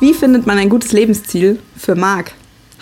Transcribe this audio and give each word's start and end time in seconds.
Wie 0.00 0.14
findet 0.14 0.46
man 0.46 0.58
ein 0.58 0.68
gutes 0.68 0.92
Lebensziel 0.92 1.60
für 1.76 1.94
Marc? 1.94 2.32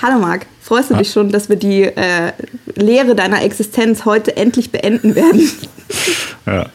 Hallo 0.01 0.19
Marc, 0.19 0.47
freust 0.63 0.91
du 0.91 0.95
dich 0.95 1.11
schon, 1.11 1.31
dass 1.31 1.49
wir 1.49 1.57
die 1.57 1.83
äh, 1.83 2.33
Lehre 2.75 3.15
deiner 3.15 3.43
Existenz 3.43 4.05
heute 4.05 4.37
endlich 4.37 4.73
beenden 4.73 5.15
werden? 5.15 5.51
Ja. 6.47 6.67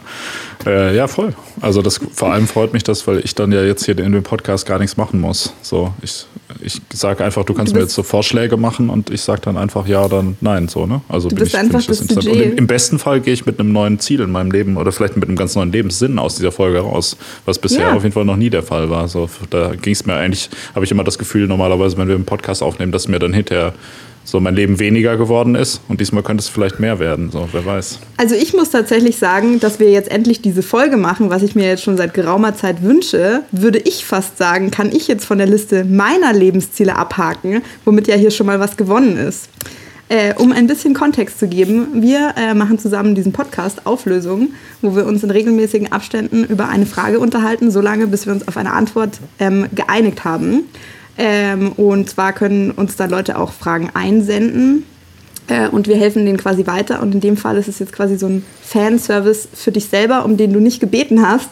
Äh, 0.65 0.95
ja, 0.95 1.07
voll. 1.07 1.33
Also 1.59 1.81
das 1.81 1.99
vor 2.13 2.31
allem 2.31 2.47
freut 2.47 2.73
mich 2.73 2.83
das, 2.83 3.07
weil 3.07 3.19
ich 3.19 3.35
dann 3.35 3.51
ja 3.51 3.63
jetzt 3.63 3.85
hier 3.85 3.97
in 3.97 4.11
dem 4.11 4.23
Podcast 4.23 4.65
gar 4.65 4.79
nichts 4.79 4.97
machen 4.97 5.19
muss. 5.19 5.53
So, 5.61 5.93
ich, 6.01 6.25
ich 6.61 6.79
sage 6.93 7.23
einfach, 7.23 7.43
du 7.43 7.53
kannst 7.53 7.73
du 7.73 7.77
mir 7.77 7.83
jetzt 7.83 7.93
so 7.93 8.03
Vorschläge 8.03 8.57
machen 8.57 8.89
und 8.89 9.09
ich 9.09 9.21
sage 9.21 9.41
dann 9.41 9.57
einfach 9.57 9.87
ja 9.87 10.05
oder 10.05 10.23
nein. 10.41 10.67
So, 10.67 10.85
ne? 10.85 11.01
Also 11.09 11.29
du 11.29 11.35
bist 11.35 11.53
ich, 11.53 11.59
einfach 11.59 11.79
ich 11.79 11.87
das, 11.87 12.05
das 12.05 12.25
Und 12.25 12.27
im, 12.27 12.57
im, 12.57 12.67
besten 12.67 12.99
Fall 12.99 13.21
gehe 13.21 13.33
ich 13.33 13.45
mit 13.45 13.59
einem 13.59 13.71
neuen 13.71 13.99
Ziel 13.99 14.21
in 14.21 14.31
meinem 14.31 14.51
Leben 14.51 14.77
oder 14.77 14.91
vielleicht 14.91 15.15
mit 15.15 15.27
einem 15.27 15.37
ganz 15.37 15.55
neuen 15.55 15.71
Lebenssinn 15.71 16.19
aus 16.19 16.35
dieser 16.35 16.51
Folge 16.51 16.79
raus, 16.79 17.17
was 17.45 17.59
bisher 17.59 17.87
ja. 17.87 17.93
auf 17.93 18.03
jeden 18.03 18.13
Fall 18.13 18.25
noch 18.25 18.37
nie 18.37 18.49
der 18.49 18.63
Fall 18.63 18.89
war. 18.89 19.07
So, 19.07 19.29
da 19.49 19.73
ging 19.75 19.93
es 19.93 20.05
mir 20.05 20.15
eigentlich, 20.15 20.49
habe 20.75 20.85
ich 20.85 20.91
immer 20.91 21.03
das 21.03 21.17
Gefühl, 21.17 21.47
normalerweise, 21.47 21.97
wenn 21.97 22.07
wir 22.07 22.15
einen 22.15 22.25
Podcast 22.25 22.61
aufnehmen, 22.61 22.91
dass 22.91 23.07
mir 23.07 23.19
dann 23.19 23.33
hinterher 23.33 23.73
so 24.23 24.39
mein 24.39 24.55
Leben 24.55 24.79
weniger 24.79 25.17
geworden 25.17 25.55
ist 25.55 25.81
und 25.87 25.99
diesmal 25.99 26.23
könnte 26.23 26.41
es 26.41 26.49
vielleicht 26.49 26.79
mehr 26.79 26.99
werden, 26.99 27.31
so 27.31 27.47
wer 27.51 27.65
weiß. 27.65 27.99
Also 28.17 28.35
ich 28.35 28.53
muss 28.53 28.69
tatsächlich 28.69 29.17
sagen, 29.17 29.59
dass 29.59 29.79
wir 29.79 29.91
jetzt 29.91 30.11
endlich 30.11 30.41
diese 30.41 30.63
Folge 30.63 30.97
machen, 30.97 31.29
was 31.29 31.43
ich 31.43 31.55
mir 31.55 31.67
jetzt 31.67 31.83
schon 31.83 31.97
seit 31.97 32.13
geraumer 32.13 32.55
Zeit 32.55 32.83
wünsche, 32.83 33.41
würde 33.51 33.79
ich 33.79 34.05
fast 34.05 34.37
sagen, 34.37 34.71
kann 34.71 34.91
ich 34.91 35.07
jetzt 35.07 35.25
von 35.25 35.37
der 35.37 35.47
Liste 35.47 35.83
meiner 35.83 36.33
Lebensziele 36.33 36.95
abhaken, 36.95 37.61
womit 37.85 38.07
ja 38.07 38.15
hier 38.15 38.31
schon 38.31 38.47
mal 38.47 38.59
was 38.59 38.77
gewonnen 38.77 39.17
ist. 39.17 39.49
Äh, 40.11 40.33
um 40.35 40.51
ein 40.51 40.67
bisschen 40.67 40.93
Kontext 40.93 41.39
zu 41.39 41.47
geben, 41.47 42.01
wir 42.01 42.33
äh, 42.35 42.53
machen 42.53 42.77
zusammen 42.77 43.15
diesen 43.15 43.31
Podcast 43.31 43.85
Auflösung, 43.85 44.49
wo 44.81 44.93
wir 44.93 45.05
uns 45.05 45.23
in 45.23 45.31
regelmäßigen 45.31 45.93
Abständen 45.93 46.43
über 46.43 46.67
eine 46.67 46.85
Frage 46.85 47.17
unterhalten, 47.17 47.71
solange 47.71 48.07
bis 48.07 48.25
wir 48.25 48.33
uns 48.33 48.45
auf 48.45 48.57
eine 48.57 48.73
Antwort 48.73 49.21
ähm, 49.39 49.67
geeinigt 49.73 50.25
haben. 50.25 50.65
Ähm, 51.17 51.73
und 51.73 52.09
zwar 52.09 52.33
können 52.33 52.71
uns 52.71 52.95
da 52.95 53.05
Leute 53.05 53.37
auch 53.37 53.51
Fragen 53.51 53.89
einsenden 53.93 54.85
äh, 55.47 55.67
und 55.67 55.87
wir 55.87 55.97
helfen 55.97 56.25
denen 56.25 56.37
quasi 56.37 56.65
weiter. 56.67 57.01
Und 57.01 57.13
in 57.13 57.21
dem 57.21 57.37
Fall 57.37 57.57
ist 57.57 57.67
es 57.67 57.79
jetzt 57.79 57.93
quasi 57.93 58.17
so 58.17 58.27
ein 58.27 58.45
Fanservice 58.61 59.47
für 59.53 59.71
dich 59.71 59.85
selber, 59.85 60.23
um 60.25 60.37
den 60.37 60.53
du 60.53 60.59
nicht 60.59 60.79
gebeten 60.79 61.27
hast, 61.27 61.49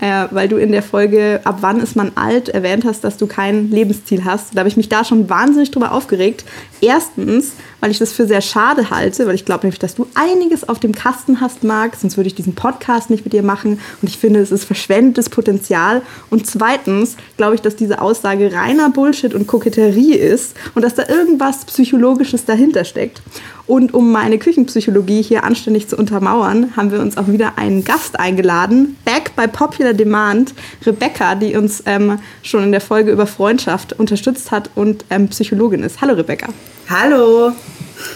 äh, 0.00 0.26
weil 0.30 0.48
du 0.48 0.56
in 0.56 0.72
der 0.72 0.82
Folge 0.82 1.40
Ab 1.44 1.58
wann 1.60 1.80
ist 1.80 1.96
man 1.96 2.12
alt 2.14 2.48
erwähnt 2.48 2.84
hast, 2.84 3.04
dass 3.04 3.16
du 3.16 3.26
kein 3.26 3.70
Lebensziel 3.70 4.24
hast. 4.24 4.54
Da 4.54 4.60
habe 4.60 4.68
ich 4.68 4.76
mich 4.76 4.88
da 4.88 5.04
schon 5.04 5.28
wahnsinnig 5.28 5.70
drüber 5.70 5.92
aufgeregt. 5.92 6.44
Erstens, 6.80 7.52
weil 7.80 7.90
ich 7.90 7.98
das 7.98 8.12
für 8.12 8.26
sehr 8.26 8.40
schade 8.40 8.90
halte, 8.90 9.26
weil 9.26 9.34
ich 9.34 9.44
glaube 9.44 9.66
nämlich, 9.66 9.78
dass 9.78 9.94
du 9.94 10.06
einiges 10.14 10.68
auf 10.68 10.78
dem 10.78 10.94
Kasten 10.94 11.40
hast, 11.40 11.64
Marc, 11.64 11.96
sonst 11.96 12.16
würde 12.16 12.28
ich 12.28 12.34
diesen 12.34 12.54
Podcast 12.54 13.10
nicht 13.10 13.24
mit 13.24 13.32
dir 13.32 13.42
machen. 13.42 13.80
Und 14.02 14.08
ich 14.08 14.18
finde, 14.18 14.40
es 14.40 14.52
ist 14.52 14.64
verschwendetes 14.64 15.28
Potenzial. 15.28 16.02
Und 16.30 16.46
zweitens 16.46 17.16
glaube 17.36 17.54
ich, 17.54 17.60
dass 17.60 17.76
diese 17.76 18.00
Aussage 18.00 18.52
reiner 18.52 18.90
Bullshit 18.90 19.34
und 19.34 19.46
Koketterie 19.46 20.14
ist 20.14 20.56
und 20.74 20.82
dass 20.82 20.94
da 20.94 21.08
irgendwas 21.08 21.64
Psychologisches 21.64 22.44
dahinter 22.44 22.84
steckt. 22.84 23.22
Und 23.68 23.92
um 23.92 24.10
meine 24.10 24.38
Küchenpsychologie 24.38 25.20
hier 25.20 25.44
anständig 25.44 25.88
zu 25.88 25.96
untermauern, 25.98 26.74
haben 26.74 26.90
wir 26.90 27.00
uns 27.00 27.18
auch 27.18 27.28
wieder 27.28 27.58
einen 27.58 27.84
Gast 27.84 28.18
eingeladen. 28.18 28.96
Back 29.04 29.36
by 29.36 29.46
Popular 29.46 29.92
Demand, 29.92 30.54
Rebecca, 30.86 31.34
die 31.34 31.54
uns 31.54 31.82
ähm, 31.84 32.18
schon 32.42 32.64
in 32.64 32.72
der 32.72 32.80
Folge 32.80 33.12
über 33.12 33.26
Freundschaft 33.26 33.92
unterstützt 33.92 34.50
hat 34.50 34.70
und 34.74 35.04
ähm, 35.10 35.28
Psychologin 35.28 35.82
ist. 35.82 36.00
Hallo 36.00 36.14
Rebecca. 36.14 36.48
Hallo. 36.88 37.52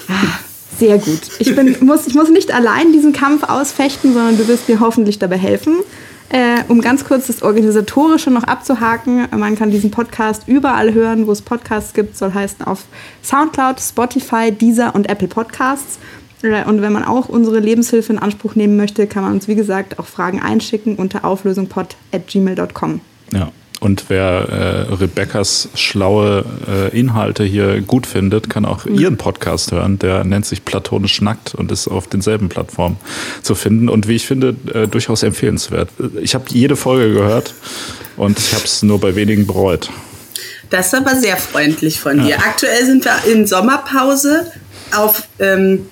Ah, 0.09 0.39
sehr 0.79 0.97
gut. 0.97 1.21
Ich, 1.39 1.55
bin, 1.55 1.77
muss, 1.81 2.07
ich 2.07 2.15
muss 2.15 2.31
nicht 2.31 2.55
allein 2.55 2.91
diesen 2.95 3.13
Kampf 3.13 3.43
ausfechten, 3.43 4.15
sondern 4.15 4.39
du 4.39 4.49
wirst 4.49 4.71
mir 4.71 4.81
hoffentlich 4.81 5.19
dabei 5.19 5.37
helfen. 5.37 5.81
Äh, 6.33 6.65
um 6.69 6.81
ganz 6.81 7.05
kurz 7.05 7.27
das 7.27 7.43
Organisatorische 7.43 8.31
noch 8.31 8.45
abzuhaken, 8.45 9.29
man 9.37 9.55
kann 9.55 9.71
diesen 9.71 9.91
Podcast 9.91 10.45
überall 10.47 10.95
hören, 10.95 11.27
wo 11.27 11.33
es 11.33 11.43
Podcasts 11.43 11.93
gibt, 11.93 12.17
soll 12.17 12.33
heißen 12.33 12.65
auf 12.65 12.85
Soundcloud, 13.23 13.79
Spotify, 13.79 14.51
Deezer 14.51 14.95
und 14.95 15.11
Apple 15.11 15.29
Podcasts. 15.29 15.99
Äh, 16.43 16.65
und 16.65 16.81
wenn 16.81 16.95
man 16.95 17.05
auch 17.05 17.29
unsere 17.29 17.59
Lebenshilfe 17.59 18.15
in 18.15 18.19
Anspruch 18.19 18.55
nehmen 18.55 18.79
möchte, 18.79 19.07
kann 19.07 19.25
man 19.25 19.33
uns, 19.35 19.47
wie 19.47 19.55
gesagt, 19.55 19.99
auch 19.99 20.07
Fragen 20.07 20.41
einschicken 20.41 20.97
unter 20.97 21.27
auflösungpod.gmail.com. 21.27 23.01
Ja, 23.33 23.53
und 23.83 24.05
wer 24.07 24.49
äh, 24.89 24.95
Rebecca's 24.95 25.69
schlaue 25.75 26.45
äh, 26.69 26.97
Inhalte 26.97 27.43
hier 27.43 27.81
gut 27.81 28.07
findet, 28.07 28.49
kann 28.49 28.65
auch 28.65 28.85
mhm. 28.85 28.97
ihren 28.97 29.17
Podcast 29.17 29.73
hören. 29.73 29.99
Der 29.99 30.23
nennt 30.23 30.47
sich 30.47 30.65
Platonisch 30.65 31.21
Nackt 31.21 31.57
und 31.57 31.73
ist 31.73 31.89
auf 31.89 32.07
denselben 32.07 32.49
Plattformen 32.49 32.97
zu 33.43 33.57
finden. 33.57 33.89
Und 33.89 34.07
wie 34.07 34.15
ich 34.15 34.25
finde, 34.25 34.55
äh, 34.73 34.87
durchaus 34.87 35.25
empfehlenswert. 35.25 35.89
Ich 36.21 36.37
habe 36.37 36.45
jede 36.51 36.77
Folge 36.77 37.13
gehört 37.13 37.55
und 38.17 38.39
ich 38.39 38.55
habe 38.55 38.63
es 38.65 38.85
nur 38.85 39.01
bei 39.01 39.17
wenigen 39.17 39.49
bereut. 39.49 39.91
Das 40.71 40.87
ist 40.87 40.95
aber 40.95 41.17
sehr 41.17 41.37
freundlich 41.37 41.99
von 41.99 42.19
dir. 42.19 42.31
Ja. 42.31 42.39
Aktuell 42.39 42.87
sind 42.87 43.05
wir 43.05 43.33
in 43.33 43.49
Sommerpause 43.49 44.47
auf 44.95 45.25
ähm, 45.41 45.89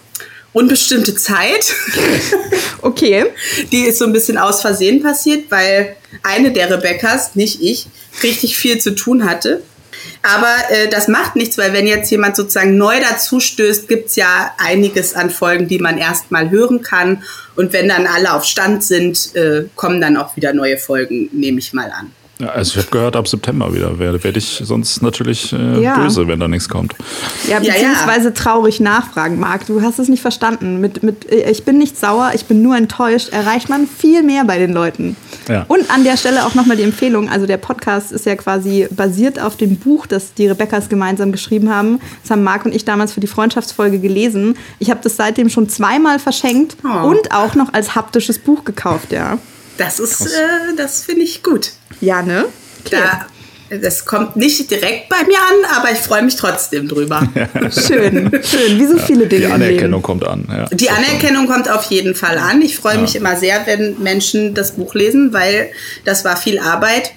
unbestimmte 0.52 1.14
Zeit. 1.14 1.74
okay. 2.82 3.26
Die 3.72 3.82
ist 3.82 3.98
so 3.98 4.04
ein 4.04 4.12
bisschen 4.12 4.38
aus 4.38 4.60
Versehen 4.60 5.02
passiert, 5.02 5.50
weil 5.50 5.96
eine 6.22 6.52
der 6.52 6.70
Rebeccas, 6.70 7.36
nicht 7.36 7.62
ich, 7.62 7.86
richtig 8.22 8.56
viel 8.56 8.78
zu 8.78 8.94
tun 8.94 9.24
hatte. 9.24 9.62
Aber 10.22 10.54
äh, 10.70 10.88
das 10.88 11.08
macht 11.08 11.36
nichts, 11.36 11.56
weil 11.56 11.72
wenn 11.72 11.86
jetzt 11.86 12.10
jemand 12.10 12.36
sozusagen 12.36 12.76
neu 12.76 13.00
dazu 13.00 13.40
stößt, 13.40 13.88
gibt's 13.88 14.16
ja 14.16 14.54
einiges 14.58 15.14
an 15.14 15.30
Folgen, 15.30 15.68
die 15.68 15.78
man 15.78 15.98
erstmal 15.98 16.50
hören 16.50 16.82
kann. 16.82 17.22
Und 17.56 17.72
wenn 17.72 17.88
dann 17.88 18.06
alle 18.06 18.32
auf 18.32 18.44
Stand 18.44 18.84
sind, 18.84 19.34
äh, 19.34 19.64
kommen 19.76 20.00
dann 20.00 20.16
auch 20.16 20.36
wieder 20.36 20.52
neue 20.52 20.78
Folgen, 20.78 21.30
nehme 21.32 21.58
ich 21.58 21.72
mal 21.72 21.90
an. 21.90 22.12
Ja, 22.40 22.48
also 22.48 22.70
ich 22.70 22.76
habe 22.78 22.90
gehört, 22.90 23.16
ab 23.16 23.28
September 23.28 23.74
wieder 23.74 23.98
werde, 23.98 24.22
werde 24.24 24.38
ich 24.38 24.62
sonst 24.64 25.02
natürlich 25.02 25.52
äh, 25.52 25.82
ja. 25.82 25.96
böse, 25.96 26.26
wenn 26.26 26.40
da 26.40 26.48
nichts 26.48 26.68
kommt. 26.68 26.94
Ja, 27.48 27.58
beziehungsweise 27.58 28.28
ja, 28.28 28.34
traurig 28.34 28.80
nachfragen, 28.80 29.38
Marc. 29.38 29.66
Du 29.66 29.82
hast 29.82 29.98
es 29.98 30.08
nicht 30.08 30.22
verstanden. 30.22 30.80
Mit, 30.80 31.02
mit, 31.02 31.30
äh, 31.30 31.50
ich 31.50 31.64
bin 31.64 31.76
nicht 31.76 31.98
sauer, 31.98 32.30
ich 32.34 32.46
bin 32.46 32.62
nur 32.62 32.76
enttäuscht. 32.76 33.28
Erreicht 33.28 33.68
man 33.68 33.86
viel 33.86 34.22
mehr 34.22 34.44
bei 34.44 34.58
den 34.58 34.72
Leuten. 34.72 35.16
Ja. 35.48 35.66
Und 35.68 35.90
an 35.90 36.02
der 36.02 36.16
Stelle 36.16 36.46
auch 36.46 36.54
nochmal 36.54 36.78
die 36.78 36.82
Empfehlung. 36.82 37.28
Also 37.28 37.46
der 37.46 37.58
Podcast 37.58 38.10
ist 38.10 38.24
ja 38.24 38.36
quasi 38.36 38.88
basiert 38.90 39.38
auf 39.38 39.56
dem 39.56 39.76
Buch, 39.76 40.06
das 40.06 40.32
die 40.32 40.46
Rebecca's 40.46 40.88
gemeinsam 40.88 41.32
geschrieben 41.32 41.68
haben. 41.68 42.00
Das 42.22 42.30
haben 42.30 42.42
Marc 42.42 42.64
und 42.64 42.74
ich 42.74 42.86
damals 42.86 43.12
für 43.12 43.20
die 43.20 43.26
Freundschaftsfolge 43.26 43.98
gelesen. 43.98 44.56
Ich 44.78 44.90
habe 44.90 45.00
das 45.02 45.16
seitdem 45.16 45.50
schon 45.50 45.68
zweimal 45.68 46.18
verschenkt 46.18 46.76
oh. 46.84 47.08
und 47.08 47.32
auch 47.32 47.54
noch 47.54 47.74
als 47.74 47.94
haptisches 47.94 48.38
Buch 48.38 48.64
gekauft, 48.64 49.12
ja. 49.12 49.38
Das 49.80 49.98
ist, 49.98 50.26
äh, 50.26 50.76
das 50.76 51.04
finde 51.04 51.22
ich 51.22 51.42
gut. 51.42 51.70
Ja, 52.02 52.20
ne? 52.20 52.44
Okay. 52.84 52.98
Da, 53.70 53.78
das 53.78 54.04
kommt 54.04 54.36
nicht 54.36 54.70
direkt 54.70 55.08
bei 55.08 55.24
mir 55.26 55.38
an, 55.38 55.78
aber 55.78 55.90
ich 55.90 56.00
freue 56.00 56.22
mich 56.22 56.36
trotzdem 56.36 56.86
drüber. 56.86 57.26
schön, 57.70 58.30
schön. 58.44 58.78
Wie 58.78 58.86
so 58.86 58.98
ja, 58.98 59.02
viele 59.02 59.26
Dinge. 59.26 59.46
Die 59.46 59.52
Anerkennung 59.52 60.02
kommt 60.02 60.26
an. 60.26 60.46
Ja, 60.50 60.66
die 60.66 60.90
Anerkennung 60.90 61.46
kommt 61.46 61.70
auf 61.70 61.84
jeden 61.84 62.14
Fall 62.14 62.36
an. 62.36 62.60
Ich 62.60 62.76
freue 62.76 62.96
ja. 62.96 63.00
mich 63.00 63.16
immer 63.16 63.36
sehr, 63.36 63.66
wenn 63.66 63.98
Menschen 64.02 64.52
das 64.52 64.72
Buch 64.72 64.92
lesen, 64.92 65.32
weil 65.32 65.70
das 66.04 66.26
war 66.26 66.36
viel 66.36 66.58
Arbeit. 66.58 67.12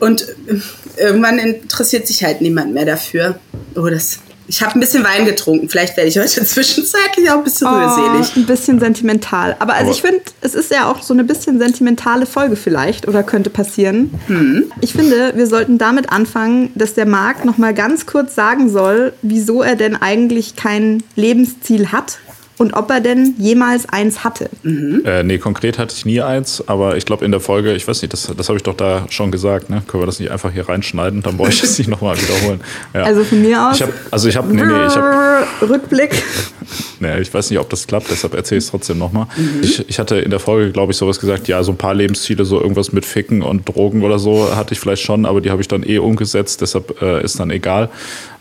Und 0.00 0.22
äh, 0.48 0.56
irgendwann 0.96 1.38
interessiert 1.38 2.08
sich 2.08 2.24
halt 2.24 2.40
niemand 2.40 2.74
mehr 2.74 2.86
dafür. 2.86 3.38
Oh, 3.76 3.86
das 3.86 4.18
ich 4.52 4.62
habe 4.62 4.74
ein 4.74 4.80
bisschen 4.80 5.02
Wein 5.02 5.24
getrunken. 5.24 5.70
Vielleicht 5.70 5.96
werde 5.96 6.10
ich 6.10 6.18
heute 6.18 6.44
zwischenzeitlich 6.44 7.30
auch 7.30 7.38
ein 7.38 7.44
bisschen 7.44 7.68
oh, 7.68 7.70
rührselig. 7.70 8.36
Ein 8.36 8.44
bisschen 8.44 8.78
sentimental. 8.80 9.56
Aber 9.60 9.72
also 9.72 9.90
ich 9.90 10.02
finde, 10.02 10.20
es 10.42 10.54
ist 10.54 10.70
ja 10.70 10.90
auch 10.90 11.02
so 11.02 11.14
eine 11.14 11.24
bisschen 11.24 11.58
sentimentale 11.58 12.26
Folge 12.26 12.56
vielleicht 12.56 13.08
oder 13.08 13.22
könnte 13.22 13.48
passieren. 13.48 14.12
Hm. 14.26 14.70
Ich 14.82 14.92
finde, 14.92 15.32
wir 15.36 15.46
sollten 15.46 15.78
damit 15.78 16.12
anfangen, 16.12 16.70
dass 16.74 16.92
der 16.92 17.06
Marc 17.06 17.46
noch 17.46 17.56
mal 17.56 17.72
ganz 17.72 18.04
kurz 18.04 18.34
sagen 18.34 18.68
soll, 18.68 19.14
wieso 19.22 19.62
er 19.62 19.74
denn 19.74 19.96
eigentlich 19.96 20.54
kein 20.54 21.02
Lebensziel 21.16 21.90
hat 21.90 22.18
und 22.62 22.74
ob 22.74 22.90
er 22.90 23.00
denn 23.00 23.34
jemals 23.38 23.88
eins 23.88 24.22
hatte. 24.22 24.48
Mhm. 24.62 25.02
Äh, 25.04 25.24
nee, 25.24 25.38
konkret 25.38 25.78
hatte 25.78 25.94
ich 25.96 26.06
nie 26.06 26.20
eins, 26.20 26.62
aber 26.68 26.96
ich 26.96 27.04
glaube 27.04 27.24
in 27.24 27.32
der 27.32 27.40
Folge, 27.40 27.74
ich 27.74 27.88
weiß 27.88 28.00
nicht, 28.02 28.12
das, 28.12 28.32
das 28.36 28.48
habe 28.48 28.56
ich 28.56 28.62
doch 28.62 28.76
da 28.76 29.04
schon 29.10 29.32
gesagt, 29.32 29.68
ne? 29.68 29.82
Können 29.88 30.02
wir 30.04 30.06
das 30.06 30.20
nicht 30.20 30.30
einfach 30.30 30.52
hier 30.52 30.68
reinschneiden? 30.68 31.22
Dann 31.22 31.36
brauche 31.36 31.48
ich 31.48 31.60
es 31.60 31.76
nicht 31.78 31.88
nochmal 31.88 32.16
wiederholen. 32.16 32.60
Ja. 32.94 33.04
Also 33.04 33.24
von 33.24 33.40
mir 33.40 33.68
aus. 33.68 33.76
Ich 33.76 33.82
hab, 33.82 33.90
also 34.10 34.28
ich 34.28 34.36
habe, 34.36 34.54
nee, 34.54 34.62
nee, 34.62 34.86
ich 34.86 34.96
habe. 34.96 35.46
Rückblick. 35.68 36.22
nee, 37.00 37.20
ich 37.20 37.32
weiß 37.32 37.50
nicht, 37.50 37.58
ob 37.58 37.70
das 37.70 37.86
klappt, 37.86 38.10
deshalb 38.10 38.34
erzähle 38.34 38.58
ich 38.58 38.64
es 38.64 38.70
trotzdem 38.70 38.98
nochmal. 38.98 39.26
Mhm. 39.36 39.60
Ich, 39.62 39.88
ich 39.88 39.98
hatte 39.98 40.16
in 40.16 40.30
der 40.30 40.40
Folge, 40.40 40.72
glaube 40.72 40.92
ich, 40.92 40.98
sowas 40.98 41.20
gesagt, 41.20 41.48
ja, 41.48 41.62
so 41.62 41.72
ein 41.72 41.78
paar 41.78 41.94
Lebensziele, 41.94 42.44
so 42.44 42.60
irgendwas 42.60 42.92
mit 42.92 43.04
Ficken 43.04 43.42
und 43.42 43.68
Drogen 43.68 44.02
oder 44.02 44.18
so, 44.18 44.54
hatte 44.54 44.74
ich 44.74 44.80
vielleicht 44.80 45.02
schon, 45.02 45.24
aber 45.24 45.40
die 45.40 45.50
habe 45.50 45.62
ich 45.62 45.68
dann 45.68 45.82
eh 45.82 45.98
umgesetzt, 45.98 46.60
deshalb 46.60 47.00
äh, 47.00 47.24
ist 47.24 47.40
dann 47.40 47.50
egal. 47.50 47.88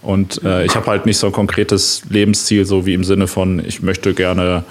Und 0.01 0.43
äh, 0.43 0.65
ich 0.65 0.75
habe 0.75 0.87
halt 0.87 1.05
nicht 1.05 1.17
so 1.17 1.27
ein 1.27 1.33
konkretes 1.33 2.03
Lebensziel, 2.09 2.65
so 2.65 2.85
wie 2.85 2.93
im 2.93 3.03
Sinne 3.03 3.27
von, 3.27 3.63
ich 3.65 3.81
möchte 3.81 4.13
gerne 4.13 4.63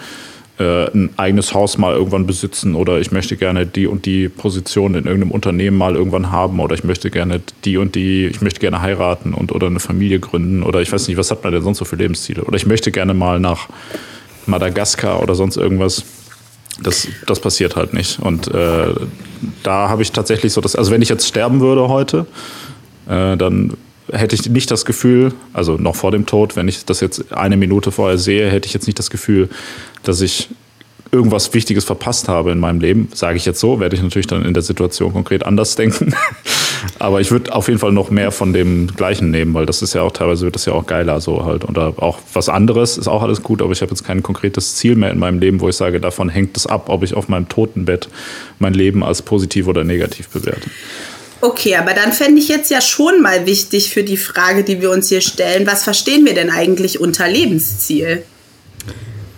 äh, 0.58 0.90
ein 0.92 1.10
eigenes 1.16 1.54
Haus 1.54 1.78
mal 1.78 1.94
irgendwann 1.94 2.26
besitzen 2.26 2.74
oder 2.74 3.00
ich 3.00 3.12
möchte 3.12 3.36
gerne 3.36 3.64
die 3.64 3.86
und 3.86 4.06
die 4.06 4.28
Position 4.28 4.94
in 4.94 5.06
irgendeinem 5.06 5.30
Unternehmen 5.30 5.78
mal 5.78 5.94
irgendwann 5.94 6.30
haben 6.30 6.60
oder 6.60 6.74
ich 6.74 6.84
möchte 6.84 7.10
gerne 7.10 7.40
die 7.64 7.76
und 7.78 7.94
die, 7.94 8.26
ich 8.26 8.42
möchte 8.42 8.60
gerne 8.60 8.82
heiraten 8.82 9.32
und 9.32 9.52
oder 9.52 9.68
eine 9.68 9.80
Familie 9.80 10.20
gründen 10.20 10.62
oder 10.62 10.82
ich 10.82 10.92
weiß 10.92 11.08
nicht, 11.08 11.16
was 11.16 11.30
hat 11.30 11.42
man 11.44 11.52
denn 11.52 11.62
sonst 11.62 11.78
so 11.78 11.84
für 11.84 11.96
Lebensziele? 11.96 12.42
Oder 12.44 12.56
ich 12.56 12.66
möchte 12.66 12.90
gerne 12.90 13.14
mal 13.14 13.40
nach 13.40 13.68
Madagaskar 14.46 15.22
oder 15.22 15.34
sonst 15.34 15.56
irgendwas. 15.56 16.04
Das, 16.82 17.08
das 17.26 17.40
passiert 17.40 17.76
halt 17.76 17.94
nicht. 17.94 18.20
Und 18.20 18.48
äh, 18.48 18.94
da 19.62 19.88
habe 19.88 20.02
ich 20.02 20.12
tatsächlich 20.12 20.52
so 20.52 20.60
das, 20.60 20.76
also 20.76 20.90
wenn 20.90 21.02
ich 21.02 21.08
jetzt 21.08 21.26
sterben 21.26 21.60
würde 21.60 21.88
heute, 21.88 22.26
äh, 23.08 23.36
dann 23.36 23.76
hätte 24.12 24.34
ich 24.34 24.48
nicht 24.48 24.70
das 24.70 24.84
Gefühl, 24.84 25.32
also 25.52 25.76
noch 25.76 25.96
vor 25.96 26.10
dem 26.10 26.26
Tod, 26.26 26.56
wenn 26.56 26.68
ich 26.68 26.84
das 26.84 27.00
jetzt 27.00 27.32
eine 27.32 27.56
Minute 27.56 27.92
vorher 27.92 28.18
sehe, 28.18 28.50
hätte 28.50 28.66
ich 28.66 28.74
jetzt 28.74 28.86
nicht 28.86 28.98
das 28.98 29.10
Gefühl, 29.10 29.48
dass 30.02 30.20
ich 30.20 30.48
irgendwas 31.12 31.52
Wichtiges 31.54 31.84
verpasst 31.84 32.28
habe 32.28 32.52
in 32.52 32.60
meinem 32.60 32.80
Leben. 32.80 33.08
Sage 33.14 33.36
ich 33.36 33.44
jetzt 33.44 33.60
so, 33.60 33.80
werde 33.80 33.96
ich 33.96 34.02
natürlich 34.02 34.28
dann 34.28 34.44
in 34.44 34.54
der 34.54 34.62
Situation 34.62 35.12
konkret 35.12 35.44
anders 35.44 35.74
denken. 35.76 36.14
Aber 36.98 37.20
ich 37.20 37.30
würde 37.30 37.52
auf 37.52 37.68
jeden 37.68 37.80
Fall 37.80 37.92
noch 37.92 38.10
mehr 38.10 38.30
von 38.30 38.52
dem 38.52 38.86
Gleichen 38.86 39.30
nehmen, 39.30 39.52
weil 39.52 39.66
das 39.66 39.82
ist 39.82 39.94
ja 39.94 40.02
auch 40.02 40.12
teilweise 40.12 40.44
wird 40.44 40.54
das 40.54 40.64
ja 40.66 40.72
auch 40.72 40.86
geiler 40.86 41.20
so 41.20 41.44
halt. 41.44 41.68
Oder 41.68 41.94
auch 41.96 42.18
was 42.32 42.48
anderes 42.48 42.96
ist 42.96 43.08
auch 43.08 43.22
alles 43.22 43.42
gut, 43.42 43.60
aber 43.60 43.72
ich 43.72 43.82
habe 43.82 43.90
jetzt 43.90 44.04
kein 44.04 44.22
konkretes 44.22 44.76
Ziel 44.76 44.94
mehr 44.94 45.10
in 45.10 45.18
meinem 45.18 45.40
Leben, 45.40 45.60
wo 45.60 45.68
ich 45.68 45.76
sage, 45.76 46.00
davon 46.00 46.28
hängt 46.28 46.56
es 46.56 46.66
ab, 46.66 46.88
ob 46.88 47.02
ich 47.02 47.14
auf 47.14 47.28
meinem 47.28 47.48
Totenbett 47.48 48.08
mein 48.58 48.74
Leben 48.74 49.02
als 49.02 49.22
positiv 49.22 49.66
oder 49.66 49.84
negativ 49.84 50.28
bewerte. 50.28 50.70
Okay, 51.42 51.76
aber 51.76 51.94
dann 51.94 52.12
fände 52.12 52.38
ich 52.40 52.48
jetzt 52.48 52.70
ja 52.70 52.80
schon 52.80 53.22
mal 53.22 53.46
wichtig 53.46 53.90
für 53.90 54.02
die 54.02 54.18
Frage, 54.18 54.62
die 54.62 54.82
wir 54.82 54.90
uns 54.90 55.08
hier 55.08 55.22
stellen, 55.22 55.66
was 55.66 55.84
verstehen 55.84 56.26
wir 56.26 56.34
denn 56.34 56.50
eigentlich 56.50 57.00
unter 57.00 57.28
Lebensziel? 57.28 58.22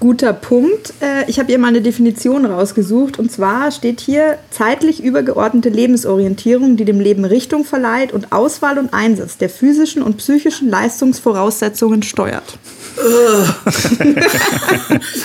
Guter 0.00 0.32
Punkt. 0.32 0.94
Äh, 1.00 1.30
ich 1.30 1.38
habe 1.38 1.46
hier 1.46 1.60
mal 1.60 1.68
eine 1.68 1.80
Definition 1.80 2.44
rausgesucht. 2.44 3.20
Und 3.20 3.30
zwar 3.30 3.70
steht 3.70 4.00
hier 4.00 4.36
zeitlich 4.50 5.00
übergeordnete 5.00 5.68
Lebensorientierung, 5.68 6.76
die 6.76 6.84
dem 6.84 6.98
Leben 6.98 7.24
Richtung 7.24 7.64
verleiht 7.64 8.12
und 8.12 8.32
Auswahl 8.32 8.78
und 8.78 8.92
Einsatz 8.92 9.36
der 9.38 9.48
physischen 9.48 10.02
und 10.02 10.16
psychischen 10.16 10.68
Leistungsvoraussetzungen 10.68 12.02
steuert. 12.02 12.58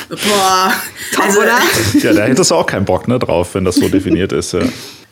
Boah, 0.10 0.74
Top, 1.12 1.26
also, 1.26 1.40
oder? 1.40 1.58
Ja, 2.00 2.14
da 2.14 2.26
hättest 2.26 2.52
du 2.52 2.56
auch 2.56 2.68
keinen 2.68 2.86
Bock 2.86 3.08
ne, 3.08 3.18
drauf, 3.18 3.56
wenn 3.56 3.66
das 3.66 3.78
so 3.78 3.90
definiert 3.90 4.32
ist. 4.32 4.54
Ja. 4.54 4.60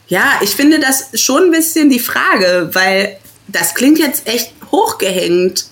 Ja, 0.08 0.34
ich 0.42 0.52
finde 0.52 0.80
das 0.80 1.10
schon 1.20 1.46
ein 1.46 1.52
bisschen 1.52 1.90
die 1.90 2.00
Frage, 2.00 2.70
weil 2.74 3.18
das 3.48 3.74
klingt 3.74 4.00
jetzt 4.00 4.28
echt 4.28 4.52
hochgehängt. 4.72 5.66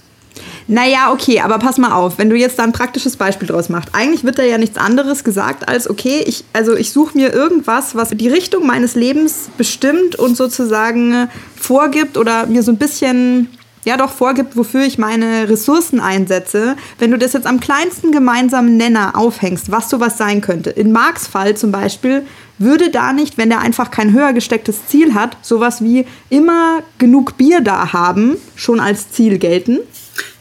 Naja, 0.68 1.12
okay, 1.12 1.42
aber 1.42 1.60
pass 1.60 1.78
mal 1.78 1.92
auf, 1.92 2.18
wenn 2.18 2.30
du 2.30 2.36
jetzt 2.36 2.58
da 2.58 2.64
ein 2.64 2.72
praktisches 2.72 3.18
Beispiel 3.18 3.48
draus 3.48 3.70
machst. 3.70 3.90
Eigentlich 3.92 4.24
wird 4.24 4.40
da 4.40 4.44
ja 4.44 4.58
nichts 4.58 4.78
anderes 4.78 5.24
gesagt 5.24 5.68
als, 5.68 5.90
okay, 5.90 6.24
ich, 6.26 6.46
also 6.54 6.76
ich 6.76 6.92
suche 6.92 7.18
mir 7.18 7.34
irgendwas, 7.34 7.96
was 7.96 8.10
die 8.10 8.30
Richtung 8.30 8.66
meines 8.66 8.96
Lebens 8.96 9.50
bestimmt 9.58 10.16
und 10.16 10.38
sozusagen 10.38 11.30
vorgibt 11.56 12.18
oder 12.18 12.48
mir 12.48 12.64
so 12.64 12.72
ein 12.72 12.78
bisschen, 12.78 13.50
ja 13.86 13.98
doch 13.98 14.12
vorgibt, 14.12 14.56
wofür 14.56 14.84
ich 14.86 14.98
meine 14.98 15.50
Ressourcen 15.50 16.00
einsetze. 16.00 16.76
Wenn 17.00 17.12
du 17.12 17.18
das 17.18 17.34
jetzt 17.34 17.48
am 17.48 17.60
kleinsten 17.60 18.12
gemeinsamen 18.12 18.78
Nenner 18.78 19.18
aufhängst, 19.18 19.72
was 19.72 19.90
sowas 19.90 20.18
sein 20.18 20.42
könnte. 20.42 20.70
In 20.70 20.92
Marks 20.92 21.28
Fall 21.28 21.56
zum 21.56 21.72
Beispiel 21.72 22.26
würde 22.58 22.90
da 22.90 23.14
nicht, 23.14 23.38
wenn 23.38 23.50
der 23.50 23.60
einfach 23.60 23.92
kein 23.92 24.14
höher 24.14 24.34
gestecktes 24.34 24.88
Ziel 24.88 25.14
hat, 25.14 25.38
sowas 25.42 25.84
wie 25.84 26.06
immer 26.30 26.84
genug 26.98 27.38
Bier 27.38 27.62
da 27.62 27.94
haben, 27.94 28.38
schon 28.56 28.80
als 28.80 29.12
Ziel 29.12 29.38
gelten? 29.38 29.80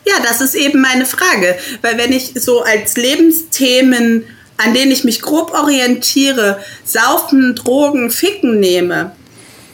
Ja, 0.04 0.14
das 0.22 0.40
ist 0.40 0.54
eben 0.54 0.80
meine 0.80 1.06
Frage. 1.06 1.56
Weil 1.80 1.98
wenn 1.98 2.12
ich 2.12 2.32
so 2.34 2.62
als 2.62 2.96
Lebensthemen, 2.96 4.24
an 4.58 4.74
denen 4.74 4.92
ich 4.92 5.04
mich 5.04 5.22
grob 5.22 5.52
orientiere, 5.54 6.60
Saufen, 6.84 7.54
Drogen, 7.54 8.10
Ficken 8.10 8.60
nehme 8.60 9.12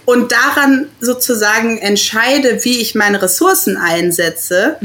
und 0.08 0.32
daran 0.32 0.86
sozusagen 1.00 1.76
entscheide, 1.76 2.60
wie 2.64 2.78
ich 2.80 2.94
meine 2.94 3.20
Ressourcen 3.20 3.76
einsetze, 3.76 4.78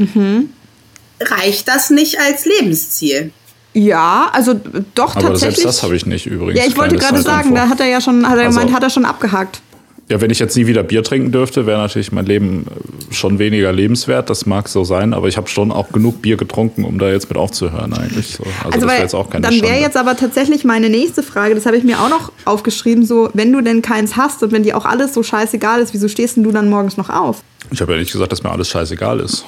reicht 1.18 1.66
das 1.66 1.88
nicht 1.88 2.20
als 2.20 2.44
Lebensziel. 2.44 3.32
Ja, 3.72 4.28
also 4.34 4.52
doch 4.94 5.16
Aber 5.16 5.28
tatsächlich. 5.28 5.56
selbst 5.60 5.64
das 5.64 5.82
habe 5.82 5.96
ich 5.96 6.04
nicht 6.04 6.26
übrigens. 6.26 6.60
ja, 6.60 6.66
ich 6.68 6.76
wollte 6.76 6.96
gerade 6.96 7.22
sagen, 7.22 7.54
da 7.54 7.70
hat 7.70 7.80
er 7.80 7.86
ja 7.86 8.02
schon, 8.02 8.28
hat 8.28 8.36
er 8.38 8.44
Also- 8.46 8.58
gemeint, 8.58 8.76
hat 8.76 8.82
er 8.82 8.90
schon 8.90 9.06
abgehakt. 9.06 9.62
Ja, 10.10 10.20
wenn 10.20 10.30
ich 10.30 10.38
jetzt 10.38 10.54
nie 10.54 10.66
wieder 10.66 10.82
Bier 10.82 11.02
trinken 11.02 11.32
dürfte, 11.32 11.64
wäre 11.64 11.78
natürlich 11.78 12.12
mein 12.12 12.26
Leben 12.26 12.66
äh, 12.66 13.14
schon 13.14 13.38
weniger 13.38 13.72
lebenswert. 13.72 14.28
Das 14.28 14.44
mag 14.44 14.68
so 14.68 14.84
sein, 14.84 15.14
aber 15.14 15.28
ich 15.28 15.38
habe 15.38 15.48
schon 15.48 15.72
auch 15.72 15.92
genug 15.92 16.20
Bier 16.20 16.36
getrunken, 16.36 16.84
um 16.84 16.98
da 16.98 17.10
jetzt 17.10 17.30
mit 17.30 17.38
aufzuhören 17.38 17.94
eigentlich. 17.94 18.36
So. 18.36 18.44
Also, 18.62 18.70
das 18.72 18.82
weil 18.82 18.88
wäre 18.88 19.02
jetzt 19.02 19.14
auch 19.14 19.30
keine 19.30 19.42
dann 19.42 19.62
wäre 19.62 19.80
jetzt 19.80 19.96
aber 19.96 20.14
tatsächlich 20.16 20.64
meine 20.64 20.90
nächste 20.90 21.22
Frage, 21.22 21.54
das 21.54 21.64
habe 21.64 21.78
ich 21.78 21.84
mir 21.84 22.00
auch 22.00 22.10
noch 22.10 22.32
aufgeschrieben, 22.44 23.06
so, 23.06 23.30
wenn 23.32 23.50
du 23.50 23.62
denn 23.62 23.80
keins 23.80 24.16
hast 24.16 24.42
und 24.42 24.52
wenn 24.52 24.62
dir 24.62 24.76
auch 24.76 24.84
alles 24.84 25.14
so 25.14 25.22
scheißegal 25.22 25.80
ist, 25.80 25.94
wieso 25.94 26.08
stehst 26.08 26.36
denn 26.36 26.42
du 26.42 26.52
dann 26.52 26.68
morgens 26.68 26.98
noch 26.98 27.08
auf? 27.08 27.42
Ich 27.70 27.80
habe 27.80 27.92
ja 27.92 27.98
nicht 27.98 28.12
gesagt, 28.12 28.30
dass 28.30 28.42
mir 28.42 28.50
alles 28.50 28.68
scheißegal 28.68 29.20
ist. 29.20 29.46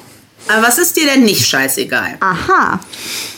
Aber 0.49 0.67
was 0.67 0.79
ist 0.79 0.97
dir 0.97 1.07
denn 1.07 1.25
nicht 1.25 1.47
scheißegal? 1.47 2.17
Aha. 2.21 2.81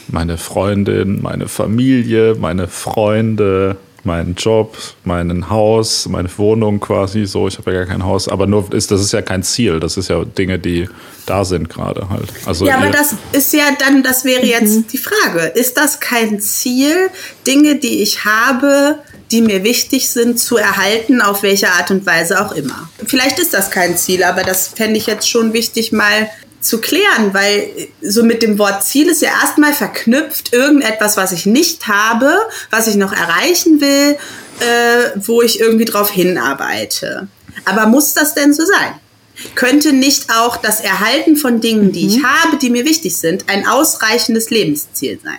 Meine 0.09 0.39
Freundin, 0.39 1.21
meine 1.21 1.49
Familie, 1.49 2.37
meine 2.39 2.69
Freunde, 2.69 3.77
meinen 4.09 4.35
Job, 4.35 4.77
mein 5.05 5.49
Haus, 5.51 6.09
meine 6.09 6.29
Wohnung 6.37 6.81
quasi 6.81 7.27
so. 7.27 7.47
Ich 7.47 7.59
habe 7.59 7.73
ja 7.73 7.79
gar 7.79 7.87
kein 7.87 8.05
Haus, 8.05 8.27
aber 8.27 8.47
nur 8.47 8.73
ist 8.73 8.91
das 8.91 9.01
ist 9.01 9.13
ja 9.13 9.23
kein 9.23 9.43
Ziel. 9.43 9.79
Das 9.79 9.97
ist 9.97 10.09
ja 10.09 10.25
Dinge, 10.25 10.59
die 10.59 10.89
da 11.27 11.45
sind 11.45 11.69
gerade 11.69 12.09
halt. 12.09 12.31
Also 12.47 12.67
Ja, 12.67 12.79
aber 12.79 12.91
das 12.91 13.15
ist 13.33 13.53
ja 13.53 13.65
dann, 13.79 14.03
das 14.03 14.25
wäre 14.25 14.45
jetzt 14.45 14.93
die 14.93 14.99
Frage. 14.99 15.53
Ist 15.55 15.77
das 15.77 16.01
kein 16.01 16.41
Ziel, 16.41 17.11
Dinge, 17.47 17.77
die 17.77 18.03
ich 18.03 18.25
habe, 18.25 18.99
die 19.31 19.43
mir 19.43 19.63
wichtig 19.63 20.09
sind, 20.09 20.41
zu 20.41 20.57
erhalten, 20.57 21.21
auf 21.21 21.43
welche 21.43 21.71
Art 21.71 21.91
und 21.91 22.07
Weise 22.07 22.45
auch 22.45 22.53
immer? 22.53 22.89
Vielleicht 23.05 23.39
ist 23.39 23.53
das 23.53 23.71
kein 23.71 23.97
Ziel, 23.97 24.25
aber 24.25 24.43
das 24.43 24.69
fände 24.69 24.97
ich 24.97 25.07
jetzt 25.07 25.29
schon 25.29 25.53
wichtig, 25.53 25.93
mal 25.93 26.31
zu 26.61 26.81
klären, 26.81 27.33
weil 27.33 27.71
so 28.03 28.23
mit 28.25 28.43
dem 28.43 28.59
Wort 28.59 28.85
Ziel 28.85 29.09
ist 29.09 29.23
ja 29.23 29.31
erstmal 29.43 29.73
verknüpft 29.73 30.53
irgendetwas, 30.53 31.17
was 31.17 31.33
ich 31.33 31.47
nicht 31.47 31.87
habe, 31.87 32.37
was 32.71 32.87
ich 32.89 32.97
noch 32.97 33.13
erreichen 33.13 33.81
will, 33.81 34.17
äh, 34.61 35.11
wo 35.17 35.43
ich 35.43 35.61
irgendwie 35.61 35.85
drauf 35.85 36.11
hinarbeite. 36.11 37.29
Aber 37.65 37.87
muss 37.87 38.15
das 38.15 38.35
denn 38.35 38.53
so 38.53 38.65
sein? 38.65 38.95
Könnte 39.55 39.93
nicht 39.93 40.31
auch 40.31 40.57
das 40.57 40.81
Erhalten 40.81 41.37
von 41.37 41.61
Dingen, 41.61 41.93
die 41.93 42.09
ich 42.09 42.25
habe, 42.25 42.57
die 42.57 42.71
mir 42.71 42.85
wichtig 42.85 43.17
sind, 43.17 43.49
ein 43.49 43.69
ausreichendes 43.69 44.51
Lebensziel 44.51 45.21
sein? 45.23 45.39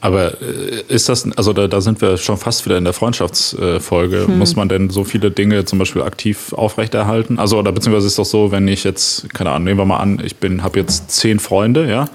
Aber 0.00 0.40
äh, 0.40 0.82
ist 0.88 1.08
das, 1.08 1.30
also 1.36 1.52
da, 1.52 1.68
da 1.68 1.80
sind 1.80 2.00
wir 2.00 2.16
schon 2.16 2.36
fast 2.36 2.64
wieder 2.64 2.78
in 2.78 2.84
der 2.84 2.92
Freundschaftsfolge. 2.92 4.26
Hm. 4.26 4.38
Muss 4.38 4.56
man 4.56 4.68
denn 4.68 4.90
so 4.90 5.04
viele 5.04 5.30
Dinge 5.30 5.64
zum 5.64 5.78
Beispiel 5.78 6.02
aktiv 6.02 6.52
aufrechterhalten? 6.52 7.38
Also, 7.38 7.58
oder 7.58 7.72
beziehungsweise 7.72 8.06
ist 8.06 8.18
das 8.18 8.30
so, 8.30 8.50
wenn 8.50 8.66
ich 8.68 8.84
jetzt, 8.84 9.32
keine 9.34 9.50
Ahnung, 9.50 9.64
nehmen 9.64 9.78
wir 9.78 9.84
mal 9.84 9.98
an, 9.98 10.22
ich 10.24 10.36
bin, 10.36 10.62
habe 10.62 10.78
jetzt 10.78 11.10
zehn 11.10 11.38
Freunde, 11.38 11.88
ja, 11.88 12.08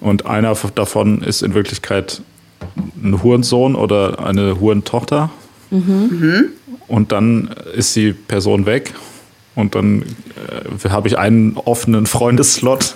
und 0.00 0.26
einer 0.26 0.54
davon 0.74 1.22
ist 1.22 1.42
in 1.42 1.54
Wirklichkeit 1.54 2.22
ein 3.02 3.22
Hurensohn 3.22 3.74
oder 3.74 4.24
eine 4.24 4.60
Hurentochter. 4.60 5.30
Und 6.86 7.12
dann 7.12 7.50
ist 7.74 7.94
die 7.96 8.12
Person 8.12 8.66
weg. 8.66 8.94
Und 9.58 9.74
dann 9.74 10.02
äh, 10.84 10.88
habe 10.88 11.08
ich 11.08 11.18
einen 11.18 11.56
offenen 11.56 12.06
Freundeslot 12.06 12.94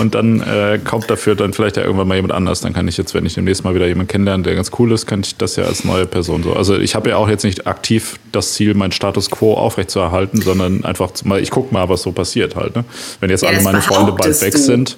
und 0.00 0.16
dann 0.16 0.40
äh, 0.40 0.80
kommt 0.84 1.08
dafür 1.08 1.36
dann 1.36 1.52
vielleicht 1.52 1.76
ja 1.76 1.84
irgendwann 1.84 2.08
mal 2.08 2.16
jemand 2.16 2.34
anders. 2.34 2.60
Dann 2.60 2.72
kann 2.72 2.88
ich 2.88 2.96
jetzt, 2.96 3.14
wenn 3.14 3.24
ich 3.24 3.34
demnächst 3.34 3.62
mal 3.62 3.72
wieder 3.76 3.86
jemanden 3.86 4.08
kennenlerne, 4.08 4.42
der 4.42 4.56
ganz 4.56 4.72
cool 4.80 4.90
ist, 4.90 5.06
kann 5.06 5.20
ich 5.20 5.36
das 5.36 5.54
ja 5.54 5.62
als 5.62 5.84
neue 5.84 6.06
Person 6.06 6.42
so. 6.42 6.54
Also 6.54 6.76
ich 6.76 6.96
habe 6.96 7.10
ja 7.10 7.16
auch 7.18 7.28
jetzt 7.28 7.44
nicht 7.44 7.68
aktiv 7.68 8.18
das 8.32 8.54
Ziel, 8.54 8.74
meinen 8.74 8.90
Status 8.90 9.30
quo 9.30 9.54
aufrechtzuerhalten, 9.54 10.40
sondern 10.42 10.84
einfach 10.84 11.10
mal, 11.22 11.40
ich 11.40 11.52
gucke 11.52 11.72
mal, 11.72 11.88
was 11.88 12.02
so 12.02 12.10
passiert 12.10 12.56
halt. 12.56 12.74
Ne? 12.74 12.84
Wenn 13.20 13.30
jetzt 13.30 13.44
Ja, 13.44 13.50
alle 13.50 13.62
meine 13.62 13.80
Freunde 13.80 14.10
bald 14.10 14.40
weg 14.42 14.54
du. 14.54 14.58
sind. 14.58 14.96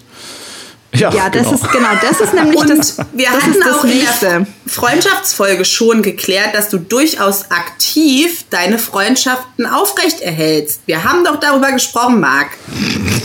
Ja, 0.95 1.12
Ja, 1.12 1.28
das 1.28 1.42
genau. 1.42 1.54
ist 1.54 1.71
genau, 1.73 1.88
das 2.00 2.21
ist 2.21 2.33
nämlich 2.35 2.57
Und 2.59 2.71
das, 2.71 2.97
wir 3.12 3.26
das 3.26 3.35
hatten 3.42 3.50
ist 3.52 3.61
das 3.61 3.75
auch 3.78 3.85
in 3.85 3.90
der 3.90 3.99
nächste. 3.99 4.47
Freundschaftsfolge 4.66 5.64
schon 5.64 6.02
geklärt, 6.02 6.54
dass 6.54 6.71
du 6.71 6.78
durchaus 6.78 7.50
aktiv 7.50 8.45
deine 8.50 8.78
Freundschaften 8.78 9.66
aufrecht 9.66 10.21
erhältst. 10.21 10.80
Wir 10.87 11.04
haben 11.04 11.25
doch 11.25 11.37
darüber 11.40 11.73
gesprochen, 11.73 12.21
Marc. 12.21 12.49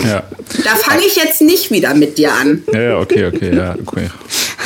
ja. 0.06 0.24
Da 0.64 0.76
fange 0.76 1.04
ich 1.06 1.16
jetzt 1.16 1.42
nicht 1.42 1.72
wieder 1.72 1.94
mit 1.94 2.18
dir 2.18 2.34
an. 2.34 2.64
ja, 2.74 2.82
ja, 2.82 3.00
okay, 3.00 3.26
okay, 3.28 3.56
ja, 3.56 3.76
okay. 3.86 4.10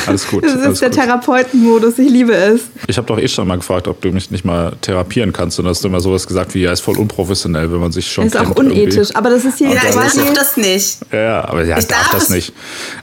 Alles 0.06 0.26
gut. 0.26 0.44
Das 0.44 0.52
alles 0.52 0.74
ist 0.74 0.80
der 0.82 0.88
gut. 0.90 0.98
Therapeutenmodus, 0.98 1.98
ich 1.98 2.10
liebe 2.10 2.32
es. 2.34 2.62
Ich 2.86 2.96
habe 2.96 3.06
doch 3.06 3.18
eh 3.18 3.28
schon 3.28 3.46
mal 3.46 3.56
gefragt, 3.56 3.88
ob 3.88 4.00
du 4.00 4.10
mich 4.10 4.30
nicht 4.30 4.44
mal 4.44 4.72
therapieren 4.80 5.32
kannst. 5.32 5.58
Und 5.58 5.66
hast 5.66 5.82
du 5.84 5.88
immer 5.88 6.00
sowas 6.00 6.26
gesagt 6.26 6.54
wie, 6.54 6.62
ja, 6.62 6.72
ist 6.72 6.80
voll 6.80 6.98
unprofessionell, 6.98 7.70
wenn 7.72 7.80
man 7.80 7.92
sich 7.92 8.10
schon 8.10 8.26
Ist 8.26 8.36
auch 8.36 8.44
kennt 8.44 8.58
irgendwie. 8.58 8.82
unethisch, 8.82 9.14
aber 9.14 9.30
das 9.30 9.44
ist 9.44 9.58
hier 9.58 9.68
Ja, 9.68 9.74
das 9.82 10.14
ich 10.14 10.20
darf 10.22 10.32
das 10.34 10.56
nicht. 10.56 10.98
Ja, 11.12 11.44
aber 11.48 11.64
ja, 11.64 11.78
Ich 11.78 11.86
darf, 11.86 12.10
darf 12.10 12.12
das 12.12 12.30
es- 12.30 12.52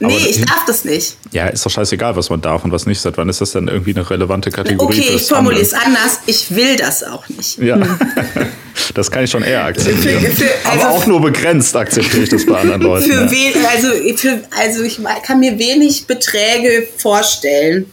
Nee, 0.00 0.16
aber, 0.16 0.28
ich 0.30 0.44
darf 0.44 0.64
das 0.66 0.84
nicht. 0.84 1.16
Ja, 1.32 1.46
ist 1.48 1.64
doch 1.64 1.70
scheißegal, 1.70 2.16
was 2.16 2.30
man 2.30 2.40
darf 2.40 2.64
und 2.64 2.72
was 2.72 2.86
nicht. 2.86 3.00
Seit 3.00 3.16
wann 3.18 3.28
ist 3.28 3.40
das 3.40 3.52
denn 3.52 3.68
irgendwie 3.68 3.94
eine 3.94 4.08
relevante 4.08 4.50
Kategorie? 4.50 5.00
Okay, 5.00 5.12
ich 5.16 5.22
formuliere 5.22 5.62
es 5.62 5.74
anders. 5.74 6.20
Ich 6.26 6.54
will 6.54 6.76
das 6.76 7.02
auch 7.04 7.28
nicht. 7.28 7.58
Ja, 7.58 7.78
das 8.94 9.10
kann 9.10 9.24
ich 9.24 9.30
schon 9.30 9.42
eher 9.42 9.64
akzeptieren. 9.64 10.20
Für- 10.24 10.30
für- 10.32 10.50
aber 10.68 10.86
also- 10.86 10.98
auch 10.98 11.06
nur 11.06 11.20
begrenzt 11.20 11.74
akzeptiere 11.76 12.24
ich 12.24 12.30
das 12.30 12.46
bei 12.46 12.58
anderen 12.58 12.82
Leuten. 12.82 13.06
Für 13.10 13.22
ja. 13.24 13.30
wen, 13.30 13.66
also, 13.66 13.88
für, 14.16 14.40
also 14.58 14.82
ich 14.82 14.98
kann 15.24 15.40
mir 15.40 15.58
wenig 15.58 16.06
Beträge 16.06 16.86
vorstellen, 16.98 17.86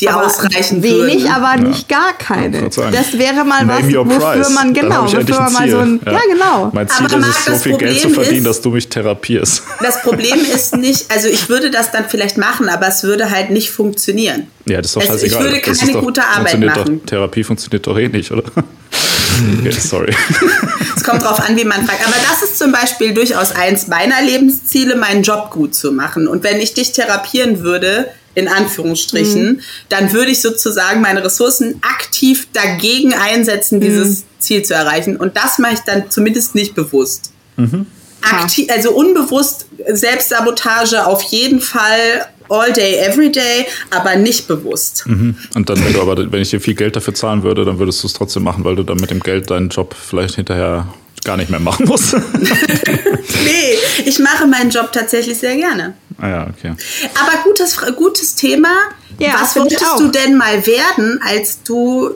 die 0.00 0.08
aber 0.08 0.26
ausreichen 0.26 0.82
wenig, 0.82 1.22
würden. 1.24 1.30
aber 1.32 1.56
nicht 1.56 1.88
gar 1.88 2.12
keine. 2.18 2.68
Das 2.68 2.76
wäre 3.16 3.44
mal 3.44 3.64
Name 3.64 3.84
was, 3.84 3.94
wofür 4.04 4.18
price. 4.18 4.50
man 4.50 4.74
genau, 4.74 5.06
ich 5.06 5.16
wofür 5.16 5.40
man 5.40 5.52
mal 5.52 5.70
so 5.70 5.78
ein, 5.78 6.00
ja, 6.04 6.20
genau. 6.30 6.70
Mein 6.72 6.88
Ziel 6.88 7.06
Aber 7.06 7.14
ist 7.16 7.20
Marc, 7.20 7.36
es, 7.38 7.44
so 7.44 7.50
das 7.52 7.62
viel 7.62 7.76
Geld 7.76 7.96
zu 8.00 8.06
Problem 8.08 8.14
verdienen, 8.24 8.36
ist- 8.46 8.48
dass 8.48 8.60
du 8.60 8.70
mich 8.70 8.88
therapierst. 8.88 9.62
Das 9.80 10.02
Problem 10.02 10.38
ist 10.54 10.76
nicht, 10.76 11.10
also 11.12 11.28
ich 11.28 11.48
würde 11.48 11.70
das 11.70 11.92
dann 11.92 12.06
vielleicht 12.08 12.38
machen, 12.38 12.68
aber 12.68 12.88
es 12.88 13.02
würde 13.04 13.30
halt 13.30 13.50
nicht 13.50 13.70
funktionieren. 13.70 14.48
Ja, 14.66 14.78
das 14.78 14.86
ist 14.86 14.96
doch 14.96 15.02
Also 15.02 15.14
ich 15.26 15.32
scheißegal. 15.32 15.44
würde 15.52 15.60
Das 15.64 15.72
ist 15.76 15.80
keine 15.80 15.92
doch, 15.92 16.00
gute 16.02 16.24
Arbeit 16.24 16.60
machen. 16.60 17.00
Doch, 17.00 17.06
Therapie 17.06 17.44
funktioniert 17.44 17.86
doch 17.86 17.96
eh 17.98 18.08
nicht, 18.08 18.30
oder? 18.32 18.42
okay, 19.60 19.70
sorry. 19.78 20.14
Es 20.96 21.02
kommt 21.04 21.22
drauf 21.22 21.40
an, 21.40 21.56
wie 21.56 21.64
man 21.64 21.84
fragt. 21.86 22.04
Aber 22.06 22.14
das 22.28 22.42
ist 22.48 22.58
zum 22.58 22.72
Beispiel 22.72 23.12
durchaus 23.14 23.52
eins 23.52 23.86
meiner 23.88 24.22
Lebensziele, 24.22 24.96
meinen 24.96 25.22
Job 25.22 25.50
gut 25.50 25.74
zu 25.74 25.92
machen. 25.92 26.26
Und 26.28 26.42
wenn 26.44 26.58
ich 26.60 26.74
dich 26.74 26.92
therapieren 26.92 27.60
würde, 27.62 28.08
in 28.34 28.48
Anführungsstrichen, 28.48 29.44
Mhm. 29.46 29.60
dann 29.88 30.12
würde 30.12 30.30
ich 30.32 30.40
sozusagen 30.40 31.00
meine 31.00 31.24
Ressourcen 31.24 31.80
aktiv 31.82 32.48
dagegen 32.52 33.14
einsetzen, 33.14 33.80
dieses 33.80 34.20
Mhm. 34.20 34.24
Ziel 34.38 34.62
zu 34.62 34.74
erreichen. 34.74 35.16
Und 35.16 35.36
das 35.36 35.58
mache 35.58 35.74
ich 35.74 35.80
dann 35.80 36.10
zumindest 36.10 36.54
nicht 36.54 36.74
bewusst. 36.74 37.32
Mhm. 37.56 37.86
Aktiv, 38.22 38.68
also 38.70 38.90
unbewusst 38.92 39.66
Selbstsabotage 39.88 41.06
auf 41.06 41.22
jeden 41.24 41.60
Fall 41.60 42.26
all 42.48 42.72
day, 42.72 42.96
every 42.96 43.30
day, 43.30 43.66
aber 43.90 44.16
nicht 44.16 44.48
bewusst. 44.48 45.04
Mhm. 45.06 45.36
Und 45.54 45.68
dann, 45.70 45.82
wenn 45.84 45.92
du 45.92 46.00
aber, 46.02 46.30
wenn 46.32 46.40
ich 46.42 46.50
dir 46.50 46.60
viel 46.60 46.74
Geld 46.74 46.96
dafür 46.96 47.14
zahlen 47.14 47.42
würde, 47.42 47.64
dann 47.64 47.78
würdest 47.78 48.02
du 48.02 48.06
es 48.06 48.12
trotzdem 48.12 48.42
machen, 48.42 48.64
weil 48.64 48.76
du 48.76 48.82
dann 48.82 48.96
mit 48.98 49.10
dem 49.10 49.20
Geld 49.20 49.50
deinen 49.50 49.68
Job 49.68 49.94
vielleicht 49.94 50.34
hinterher 50.36 50.86
gar 51.24 51.36
nicht 51.36 51.50
mehr 51.50 51.60
machen 51.60 51.86
musst. 51.86 52.16
Nee, 53.44 53.76
ich 54.06 54.18
mache 54.18 54.46
meinen 54.46 54.70
Job 54.70 54.92
tatsächlich 54.92 55.38
sehr 55.38 55.56
gerne. 55.56 55.94
Ah 56.18 56.28
ja, 56.28 56.46
okay. 56.48 56.74
Aber 57.20 57.42
gutes, 57.44 57.76
gutes 57.96 58.34
Thema. 58.34 58.68
Ja, 59.18 59.34
Was 59.40 59.56
wolltest 59.56 59.84
du 59.98 60.08
denn 60.08 60.36
mal 60.36 60.66
werden, 60.66 61.20
als 61.24 61.62
du 61.62 62.14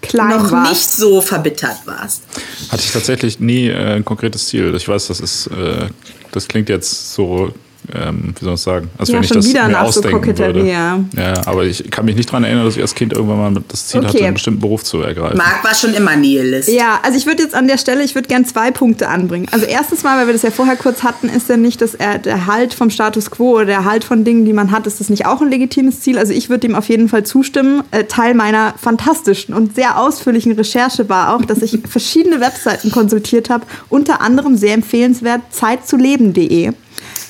Klein 0.00 0.28
noch 0.30 0.50
warst. 0.50 0.70
nicht 0.70 0.90
so 0.90 1.20
verbittert 1.20 1.78
warst? 1.84 2.22
Hatte 2.70 2.82
ich 2.82 2.92
tatsächlich 2.92 3.38
nie 3.40 3.68
äh, 3.68 3.96
ein 3.96 4.04
konkretes 4.04 4.48
Ziel. 4.48 4.74
Ich 4.74 4.88
weiß, 4.88 5.08
das 5.08 5.20
ist, 5.20 5.46
äh, 5.48 5.88
das 6.32 6.48
klingt 6.48 6.68
jetzt 6.68 7.14
so, 7.14 7.52
ähm, 7.94 8.34
wie 8.38 8.44
soll 8.44 8.54
ich 8.54 8.60
sagen, 8.60 8.88
als 8.98 9.08
Ja, 9.08 9.14
wenn 9.16 9.22
ich 9.22 9.28
schon 9.28 9.36
das 9.38 9.48
wieder 9.48 9.66
mir 9.66 9.72
so 9.72 9.78
ausdenken 9.78 10.20
Koketterie, 10.20 10.54
würde. 10.54 10.70
ja. 10.70 11.00
ja, 11.16 11.34
aber 11.46 11.64
ich 11.64 11.90
kann 11.90 12.04
mich 12.04 12.16
nicht 12.16 12.28
daran 12.28 12.44
erinnern, 12.44 12.64
dass 12.64 12.76
ich 12.76 12.82
als 12.82 12.94
Kind 12.94 13.12
irgendwann 13.12 13.54
mal 13.54 13.62
das 13.68 13.88
Ziel 13.88 14.00
Okay. 14.00 14.08
hatte, 14.08 14.24
einen 14.24 14.34
bestimmten 14.34 14.60
Beruf 14.60 14.84
zu 14.84 15.00
ergreifen. 15.02 15.36
Marc 15.36 15.64
war 15.64 15.74
schon 15.74 15.94
immer 15.94 16.14
Nihilist. 16.16 16.68
Ja, 16.68 17.00
also 17.02 17.18
ich 17.18 17.26
würde 17.26 17.42
jetzt 17.42 17.54
an 17.54 17.66
der 17.68 17.78
Stelle, 17.78 18.02
ich 18.04 18.14
würde 18.14 18.28
gern 18.28 18.44
zwei 18.44 18.70
Punkte 18.70 19.08
anbringen. 19.08 19.46
Also 19.50 19.66
erstens 19.66 20.02
mal, 20.04 20.16
weil 20.18 20.26
wir 20.26 20.32
das 20.32 20.42
ja 20.42 20.50
vorher 20.50 20.76
kurz 20.76 21.02
hatten, 21.02 21.28
ist 21.28 21.48
ja 21.48 21.56
nicht, 21.56 21.80
dass 21.80 21.94
er 21.94 22.18
der 22.18 22.46
Halt 22.46 22.74
vom 22.74 22.90
Status 22.90 23.30
quo 23.30 23.56
oder 23.56 23.66
der 23.66 23.84
Halt 23.84 24.04
von 24.04 24.24
Dingen, 24.24 24.44
die 24.44 24.52
man 24.52 24.70
hat, 24.70 24.86
ist 24.86 25.00
das 25.00 25.08
nicht 25.10 25.26
auch 25.26 25.40
ein 25.42 25.48
legitimes 25.50 26.00
Ziel? 26.00 26.18
Also 26.18 26.32
ich 26.32 26.48
würde 26.48 26.60
dem 26.60 26.74
auf 26.74 26.88
jeden 26.88 27.08
Fall 27.08 27.24
zustimmen. 27.24 27.82
Äh, 27.90 28.04
Teil 28.04 28.34
meiner 28.34 28.74
fantastischen 28.80 29.54
und 29.54 29.74
sehr 29.74 29.98
ausführlichen 29.98 30.52
Recherche 30.52 31.08
war 31.08 31.34
auch, 31.34 31.44
dass 31.44 31.62
ich 31.62 31.78
verschiedene 31.88 32.40
Webseiten 32.40 32.90
konsultiert 32.90 33.50
habe, 33.50 33.64
unter 33.88 34.20
anderem 34.20 34.56
sehr 34.56 34.74
empfehlenswert 34.74 35.40
zeitzuleben.de 35.50 36.72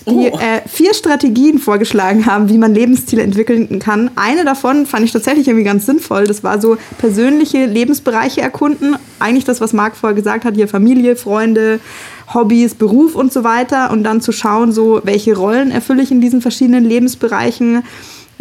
die 0.06 0.30
Oh. 0.32 0.38
äh, 0.38 0.66
vier 0.68 0.94
Strategien 0.94 1.58
vorgeschlagen 1.58 2.26
haben, 2.26 2.48
wie 2.48 2.58
man 2.58 2.74
Lebensziele 2.74 3.22
entwickeln 3.22 3.78
kann. 3.78 4.10
Eine 4.16 4.44
davon 4.44 4.86
fand 4.86 5.04
ich 5.04 5.12
tatsächlich 5.12 5.48
irgendwie 5.48 5.64
ganz 5.64 5.86
sinnvoll. 5.86 6.24
Das 6.24 6.42
war 6.42 6.60
so 6.60 6.76
persönliche 6.98 7.66
Lebensbereiche 7.66 8.40
erkunden. 8.40 8.96
Eigentlich 9.18 9.44
das, 9.44 9.60
was 9.60 9.72
Marc 9.72 9.96
vorher 9.96 10.16
gesagt 10.16 10.44
hat, 10.44 10.54
hier 10.54 10.68
Familie, 10.68 11.16
Freunde, 11.16 11.80
Hobbys, 12.32 12.74
Beruf 12.74 13.14
und 13.14 13.32
so 13.32 13.44
weiter. 13.44 13.90
Und 13.90 14.04
dann 14.04 14.20
zu 14.20 14.32
schauen, 14.32 14.72
so 14.72 15.00
welche 15.04 15.36
Rollen 15.36 15.70
erfülle 15.70 16.02
ich 16.02 16.10
in 16.10 16.20
diesen 16.20 16.40
verschiedenen 16.40 16.84
Lebensbereichen. 16.84 17.82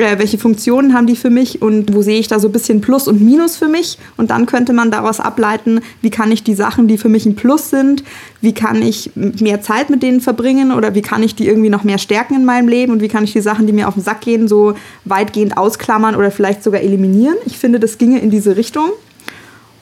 Äh, 0.01 0.17
welche 0.17 0.39
Funktionen 0.39 0.95
haben 0.95 1.05
die 1.05 1.15
für 1.15 1.29
mich 1.29 1.61
und 1.61 1.93
wo 1.93 2.01
sehe 2.01 2.19
ich 2.19 2.27
da 2.27 2.39
so 2.39 2.47
ein 2.47 2.51
bisschen 2.51 2.81
Plus 2.81 3.07
und 3.07 3.21
Minus 3.21 3.55
für 3.55 3.67
mich? 3.67 3.99
Und 4.17 4.31
dann 4.31 4.47
könnte 4.47 4.73
man 4.73 4.89
daraus 4.89 5.19
ableiten, 5.19 5.81
wie 6.01 6.09
kann 6.09 6.31
ich 6.31 6.43
die 6.43 6.55
Sachen, 6.55 6.87
die 6.87 6.97
für 6.97 7.07
mich 7.07 7.27
ein 7.27 7.35
Plus 7.35 7.69
sind, 7.69 8.03
wie 8.41 8.53
kann 8.53 8.81
ich 8.81 9.11
mehr 9.15 9.61
Zeit 9.61 9.91
mit 9.91 10.01
denen 10.01 10.19
verbringen 10.19 10.71
oder 10.71 10.95
wie 10.95 11.03
kann 11.03 11.21
ich 11.21 11.35
die 11.35 11.47
irgendwie 11.47 11.69
noch 11.69 11.83
mehr 11.83 11.99
stärken 11.99 12.35
in 12.35 12.45
meinem 12.45 12.67
Leben 12.67 12.91
und 12.91 13.01
wie 13.01 13.09
kann 13.09 13.23
ich 13.23 13.33
die 13.33 13.41
Sachen, 13.41 13.67
die 13.67 13.73
mir 13.73 13.87
auf 13.87 13.93
den 13.93 14.01
Sack 14.01 14.21
gehen, 14.21 14.47
so 14.47 14.73
weitgehend 15.05 15.55
ausklammern 15.55 16.15
oder 16.15 16.31
vielleicht 16.31 16.63
sogar 16.63 16.81
eliminieren. 16.81 17.35
Ich 17.45 17.59
finde, 17.59 17.79
das 17.79 17.99
ginge 17.99 18.19
in 18.19 18.31
diese 18.31 18.57
Richtung. 18.57 18.89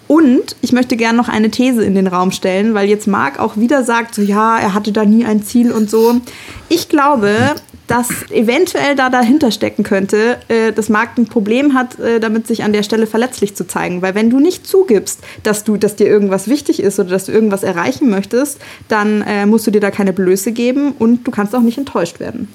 Und 0.09 0.55
ich 0.61 0.73
möchte 0.73 0.97
gerne 0.97 1.17
noch 1.17 1.29
eine 1.29 1.51
These 1.51 1.83
in 1.83 1.93
den 1.93 2.07
Raum 2.07 2.31
stellen, 2.31 2.73
weil 2.73 2.89
jetzt 2.89 3.05
Marc 3.05 3.39
auch 3.39 3.57
wieder 3.57 3.83
sagt, 3.83 4.15
so 4.15 4.23
ja, 4.23 4.57
er 4.57 4.73
hatte 4.73 4.91
da 4.91 5.05
nie 5.05 5.23
ein 5.23 5.43
Ziel 5.43 5.71
und 5.71 5.89
so. 5.89 6.19
Ich 6.67 6.89
glaube, 6.89 7.53
dass 7.89 8.09
eventuell 8.29 8.95
da 8.95 9.09
dahinter 9.09 9.51
stecken 9.51 9.83
könnte, 9.83 10.37
äh, 10.47 10.71
dass 10.71 10.89
Marc 10.89 11.17
ein 11.17 11.25
Problem 11.25 11.73
hat, 11.73 11.99
äh, 11.99 12.19
damit 12.19 12.45
sich 12.47 12.63
an 12.63 12.71
der 12.71 12.83
Stelle 12.83 13.07
verletzlich 13.07 13.55
zu 13.55 13.65
zeigen. 13.65 14.01
Weil 14.01 14.13
wenn 14.15 14.29
du 14.29 14.39
nicht 14.39 14.67
zugibst, 14.67 15.19
dass 15.43 15.63
du, 15.63 15.75
dass 15.75 15.95
dir 15.95 16.07
irgendwas 16.07 16.47
wichtig 16.47 16.81
ist 16.81 16.99
oder 16.99 17.09
dass 17.09 17.25
du 17.25 17.31
irgendwas 17.31 17.63
erreichen 17.63 18.09
möchtest, 18.09 18.59
dann 18.87 19.23
äh, 19.23 19.45
musst 19.47 19.65
du 19.65 19.71
dir 19.71 19.81
da 19.81 19.89
keine 19.89 20.13
Blöße 20.13 20.51
geben 20.51 20.93
und 20.99 21.25
du 21.25 21.31
kannst 21.31 21.55
auch 21.55 21.61
nicht 21.61 21.79
enttäuscht 21.79 22.19
werden. 22.19 22.47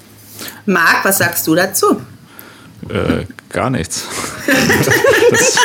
Marc, 0.65 1.03
was 1.03 1.17
sagst 1.17 1.45
du 1.47 1.55
dazu? 1.55 1.97
Äh, 2.89 3.25
gar 3.49 3.69
nichts. 3.69 4.07
das, 5.31 5.57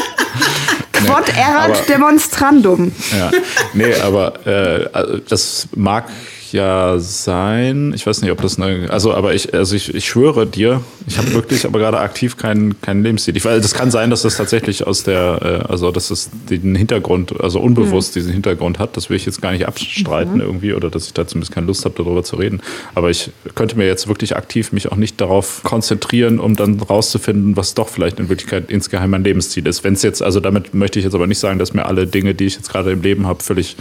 Quod 0.92 1.28
erat 1.36 1.70
aber- 1.70 1.82
demonstrandum. 1.88 2.92
ja. 3.16 3.30
Nee, 3.72 3.94
aber 3.94 4.46
äh, 4.46 4.88
also 4.92 5.18
das 5.18 5.68
mag 5.74 6.08
ja 6.52 6.98
sein. 6.98 7.92
Ich 7.94 8.06
weiß 8.06 8.22
nicht, 8.22 8.30
ob 8.30 8.40
das 8.42 8.60
eine. 8.60 8.90
Also, 8.90 9.14
aber 9.14 9.34
ich, 9.34 9.54
also 9.54 9.74
ich, 9.76 9.94
ich 9.94 10.06
schwöre 10.06 10.46
dir, 10.46 10.82
ich 11.06 11.18
habe 11.18 11.32
wirklich 11.34 11.64
aber 11.64 11.78
gerade 11.78 11.98
aktiv 11.98 12.36
keinen 12.36 12.80
keinen 12.80 13.02
Lebensziel. 13.02 13.36
Ich 13.36 13.44
weiß, 13.44 13.62
das 13.62 13.74
kann 13.74 13.90
sein, 13.90 14.10
dass 14.10 14.22
das 14.22 14.36
tatsächlich 14.36 14.86
aus 14.86 15.02
der, 15.02 15.64
äh, 15.66 15.70
also 15.70 15.90
dass 15.90 16.10
es 16.10 16.30
den 16.48 16.74
Hintergrund, 16.74 17.40
also 17.40 17.60
unbewusst 17.60 18.14
diesen 18.14 18.32
Hintergrund 18.32 18.78
hat. 18.78 18.96
Das 18.96 19.10
will 19.10 19.16
ich 19.16 19.26
jetzt 19.26 19.42
gar 19.42 19.52
nicht 19.52 19.66
abstreiten 19.66 20.40
irgendwie 20.40 20.74
oder 20.74 20.90
dass 20.90 21.06
ich 21.06 21.12
da 21.12 21.26
zumindest 21.26 21.52
keine 21.52 21.66
Lust 21.66 21.84
habe, 21.84 21.94
darüber 21.96 22.22
zu 22.22 22.36
reden. 22.36 22.60
Aber 22.94 23.10
ich 23.10 23.30
könnte 23.54 23.76
mir 23.76 23.86
jetzt 23.86 24.08
wirklich 24.08 24.36
aktiv 24.36 24.72
mich 24.72 24.90
auch 24.90 24.96
nicht 24.96 25.20
darauf 25.20 25.62
konzentrieren, 25.62 26.38
um 26.40 26.56
dann 26.56 26.80
rauszufinden, 26.80 27.56
was 27.56 27.74
doch 27.74 27.88
vielleicht 27.88 28.18
in 28.18 28.28
Wirklichkeit 28.28 28.70
insgeheim 28.70 29.10
mein 29.10 29.24
Lebensziel 29.24 29.66
ist. 29.66 29.84
Wenn 29.84 29.94
es 29.94 30.02
jetzt, 30.02 30.22
also 30.22 30.40
damit 30.40 30.74
möchte 30.74 30.98
ich 30.98 31.04
jetzt 31.04 31.14
aber 31.14 31.26
nicht 31.26 31.38
sagen, 31.38 31.58
dass 31.58 31.74
mir 31.74 31.86
alle 31.86 32.06
Dinge, 32.06 32.34
die 32.34 32.46
ich 32.46 32.56
jetzt 32.56 32.70
gerade 32.70 32.90
im 32.90 33.02
Leben 33.02 33.26
habe, 33.26 33.42
völlig 33.42 33.76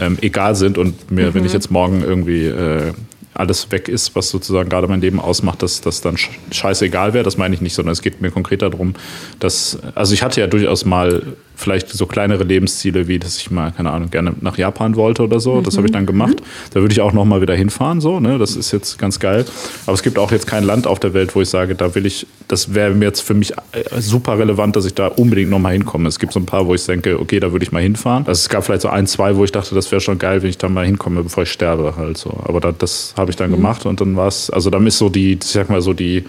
ähm, 0.00 0.18
egal 0.20 0.54
sind 0.54 0.78
und 0.78 1.10
mir, 1.10 1.34
wenn 1.34 1.44
ich 1.44 1.52
jetzt 1.52 1.70
morgen 1.70 2.02
irgendwie 2.02 2.46
äh, 2.46 2.92
alles 3.34 3.70
weg 3.70 3.88
ist, 3.88 4.16
was 4.16 4.28
sozusagen 4.28 4.68
gerade 4.68 4.88
mein 4.88 5.00
Leben 5.00 5.20
ausmacht, 5.20 5.62
dass 5.62 5.80
das 5.80 6.00
dann 6.00 6.16
sch- 6.16 6.30
scheißegal 6.50 7.14
wäre. 7.14 7.24
Das 7.24 7.36
meine 7.36 7.54
ich 7.54 7.60
nicht, 7.60 7.74
sondern 7.74 7.92
es 7.92 8.02
geht 8.02 8.20
mir 8.20 8.30
konkret 8.30 8.62
darum, 8.62 8.94
dass, 9.38 9.78
also 9.94 10.12
ich 10.14 10.22
hatte 10.22 10.40
ja 10.40 10.46
durchaus 10.46 10.84
mal 10.84 11.22
vielleicht 11.60 11.88
so 11.88 12.06
kleinere 12.06 12.44
Lebensziele, 12.44 13.06
wie 13.08 13.18
dass 13.18 13.36
ich 13.38 13.50
mal, 13.50 13.72
keine 13.72 13.90
Ahnung, 13.90 14.10
gerne 14.10 14.34
nach 14.40 14.58
Japan 14.58 14.96
wollte 14.96 15.22
oder 15.22 15.40
so. 15.40 15.60
Das 15.60 15.76
habe 15.76 15.86
ich 15.86 15.92
dann 15.92 16.06
gemacht. 16.06 16.42
Da 16.72 16.80
würde 16.80 16.92
ich 16.92 17.00
auch 17.00 17.12
noch 17.12 17.24
mal 17.24 17.40
wieder 17.42 17.54
hinfahren, 17.54 18.00
so, 18.00 18.20
ne? 18.20 18.38
Das 18.38 18.56
ist 18.56 18.72
jetzt 18.72 18.98
ganz 18.98 19.20
geil. 19.20 19.44
Aber 19.86 19.94
es 19.94 20.02
gibt 20.02 20.18
auch 20.18 20.32
jetzt 20.32 20.46
kein 20.46 20.64
Land 20.64 20.86
auf 20.86 20.98
der 20.98 21.14
Welt, 21.14 21.34
wo 21.34 21.42
ich 21.42 21.48
sage, 21.48 21.74
da 21.74 21.94
will 21.94 22.06
ich, 22.06 22.26
das 22.48 22.74
wäre 22.74 22.94
mir 22.94 23.06
jetzt 23.06 23.20
für 23.20 23.34
mich 23.34 23.52
äh, 23.52 24.00
super 24.00 24.38
relevant, 24.38 24.76
dass 24.76 24.86
ich 24.86 24.94
da 24.94 25.06
unbedingt 25.06 25.50
noch 25.50 25.58
mal 25.58 25.72
hinkomme. 25.72 26.08
Es 26.08 26.18
gibt 26.18 26.32
so 26.32 26.40
ein 26.40 26.46
paar, 26.46 26.66
wo 26.66 26.74
ich 26.74 26.84
denke, 26.84 27.20
okay, 27.20 27.40
da 27.40 27.52
würde 27.52 27.64
ich 27.64 27.72
mal 27.72 27.82
hinfahren. 27.82 28.26
Also 28.26 28.40
es 28.40 28.48
gab 28.48 28.64
vielleicht 28.64 28.82
so 28.82 28.88
ein, 28.88 29.06
zwei, 29.06 29.36
wo 29.36 29.44
ich 29.44 29.52
dachte, 29.52 29.74
das 29.74 29.90
wäre 29.92 30.00
schon 30.00 30.18
geil, 30.18 30.42
wenn 30.42 30.50
ich 30.50 30.58
da 30.58 30.68
mal 30.68 30.86
hinkomme, 30.86 31.22
bevor 31.22 31.42
ich 31.42 31.52
sterbe 31.52 31.94
halt 31.96 32.16
so. 32.16 32.40
Aber 32.44 32.60
da, 32.60 32.72
das 32.72 33.14
habe 33.16 33.30
ich 33.30 33.36
dann 33.36 33.50
gemacht 33.50 33.86
und 33.86 34.00
dann 34.00 34.16
war 34.16 34.28
es, 34.28 34.50
also 34.50 34.70
dann 34.70 34.86
ist 34.86 34.98
so 34.98 35.08
die, 35.08 35.34
ich 35.34 35.44
sag 35.44 35.68
mal 35.70 35.82
so 35.82 35.92
die, 35.92 36.24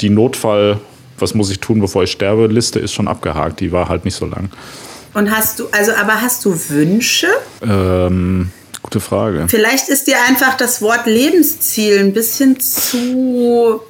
die 0.00 0.10
Notfall, 0.10 0.78
was 1.18 1.34
muss 1.34 1.50
ich 1.50 1.60
tun, 1.60 1.80
bevor 1.80 2.02
ich 2.04 2.12
sterbe, 2.12 2.46
Liste 2.46 2.78
ist 2.78 2.92
schon 2.92 3.08
abgehakt. 3.08 3.60
Die 3.60 3.72
war 3.72 3.88
halt 3.88 4.04
nicht 4.04 4.14
so 4.14 4.26
lang. 4.26 4.50
Und 5.14 5.30
hast 5.30 5.58
du, 5.58 5.68
also 5.72 5.92
aber 5.92 6.20
hast 6.20 6.44
du 6.44 6.54
Wünsche? 6.68 7.28
Ähm, 7.62 8.50
gute 8.82 9.00
Frage. 9.00 9.46
Vielleicht 9.48 9.88
ist 9.88 10.06
dir 10.06 10.16
einfach 10.28 10.56
das 10.56 10.82
Wort 10.82 11.06
Lebensziel 11.06 11.98
ein 12.00 12.12
bisschen 12.12 12.60
zu 12.60 13.80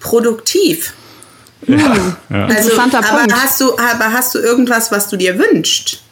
produktiv. 0.00 0.94
Ja. 1.66 2.16
Also, 2.28 2.54
Interessanter 2.54 2.98
aber 2.98 3.18
Punkt. 3.18 3.34
hast 3.34 3.60
du, 3.60 3.72
aber 3.72 4.12
hast 4.12 4.34
du 4.34 4.38
irgendwas, 4.38 4.92
was 4.92 5.08
du 5.08 5.16
dir 5.16 5.38
wünschst? 5.38 6.02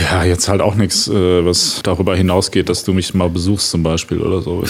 ja, 0.00 0.24
jetzt 0.24 0.48
halt 0.48 0.60
auch 0.60 0.74
nichts, 0.74 1.08
äh, 1.08 1.44
was 1.44 1.80
darüber 1.82 2.16
hinausgeht, 2.16 2.68
dass 2.68 2.84
du 2.84 2.92
mich 2.92 3.14
mal 3.14 3.28
besuchst 3.28 3.70
zum 3.70 3.82
Beispiel 3.82 4.20
oder 4.20 4.42
so. 4.42 4.64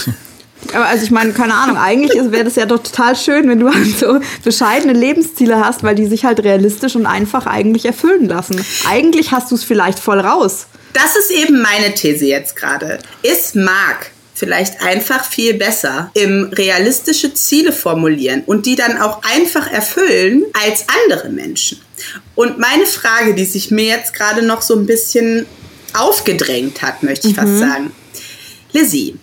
Aber 0.73 0.85
also 0.85 1.03
ich 1.03 1.11
meine, 1.11 1.33
keine 1.33 1.53
Ahnung, 1.53 1.77
eigentlich 1.77 2.13
wäre 2.31 2.43
das 2.43 2.55
ja 2.55 2.65
doch 2.65 2.83
total 2.83 3.15
schön, 3.15 3.47
wenn 3.49 3.59
du 3.59 3.73
halt 3.73 3.97
so 3.97 4.19
bescheidene 4.43 4.93
Lebensziele 4.93 5.63
hast, 5.63 5.83
weil 5.83 5.95
die 5.95 6.05
sich 6.05 6.25
halt 6.25 6.43
realistisch 6.43 6.95
und 6.95 7.05
einfach 7.05 7.45
eigentlich 7.45 7.85
erfüllen 7.85 8.27
lassen. 8.27 8.63
Eigentlich 8.87 9.31
hast 9.31 9.51
du 9.51 9.55
es 9.55 9.63
vielleicht 9.63 9.99
voll 9.99 10.19
raus. 10.19 10.67
Das 10.93 11.15
ist 11.15 11.31
eben 11.31 11.61
meine 11.61 11.93
These 11.93 12.25
jetzt 12.25 12.55
gerade. 12.55 12.99
Ist 13.21 13.55
Marc 13.55 14.11
vielleicht 14.33 14.81
einfach 14.81 15.25
viel 15.25 15.55
besser 15.55 16.11
im 16.13 16.45
realistische 16.53 17.33
Ziele 17.33 17.71
formulieren 17.71 18.43
und 18.45 18.65
die 18.65 18.75
dann 18.75 18.97
auch 18.97 19.21
einfach 19.23 19.71
erfüllen 19.71 20.43
als 20.65 20.85
andere 21.05 21.29
Menschen? 21.29 21.81
Und 22.35 22.57
meine 22.57 22.85
Frage, 22.85 23.33
die 23.33 23.45
sich 23.45 23.71
mir 23.71 23.85
jetzt 23.85 24.13
gerade 24.13 24.41
noch 24.41 24.61
so 24.61 24.75
ein 24.75 24.85
bisschen 24.85 25.45
aufgedrängt 25.93 26.81
hat, 26.81 27.03
möchte 27.03 27.27
ich 27.27 27.35
fast 27.35 27.59
sagen. 27.59 27.91
Lizzie, 28.71 29.17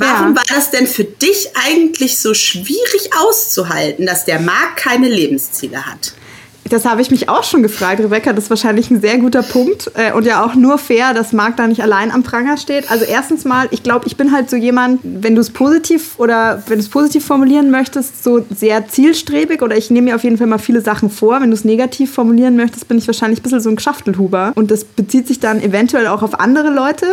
Warum 0.00 0.30
Ja. 0.30 0.36
war 0.36 0.44
das 0.48 0.70
denn 0.70 0.86
für 0.86 1.04
dich 1.04 1.50
eigentlich 1.66 2.18
so 2.18 2.32
schwierig 2.32 3.10
auszuhalten, 3.22 4.06
dass 4.06 4.24
der 4.24 4.40
Marc 4.40 4.76
keine 4.76 5.08
Lebensziele 5.08 5.84
hat? 5.86 6.14
Das 6.68 6.84
habe 6.84 7.02
ich 7.02 7.10
mich 7.10 7.28
auch 7.28 7.42
schon 7.42 7.62
gefragt, 7.64 8.00
Rebecca. 8.00 8.32
Das 8.32 8.44
ist 8.44 8.50
wahrscheinlich 8.50 8.90
ein 8.90 9.00
sehr 9.00 9.18
guter 9.18 9.42
Punkt 9.42 9.90
äh, 9.94 10.12
und 10.12 10.24
ja 10.24 10.44
auch 10.44 10.54
nur 10.54 10.78
fair, 10.78 11.12
dass 11.14 11.32
Marc 11.32 11.56
da 11.56 11.66
nicht 11.66 11.82
allein 11.82 12.12
am 12.12 12.22
Pranger 12.22 12.56
steht. 12.58 12.88
Also 12.90 13.04
erstens 13.04 13.44
mal, 13.44 13.66
ich 13.72 13.82
glaube, 13.82 14.06
ich 14.06 14.16
bin 14.16 14.30
halt 14.32 14.48
so 14.48 14.56
jemand, 14.56 15.00
wenn 15.02 15.34
du 15.34 15.40
es 15.40 15.50
positiv 15.50 16.12
oder 16.18 16.62
wenn 16.68 16.78
du 16.78 16.84
es 16.84 16.88
positiv 16.88 17.24
formulieren 17.26 17.70
möchtest, 17.72 18.22
so 18.22 18.46
sehr 18.54 18.86
zielstrebig 18.88 19.62
oder 19.62 19.76
ich 19.76 19.90
nehme 19.90 20.10
mir 20.10 20.14
auf 20.14 20.22
jeden 20.22 20.38
Fall 20.38 20.46
mal 20.46 20.58
viele 20.58 20.80
Sachen 20.80 21.10
vor. 21.10 21.40
Wenn 21.40 21.50
du 21.50 21.56
es 21.56 21.64
negativ 21.64 22.12
formulieren 22.14 22.54
möchtest, 22.56 22.86
bin 22.86 22.98
ich 22.98 23.06
wahrscheinlich 23.08 23.40
ein 23.40 23.42
bisschen 23.42 23.60
so 23.60 23.68
ein 23.68 23.76
Geschachtelhuber 23.76 24.52
und 24.54 24.70
das 24.70 24.84
bezieht 24.84 25.26
sich 25.26 25.40
dann 25.40 25.60
eventuell 25.60 26.06
auch 26.06 26.22
auf 26.22 26.38
andere 26.38 26.70
Leute. 26.70 27.06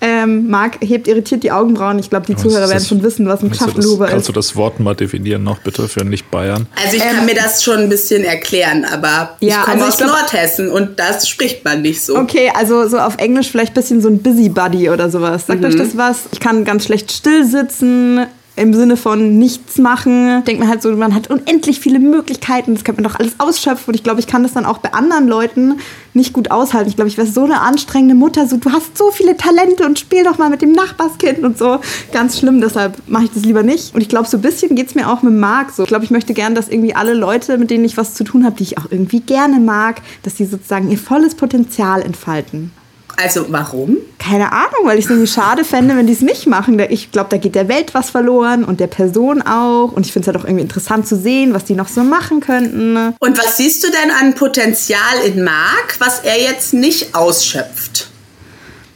Ähm, 0.00 0.48
Marc 0.48 0.78
hebt 0.80 1.08
irritiert 1.08 1.42
die 1.42 1.50
Augenbrauen. 1.50 1.98
Ich 1.98 2.08
glaube, 2.08 2.26
die 2.26 2.34
Was 2.36 2.42
Zuhörer 2.42 2.64
ist 2.66 2.70
werden 2.70 2.84
schon 2.86 3.02
wissen, 3.02 3.26
was 3.26 3.42
ein 3.42 3.48
das- 3.48 3.58
Geschachtelhuber 3.58 4.06
Kannst 4.06 4.22
ist. 4.22 4.28
du 4.28 4.32
das 4.32 4.54
Wort 4.54 4.78
mal 4.78 4.94
definieren 4.94 5.42
noch 5.42 5.58
bitte 5.58 5.88
für 5.88 6.04
Nicht-Bayern? 6.04 6.66
Also 6.80 6.96
ich 6.96 7.02
kann 7.02 7.26
mir 7.26 7.34
das 7.34 7.64
schon 7.64 7.78
ein 7.78 7.88
bisschen 7.88 8.22
erklären, 8.22 8.84
aber 8.84 9.36
Ähm, 9.40 9.48
Ja, 9.48 9.56
ich 9.60 9.64
komme 9.64 9.72
also 9.72 9.84
ich 9.86 9.88
aus 9.92 9.96
glaub- 9.98 10.10
Nordhessen 10.10 10.70
und 10.70 11.00
das 11.00 11.28
spricht 11.28 11.64
man 11.64 11.82
nicht 11.82 12.00
so. 12.00 12.16
Okay, 12.16 12.52
also 12.54 12.86
so 12.88 12.98
auf 12.98 13.16
Englisch 13.16 13.50
vielleicht 13.50 13.72
ein 13.72 13.74
bisschen 13.74 14.00
so 14.00 14.08
ein 14.08 14.22
Busybody 14.22 14.88
oder 14.90 15.10
sowas. 15.10 15.46
Sagt 15.48 15.64
euch 15.64 15.74
das 15.76 15.96
was? 15.96 16.20
Ich 16.32 16.38
kann 16.38 16.64
ganz 16.64 16.84
schlecht 16.84 17.10
still 17.10 17.44
sitzen. 17.44 18.26
Im 18.58 18.74
Sinne 18.74 18.96
von 18.96 19.38
nichts 19.38 19.78
machen. 19.78 20.44
Denkt 20.44 20.60
man 20.60 20.68
halt 20.68 20.82
so, 20.82 20.90
man 20.90 21.14
hat 21.14 21.30
unendlich 21.30 21.78
viele 21.78 22.00
Möglichkeiten. 22.00 22.74
Das 22.74 22.82
kann 22.82 22.96
man 22.96 23.04
doch 23.04 23.14
alles 23.14 23.38
ausschöpfen. 23.38 23.88
Und 23.88 23.94
ich 23.94 24.02
glaube, 24.02 24.18
ich 24.18 24.26
kann 24.26 24.42
das 24.42 24.52
dann 24.52 24.66
auch 24.66 24.78
bei 24.78 24.92
anderen 24.92 25.28
Leuten 25.28 25.76
nicht 26.12 26.32
gut 26.32 26.50
aushalten. 26.50 26.88
Ich 26.88 26.96
glaube, 26.96 27.08
ich 27.08 27.16
wäre 27.16 27.28
so 27.28 27.44
eine 27.44 27.60
anstrengende 27.60 28.16
Mutter. 28.16 28.48
So, 28.48 28.56
du 28.56 28.72
hast 28.72 28.98
so 28.98 29.12
viele 29.12 29.36
Talente 29.36 29.86
und 29.86 29.98
spiel 29.98 30.24
doch 30.24 30.38
mal 30.38 30.50
mit 30.50 30.60
dem 30.60 30.72
Nachbarskind 30.72 31.44
und 31.44 31.56
so. 31.56 31.78
Ganz 32.12 32.38
schlimm, 32.38 32.60
deshalb 32.60 33.00
mache 33.06 33.24
ich 33.24 33.30
das 33.30 33.44
lieber 33.44 33.62
nicht. 33.62 33.94
Und 33.94 34.00
ich 34.00 34.08
glaube, 34.08 34.26
so 34.26 34.38
ein 34.38 34.42
bisschen 34.42 34.74
geht 34.74 34.88
es 34.88 34.94
mir 34.96 35.08
auch 35.08 35.22
mit 35.22 35.34
Marc 35.34 35.70
so. 35.70 35.84
Ich 35.84 35.88
glaube, 35.88 36.04
ich 36.04 36.10
möchte 36.10 36.34
gern, 36.34 36.56
dass 36.56 36.68
irgendwie 36.68 36.96
alle 36.96 37.14
Leute, 37.14 37.58
mit 37.58 37.70
denen 37.70 37.84
ich 37.84 37.96
was 37.96 38.14
zu 38.14 38.24
tun 38.24 38.44
habe, 38.44 38.56
die 38.56 38.64
ich 38.64 38.78
auch 38.78 38.86
irgendwie 38.90 39.20
gerne 39.20 39.60
mag, 39.60 40.02
dass 40.24 40.34
die 40.34 40.46
sozusagen 40.46 40.90
ihr 40.90 40.98
volles 40.98 41.36
Potenzial 41.36 42.02
entfalten. 42.02 42.72
Also 43.20 43.46
warum? 43.48 43.96
Keine 44.18 44.52
Ahnung, 44.52 44.84
weil 44.84 44.98
ich 44.98 45.06
es 45.06 45.10
irgendwie 45.10 45.26
schade 45.26 45.64
fände, 45.64 45.96
wenn 45.96 46.06
die 46.06 46.12
es 46.12 46.20
nicht 46.20 46.46
machen. 46.46 46.78
Ich 46.88 47.10
glaube, 47.10 47.30
da 47.30 47.36
geht 47.36 47.56
der 47.56 47.68
Welt 47.68 47.92
was 47.92 48.10
verloren 48.10 48.64
und 48.64 48.78
der 48.78 48.86
Person 48.86 49.42
auch. 49.42 49.90
Und 49.90 50.06
ich 50.06 50.12
finde 50.12 50.30
es 50.30 50.34
halt 50.34 50.42
auch 50.42 50.48
irgendwie 50.48 50.62
interessant 50.62 51.08
zu 51.08 51.16
sehen, 51.16 51.52
was 51.52 51.64
die 51.64 51.74
noch 51.74 51.88
so 51.88 52.04
machen 52.04 52.38
könnten. 52.38 52.96
Und 53.18 53.38
was 53.38 53.56
siehst 53.56 53.82
du 53.82 53.88
denn 53.88 54.12
an 54.12 54.34
Potenzial 54.34 55.00
in 55.26 55.42
Marc, 55.42 55.96
was 55.98 56.20
er 56.20 56.40
jetzt 56.40 56.74
nicht 56.74 57.16
ausschöpft? 57.16 58.08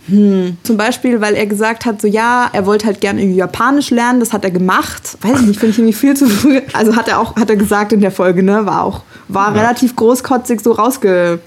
Zum 0.06 0.76
Beispiel, 0.76 1.20
weil 1.20 1.34
er 1.34 1.46
gesagt 1.46 1.84
hat, 1.84 2.00
so 2.00 2.06
ja, 2.06 2.48
er 2.52 2.66
wollte 2.66 2.86
halt 2.86 3.00
gerne 3.00 3.22
irgendwie 3.22 3.38
Japanisch 3.38 3.90
lernen, 3.90 4.20
das 4.20 4.32
hat 4.32 4.44
er 4.44 4.50
gemacht. 4.50 5.16
Weiß 5.20 5.40
ich 5.40 5.46
nicht, 5.46 5.60
finde 5.60 5.72
ich 5.72 5.78
irgendwie 5.78 5.96
viel 5.96 6.16
zu 6.16 6.28
früh. 6.28 6.60
Also 6.72 6.94
hat 6.96 7.08
er 7.08 7.18
auch, 7.18 7.36
hat 7.36 7.50
er 7.50 7.56
gesagt 7.56 7.92
in 7.92 8.00
der 8.00 8.10
Folge, 8.12 8.42
ne? 8.42 8.66
War 8.66 8.84
auch, 8.84 9.02
war 9.28 9.54
relativ 9.54 9.96
großkotzig 9.96 10.60
so 10.60 10.72
rausge. 10.72 11.40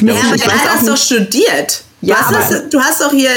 Ja, 0.00 0.14
aber 0.14 0.34
er 0.34 0.46
weiß 0.46 0.52
hat 0.52 0.76
das 0.76 0.84
doch 0.86 0.96
studiert. 0.96 1.82
Ja, 2.02 2.16
du, 2.16 2.36
hast 2.36 2.50
das, 2.50 2.68
du 2.70 2.80
hast 2.80 3.00
doch 3.00 3.10
hier 3.10 3.30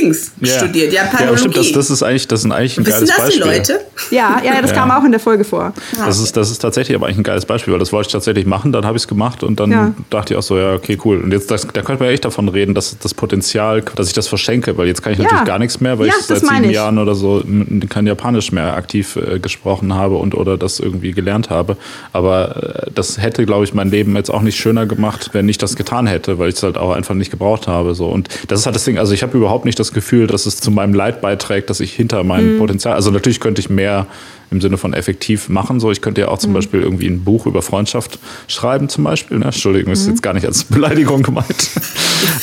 Dings 0.00 0.32
studiert, 0.42 0.92
Ja, 0.92 1.02
aber 1.02 1.10
Japanologie. 1.12 1.38
stimmt, 1.38 1.56
das, 1.58 1.72
das 1.72 1.90
ist 1.90 2.02
eigentlich, 2.02 2.26
das 2.28 2.44
ist 2.44 2.50
eigentlich 2.50 2.78
ein 2.78 2.86
Wissen 2.86 2.92
geiles 3.06 3.08
das 3.16 3.16
die 3.30 3.38
Beispiel. 3.40 3.58
Leute? 3.58 3.80
Ja, 4.10 4.40
ja, 4.44 4.54
ja, 4.54 4.62
das 4.62 4.70
Ja. 4.70 4.76
kam 4.76 4.90
auch 4.90 5.04
in 5.04 5.10
der 5.12 5.20
Folge 5.20 5.44
vor. 5.44 5.72
Das 6.04 6.18
ist, 6.18 6.36
das 6.36 6.50
ist 6.50 6.58
tatsächlich 6.58 6.96
aber 6.96 7.06
eigentlich 7.06 7.18
ein 7.18 7.22
geiles 7.24 7.44
Beispiel, 7.46 7.72
weil 7.72 7.78
das 7.80 7.92
wollte 7.92 8.08
ich 8.08 8.12
tatsächlich 8.12 8.46
machen, 8.46 8.72
dann 8.72 8.84
habe 8.86 8.96
ich 8.96 9.02
es 9.02 9.08
gemacht 9.08 9.42
und 9.42 9.60
dann 9.60 9.70
Ja. 9.70 9.94
dachte 10.10 10.34
ich 10.34 10.38
auch 10.38 10.42
so, 10.42 10.56
ja, 10.58 10.74
okay, 10.74 10.98
cool. 11.04 11.20
Und 11.20 11.32
jetzt, 11.32 11.50
das, 11.50 11.66
da 11.66 11.82
könnte 11.82 12.02
man 12.02 12.12
echt 12.12 12.24
davon 12.24 12.48
reden, 12.48 12.74
dass 12.74 12.96
das 12.98 13.14
Potenzial, 13.14 13.82
dass 13.94 14.08
ich 14.08 14.14
das 14.14 14.28
verschenke, 14.28 14.76
weil 14.78 14.86
jetzt 14.88 15.02
kann 15.02 15.12
ich 15.12 15.18
Ja. 15.18 15.24
natürlich 15.24 15.44
gar 15.46 15.58
nichts 15.58 15.80
mehr, 15.80 15.98
weil 15.98 16.06
Ja, 16.08 16.14
ich 16.18 16.26
das 16.26 16.40
seit 16.40 16.48
sieben 16.50 16.64
ich. 16.64 16.72
Jahren 16.74 16.98
oder 16.98 17.14
so 17.14 17.42
kein 17.88 18.06
Japanisch 18.06 18.52
mehr 18.52 18.74
aktiv 18.74 19.16
äh, 19.16 19.38
gesprochen 19.38 19.94
habe 19.94 20.16
und 20.16 20.34
oder 20.34 20.56
das 20.56 20.80
irgendwie 20.80 21.12
gelernt 21.12 21.50
habe. 21.50 21.76
Aber 22.12 22.86
äh, 22.86 22.90
das 22.94 23.18
hätte, 23.20 23.44
glaube 23.46 23.64
ich, 23.64 23.74
mein 23.74 23.90
Leben 23.90 24.16
jetzt 24.16 24.30
auch 24.30 24.42
nicht 24.42 24.56
schöner 24.58 24.86
gemacht, 24.86 25.30
wenn 25.32 25.48
ich 25.48 25.58
das 25.58 25.76
getan 25.76 26.06
hätte, 26.06 26.38
weil 26.38 26.48
ich 26.48 26.56
es 26.56 26.62
halt 26.62 26.78
auch 26.78 26.92
einfach 26.92 27.14
nicht 27.14 27.30
gebraucht 27.30 27.68
habe. 27.68 27.94
So. 27.94 28.06
Und 28.08 28.28
das 28.48 28.60
ist 28.60 28.66
halt 28.66 28.76
das 28.76 28.84
Ding, 28.84 28.98
also 28.98 29.12
ich 29.12 29.22
habe 29.22 29.36
überhaupt 29.36 29.64
nicht 29.64 29.78
das 29.82 29.92
Gefühl, 29.92 30.26
dass 30.26 30.46
es 30.46 30.56
zu 30.58 30.70
meinem 30.70 30.94
Leid 30.94 31.20
beiträgt, 31.20 31.68
dass 31.70 31.80
ich 31.80 31.92
hinter 31.92 32.22
Mhm. 32.22 32.28
meinem 32.28 32.58
Potenzial, 32.58 32.94
also 32.94 33.10
natürlich 33.10 33.40
könnte 33.40 33.60
ich 33.60 33.68
mehr 33.70 34.06
im 34.50 34.60
Sinne 34.60 34.76
von 34.76 34.92
effektiv 34.92 35.48
machen. 35.48 35.80
So, 35.80 35.90
ich 35.90 36.02
könnte 36.02 36.20
ja 36.20 36.28
auch 36.28 36.36
Mhm. 36.36 36.40
zum 36.40 36.52
Beispiel 36.52 36.82
irgendwie 36.82 37.06
ein 37.06 37.24
Buch 37.24 37.46
über 37.46 37.62
Freundschaft 37.62 38.18
schreiben, 38.48 38.88
zum 38.90 39.04
Beispiel. 39.04 39.38
Ne? 39.38 39.46
Entschuldigung, 39.46 39.88
Mhm. 39.88 39.92
ist 39.94 40.06
jetzt 40.06 40.22
gar 40.22 40.34
nicht 40.34 40.44
als 40.46 40.64
Beleidigung 40.64 41.22
gemeint. 41.22 41.46
Für 41.62 41.80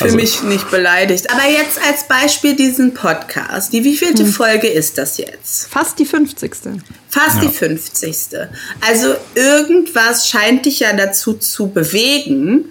Also- 0.04 0.16
mich 0.16 0.42
nicht 0.42 0.70
beleidigt. 0.72 1.30
Aber 1.30 1.48
jetzt 1.48 1.78
als 1.88 2.08
Beispiel 2.08 2.56
diesen 2.56 2.94
Podcast. 2.94 3.72
Die 3.72 3.84
wievielte 3.84 4.24
Hm. 4.24 4.32
Folge 4.32 4.66
ist 4.66 4.98
das 4.98 5.18
jetzt? 5.18 5.68
Fast 5.68 5.98
die 6.00 6.04
50. 6.04 6.80
Fast 7.08 7.36
Ja. 7.36 7.42
die 7.42 7.48
50. 7.48 8.48
Also 8.80 9.14
irgendwas 9.36 10.28
scheint 10.28 10.66
dich 10.66 10.80
ja 10.80 10.92
dazu 10.92 11.34
zu 11.34 11.68
bewegen, 11.68 12.64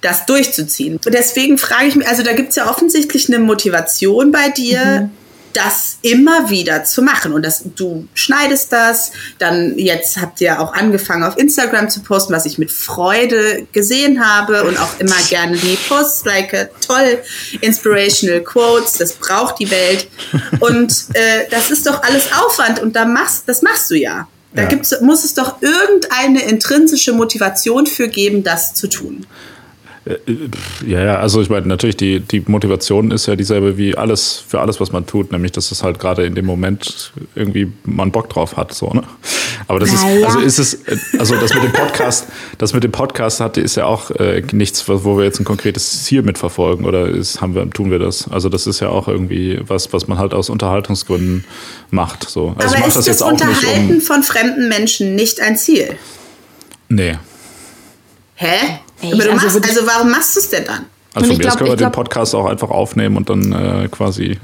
das 0.00 0.26
durchzuziehen. 0.26 0.98
Und 1.04 1.14
deswegen 1.14 1.58
frage 1.58 1.86
ich 1.86 1.96
mich, 1.96 2.06
also 2.08 2.22
da 2.22 2.32
gibt 2.32 2.50
es 2.50 2.56
ja 2.56 2.70
offensichtlich 2.70 3.28
eine 3.28 3.38
Motivation 3.38 4.30
bei 4.32 4.48
dir, 4.50 5.10
das 5.52 5.96
immer 6.02 6.50
wieder 6.50 6.84
zu 6.84 7.00
machen. 7.00 7.32
Und 7.32 7.42
das, 7.42 7.62
du 7.76 8.06
schneidest 8.12 8.72
das, 8.74 9.12
dann 9.38 9.78
jetzt 9.78 10.18
habt 10.20 10.40
ihr 10.42 10.60
auch 10.60 10.74
angefangen 10.74 11.24
auf 11.24 11.38
Instagram 11.38 11.88
zu 11.88 12.00
posten, 12.00 12.34
was 12.34 12.44
ich 12.44 12.58
mit 12.58 12.70
Freude 12.70 13.66
gesehen 13.72 14.22
habe 14.22 14.64
und 14.64 14.78
auch 14.78 15.00
immer 15.00 15.16
gerne 15.30 15.56
die 15.56 15.78
Posts, 15.88 16.26
like 16.26 16.70
toll, 16.86 17.18
inspirational 17.62 18.42
quotes, 18.42 18.94
das 18.98 19.14
braucht 19.14 19.58
die 19.58 19.70
Welt. 19.70 20.08
Und 20.60 20.92
äh, 21.14 21.48
das 21.50 21.70
ist 21.70 21.86
doch 21.86 22.02
alles 22.02 22.28
Aufwand 22.34 22.80
und 22.82 22.94
da 22.94 23.06
machst, 23.06 23.44
das 23.46 23.62
machst 23.62 23.90
du 23.90 23.94
ja. 23.94 24.28
Da 24.52 24.62
Ja. 24.62 24.68
gibt's, 24.68 24.94
muss 25.00 25.24
es 25.24 25.32
doch 25.34 25.62
irgendeine 25.62 26.42
intrinsische 26.42 27.12
Motivation 27.12 27.86
für 27.86 28.08
geben, 28.08 28.42
das 28.44 28.74
zu 28.74 28.88
tun. 28.88 29.26
Ja, 30.86 31.02
ja, 31.02 31.16
also 31.16 31.42
ich 31.42 31.50
meine, 31.50 31.66
natürlich, 31.66 31.96
die, 31.96 32.20
die 32.20 32.40
Motivation 32.46 33.10
ist 33.10 33.26
ja 33.26 33.34
dieselbe 33.34 33.76
wie 33.76 33.96
alles, 33.96 34.40
für 34.46 34.60
alles, 34.60 34.80
was 34.80 34.92
man 34.92 35.04
tut, 35.04 35.32
nämlich, 35.32 35.50
dass 35.50 35.72
es 35.72 35.82
halt 35.82 35.98
gerade 35.98 36.24
in 36.24 36.36
dem 36.36 36.46
Moment 36.46 37.12
irgendwie 37.34 37.72
man 37.82 38.12
Bock 38.12 38.30
drauf 38.30 38.56
hat, 38.56 38.72
so, 38.72 38.90
ne? 38.90 39.02
Aber 39.66 39.80
das 39.80 39.92
Naja. 39.92 40.18
ist, 40.18 40.24
also 40.26 40.38
ist 40.38 40.58
es, 40.60 40.74
äh, 40.74 40.96
also 41.18 41.34
das 41.34 41.52
mit 41.54 41.64
dem 41.64 41.72
Podcast, 41.72 42.28
das 42.58 42.72
mit 42.72 42.84
dem 42.84 42.92
Podcast 42.92 43.40
hatte, 43.40 43.60
ist 43.60 43.74
ja 43.74 43.86
auch 43.86 44.12
äh, 44.12 44.44
nichts, 44.52 44.88
wo 44.88 45.18
wir 45.18 45.24
jetzt 45.24 45.40
ein 45.40 45.44
konkretes 45.44 46.04
Ziel 46.04 46.22
mitverfolgen 46.22 46.86
oder 46.86 47.08
ist, 47.08 47.40
haben 47.40 47.56
wir, 47.56 47.68
tun 47.70 47.90
wir 47.90 47.98
das? 47.98 48.30
Also 48.30 48.48
das 48.48 48.68
ist 48.68 48.78
ja 48.78 48.90
auch 48.90 49.08
irgendwie 49.08 49.60
was, 49.66 49.92
was 49.92 50.06
man 50.06 50.18
halt 50.18 50.34
aus 50.34 50.50
Unterhaltungsgründen 50.50 51.44
macht, 51.90 52.28
so. 52.30 52.54
Also 52.56 52.60
ich 52.60 52.64
Aber 52.66 52.78
mache 52.78 52.88
ist 52.88 52.96
das 52.96 53.06
das 53.06 53.18
jetzt 53.18 53.20
nicht 53.22 53.42
Unterhalten 53.42 53.94
um, 53.96 54.00
von 54.00 54.22
fremden 54.22 54.68
Menschen 54.68 55.16
nicht 55.16 55.40
ein 55.40 55.56
Ziel? 55.56 55.96
nee. 56.88 57.16
Hä? 58.36 58.78
Ey, 59.02 59.12
Aber 59.12 59.22
du 59.24 59.30
also 59.32 59.46
machst, 59.58 59.68
also 59.70 59.86
warum 59.86 60.10
machst 60.10 60.36
du 60.36 60.40
es 60.40 60.50
denn 60.50 60.64
dann? 60.64 60.86
Also 61.14 61.28
Und 61.30 61.32
ich 61.36 61.40
glaub- 61.40 61.56
können 61.56 61.68
wir 61.68 61.72
ich 61.74 61.78
den 61.78 61.84
glaub- 61.84 61.92
Podcast 61.94 62.34
auch 62.34 62.44
einfach 62.44 62.68
aufnehmen 62.68 63.16
und 63.16 63.30
dann 63.30 63.50
äh, 63.50 63.88
quasi 63.90 64.32
äh, 64.32 64.38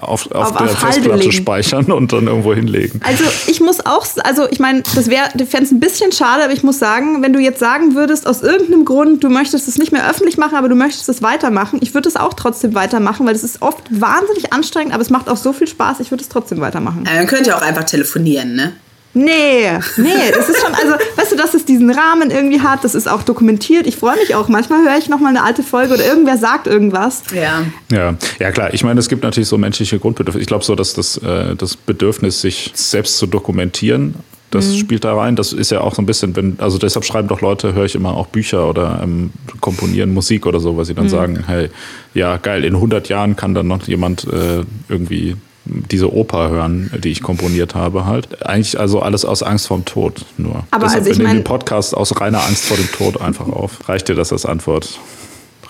auf, 0.00 0.30
auf, 0.32 0.52
Auf- 0.52 0.56
der 0.56 0.66
auf 0.70 0.78
Festplatte 0.78 1.18
legen. 1.18 1.32
speichern 1.32 1.92
und 1.92 2.10
dann 2.10 2.26
irgendwo 2.26 2.54
hinlegen. 2.54 3.02
Also 3.04 3.24
ich 3.48 3.60
muss 3.60 3.84
auch, 3.84 4.06
also 4.24 4.48
ich 4.50 4.58
meine, 4.58 4.82
das 4.94 5.08
wäre, 5.10 5.28
du 5.34 5.44
fändest 5.44 5.74
ein 5.74 5.80
bisschen 5.80 6.12
schade, 6.12 6.44
aber 6.44 6.54
ich 6.54 6.62
muss 6.62 6.78
sagen, 6.78 7.22
wenn 7.22 7.34
du 7.34 7.38
jetzt 7.38 7.58
sagen 7.60 7.94
würdest, 7.94 8.26
aus 8.26 8.40
irgendeinem 8.40 8.86
Grund, 8.86 9.24
du 9.24 9.28
möchtest 9.28 9.68
es 9.68 9.76
nicht 9.76 9.92
mehr 9.92 10.08
öffentlich 10.08 10.38
machen, 10.38 10.56
aber 10.56 10.70
du 10.70 10.74
möchtest 10.74 11.06
es 11.10 11.20
weitermachen, 11.20 11.80
ich 11.82 11.92
würde 11.92 12.08
es 12.08 12.16
auch 12.16 12.32
trotzdem 12.32 12.74
weitermachen, 12.74 13.26
weil 13.26 13.34
es 13.34 13.44
ist 13.44 13.60
oft 13.60 13.82
wahnsinnig 13.90 14.54
anstrengend, 14.54 14.94
aber 14.94 15.02
es 15.02 15.10
macht 15.10 15.28
auch 15.28 15.36
so 15.36 15.52
viel 15.52 15.68
Spaß, 15.68 16.00
ich 16.00 16.10
würde 16.10 16.22
es 16.22 16.30
trotzdem 16.30 16.60
weitermachen. 16.60 17.04
Ja, 17.06 17.14
dann 17.14 17.26
könnt 17.26 17.46
ihr 17.46 17.54
auch 17.58 17.62
einfach 17.62 17.84
telefonieren, 17.84 18.54
ne? 18.54 18.72
Nee, 19.18 19.70
nee, 19.96 20.10
es 20.38 20.48
ist 20.50 20.60
schon, 20.60 20.74
also, 20.74 20.92
weißt 21.16 21.32
du, 21.32 21.36
dass 21.36 21.54
es 21.54 21.64
diesen 21.64 21.90
Rahmen 21.90 22.30
irgendwie 22.30 22.60
hat, 22.60 22.84
das 22.84 22.94
ist 22.94 23.08
auch 23.08 23.22
dokumentiert. 23.22 23.86
Ich 23.86 23.96
freue 23.96 24.16
mich 24.16 24.34
auch. 24.34 24.48
Manchmal 24.48 24.82
höre 24.84 24.98
ich 24.98 25.08
nochmal 25.08 25.30
eine 25.30 25.42
alte 25.42 25.62
Folge 25.62 25.94
oder 25.94 26.04
irgendwer 26.06 26.36
sagt 26.36 26.66
irgendwas. 26.66 27.22
Ja. 27.34 27.62
Ja, 27.90 28.14
ja 28.38 28.50
klar. 28.52 28.74
Ich 28.74 28.84
meine, 28.84 29.00
es 29.00 29.08
gibt 29.08 29.22
natürlich 29.22 29.48
so 29.48 29.56
menschliche 29.56 29.98
Grundbedürfnisse. 29.98 30.42
Ich 30.42 30.48
glaube 30.48 30.64
so, 30.64 30.74
dass 30.74 30.92
das, 30.92 31.16
äh, 31.16 31.56
das 31.56 31.76
Bedürfnis, 31.76 32.42
sich 32.42 32.72
selbst 32.74 33.16
zu 33.16 33.26
dokumentieren, 33.26 34.16
das 34.50 34.66
Mhm. 34.68 34.76
spielt 34.80 35.04
da 35.04 35.16
rein. 35.16 35.34
Das 35.34 35.54
ist 35.54 35.70
ja 35.70 35.80
auch 35.80 35.94
so 35.94 36.02
ein 36.02 36.06
bisschen, 36.06 36.36
wenn, 36.36 36.56
also 36.60 36.76
deshalb 36.76 37.06
schreiben 37.06 37.26
doch 37.28 37.40
Leute, 37.40 37.72
höre 37.72 37.86
ich 37.86 37.94
immer 37.94 38.14
auch 38.14 38.26
Bücher 38.26 38.68
oder 38.68 39.00
ähm, 39.02 39.30
komponieren 39.62 40.12
Musik 40.12 40.44
oder 40.44 40.60
so, 40.60 40.76
weil 40.76 40.84
sie 40.84 40.92
Mhm. 40.92 40.96
dann 40.96 41.08
sagen, 41.08 41.44
hey, 41.46 41.70
ja 42.12 42.36
geil, 42.36 42.64
in 42.64 42.74
100 42.76 43.08
Jahren 43.08 43.34
kann 43.34 43.54
dann 43.54 43.66
noch 43.66 43.82
jemand 43.88 44.24
äh, 44.24 44.62
irgendwie 44.90 45.36
diese 45.66 46.12
Oper 46.12 46.48
hören, 46.50 46.90
die 47.02 47.10
ich 47.10 47.22
komponiert 47.22 47.74
habe 47.74 48.06
halt. 48.06 48.44
Eigentlich 48.46 48.78
also 48.78 49.00
alles 49.00 49.24
aus 49.24 49.42
Angst 49.42 49.66
vorm 49.66 49.84
Tod 49.84 50.24
nur. 50.36 50.64
Aber 50.70 50.84
Deshalb 50.86 51.00
also 51.00 51.10
ich 51.10 51.18
wir 51.18 51.24
nehmen 51.24 51.36
mein- 51.36 51.36
den 51.42 51.44
Podcast 51.44 51.94
aus 51.96 52.20
reiner 52.20 52.44
Angst 52.44 52.64
vor 52.64 52.76
dem 52.76 52.90
Tod 52.92 53.20
einfach 53.20 53.48
auf. 53.48 53.88
Reicht 53.88 54.08
dir 54.08 54.14
das 54.14 54.32
als 54.32 54.46
Antwort, 54.46 54.98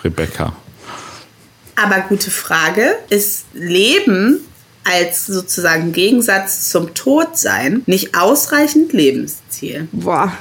Rebecca? 0.03 0.53
Aber 1.75 1.99
gute 2.09 2.31
Frage, 2.31 2.95
ist 3.09 3.45
Leben 3.53 4.39
als 4.83 5.25
sozusagen 5.25 5.91
Gegensatz 5.91 6.69
zum 6.69 6.93
Todsein 6.93 7.83
nicht 7.85 8.17
ausreichend 8.17 8.93
Lebensziel? 8.93 9.87
Boah. 9.91 10.31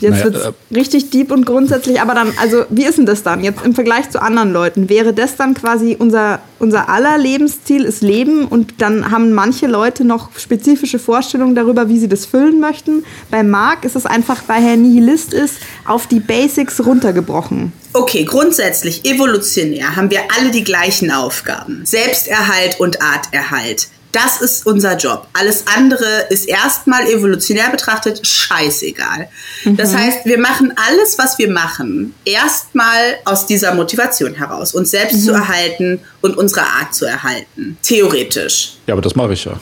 Jetzt 0.00 0.10
Naja, 0.10 0.24
wird's 0.24 0.40
äh, 0.40 0.74
richtig 0.74 1.10
deep 1.10 1.30
und 1.30 1.46
grundsätzlich, 1.46 2.00
aber 2.00 2.14
dann, 2.14 2.32
also 2.40 2.64
wie 2.70 2.84
ist 2.84 2.98
denn 2.98 3.06
das 3.06 3.22
dann 3.22 3.42
jetzt 3.42 3.64
im 3.64 3.74
Vergleich 3.74 4.10
zu 4.10 4.20
anderen 4.20 4.52
Leuten? 4.52 4.88
Wäre 4.88 5.12
das 5.12 5.36
dann 5.36 5.54
quasi 5.54 5.96
unser, 5.98 6.40
unser 6.58 6.88
aller 6.88 7.18
Lebensziel 7.18 7.84
ist 7.84 8.02
Leben 8.02 8.46
und 8.46 8.74
dann 8.78 9.10
haben 9.10 9.32
manche 9.32 9.66
Leute 9.66 10.04
noch 10.04 10.30
spezifische 10.38 10.98
Vorstellungen 10.98 11.54
darüber, 11.54 11.88
wie 11.88 11.98
sie 11.98 12.08
das 12.08 12.26
füllen 12.26 12.60
möchten? 12.60 13.04
Bei 13.30 13.42
Marc 13.42 13.84
ist 13.84 13.96
es 13.96 14.06
einfach, 14.06 14.42
weil 14.46 14.64
er 14.64 14.76
Nihilist 14.76 15.32
ist, 15.32 15.56
auf 15.86 16.06
die 16.06 16.20
Basics 16.20 16.84
runtergebrochen. 16.84 17.72
Okay, 17.94 18.24
grundsätzlich 18.24 19.04
evolutionär 19.04 19.96
haben 19.96 20.10
wir 20.10 20.20
alle 20.36 20.50
die 20.50 20.64
gleichen 20.64 21.10
Aufgaben. 21.10 21.84
Selbsterhalt 21.84 22.80
und 22.80 23.02
Arterhalt. 23.02 23.88
Das 24.12 24.42
ist 24.42 24.66
unser 24.66 24.96
Job. 24.96 25.26
Alles 25.32 25.64
andere 25.74 26.26
ist 26.28 26.46
erstmal 26.46 27.06
evolutionär 27.06 27.70
betrachtet 27.70 28.26
scheißegal. 28.26 29.28
Das 29.64 29.94
heißt, 29.94 30.26
wir 30.26 30.38
machen 30.38 30.74
alles, 30.76 31.18
was 31.18 31.38
wir 31.38 31.50
machen, 31.50 32.14
erstmal 32.26 33.16
aus 33.24 33.46
dieser 33.46 33.74
Motivation 33.74 34.34
heraus, 34.34 34.74
uns 34.74 34.90
selbst 34.90 35.24
zu 35.24 35.32
erhalten 35.32 36.00
und 36.22 36.36
unsere 36.36 36.62
Art 36.62 36.94
zu 36.94 37.04
erhalten. 37.04 37.76
Theoretisch. 37.82 38.74
Ja, 38.86 38.94
aber 38.94 39.02
das 39.02 39.14
mache 39.14 39.32
ich 39.34 39.44
ja. 39.44 39.52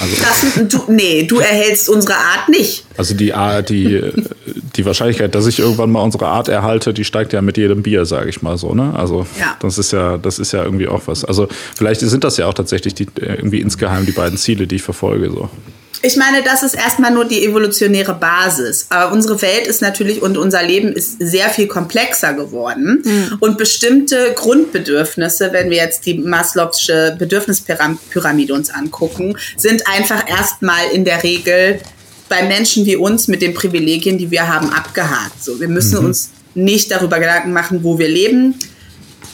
Also, 0.00 0.16
Das, 0.22 0.68
du, 0.68 0.92
nee, 0.92 1.22
du 1.24 1.38
erhältst 1.38 1.88
unsere 1.88 2.14
Art 2.16 2.48
nicht. 2.48 2.84
also 2.96 3.14
die, 3.14 3.32
die, 3.68 4.12
die 4.76 4.84
Wahrscheinlichkeit, 4.84 5.34
dass 5.34 5.46
ich 5.46 5.58
irgendwann 5.58 5.90
mal 5.90 6.02
unsere 6.02 6.26
Art 6.26 6.48
erhalte, 6.48 6.92
die 6.92 7.04
steigt 7.04 7.32
ja 7.32 7.40
mit 7.42 7.56
jedem 7.56 7.82
Bier, 7.82 8.04
sage 8.06 8.28
ich 8.30 8.42
mal 8.42 8.58
so. 8.58 8.74
Ne? 8.74 8.92
Also 8.96 9.26
Ja. 9.38 9.56
das 9.60 9.78
ist 9.78 9.92
ja, 9.92 10.18
das 10.18 10.38
ist 10.38 10.52
ja 10.52 10.62
irgendwie 10.64 10.88
auch 10.88 11.02
was. 11.06 11.24
Also 11.24 11.48
vielleicht 11.76 12.00
sind 12.00 12.24
das 12.24 12.36
ja 12.36 12.46
auch 12.46 12.54
tatsächlich 12.54 12.94
die, 12.94 13.04
äh, 13.20 13.34
irgendwie 13.36 13.60
insgeheim 13.60 14.04
die 14.06 14.12
beiden 14.12 14.36
Ziele, 14.38 14.66
die 14.66 14.76
ich 14.76 14.82
verfolge. 14.82 15.30
So. 15.30 15.48
Ich 16.02 16.16
meine, 16.16 16.42
das 16.42 16.62
ist 16.62 16.74
erstmal 16.74 17.10
nur 17.10 17.24
die 17.24 17.44
evolutionäre 17.44 18.14
Basis. 18.14 18.86
Aber 18.90 19.12
unsere 19.12 19.40
Welt 19.42 19.66
ist 19.66 19.82
natürlich 19.82 20.22
und 20.22 20.36
unser 20.36 20.62
Leben 20.62 20.92
ist 20.92 21.16
sehr 21.18 21.48
viel 21.50 21.66
komplexer 21.66 22.34
geworden. 22.34 23.02
Und 23.40 23.58
bestimmte 23.58 24.32
Grundbedürfnisse, 24.34 25.52
wenn 25.52 25.70
wir 25.70 25.78
jetzt 25.78 26.06
die 26.06 26.18
Maslow'sche 26.18 27.16
Bedürfnispyramide 27.16 28.54
uns 28.54 28.70
angucken, 28.70 29.36
sind 29.56 29.86
einfach 29.86 30.28
erstmal 30.28 30.90
in 30.92 31.04
der 31.04 31.22
Regel 31.22 31.80
bei 32.28 32.42
Menschen 32.42 32.84
wie 32.86 32.96
uns 32.96 33.28
mit 33.28 33.40
den 33.42 33.54
Privilegien, 33.54 34.18
die 34.18 34.30
wir 34.30 34.48
haben, 34.48 34.70
abgehakt. 34.70 35.42
So, 35.42 35.60
wir 35.60 35.68
müssen 35.68 35.98
uns 35.98 36.30
nicht 36.54 36.90
darüber 36.90 37.18
Gedanken 37.18 37.52
machen, 37.52 37.82
wo 37.82 37.98
wir 37.98 38.08
leben. 38.08 38.54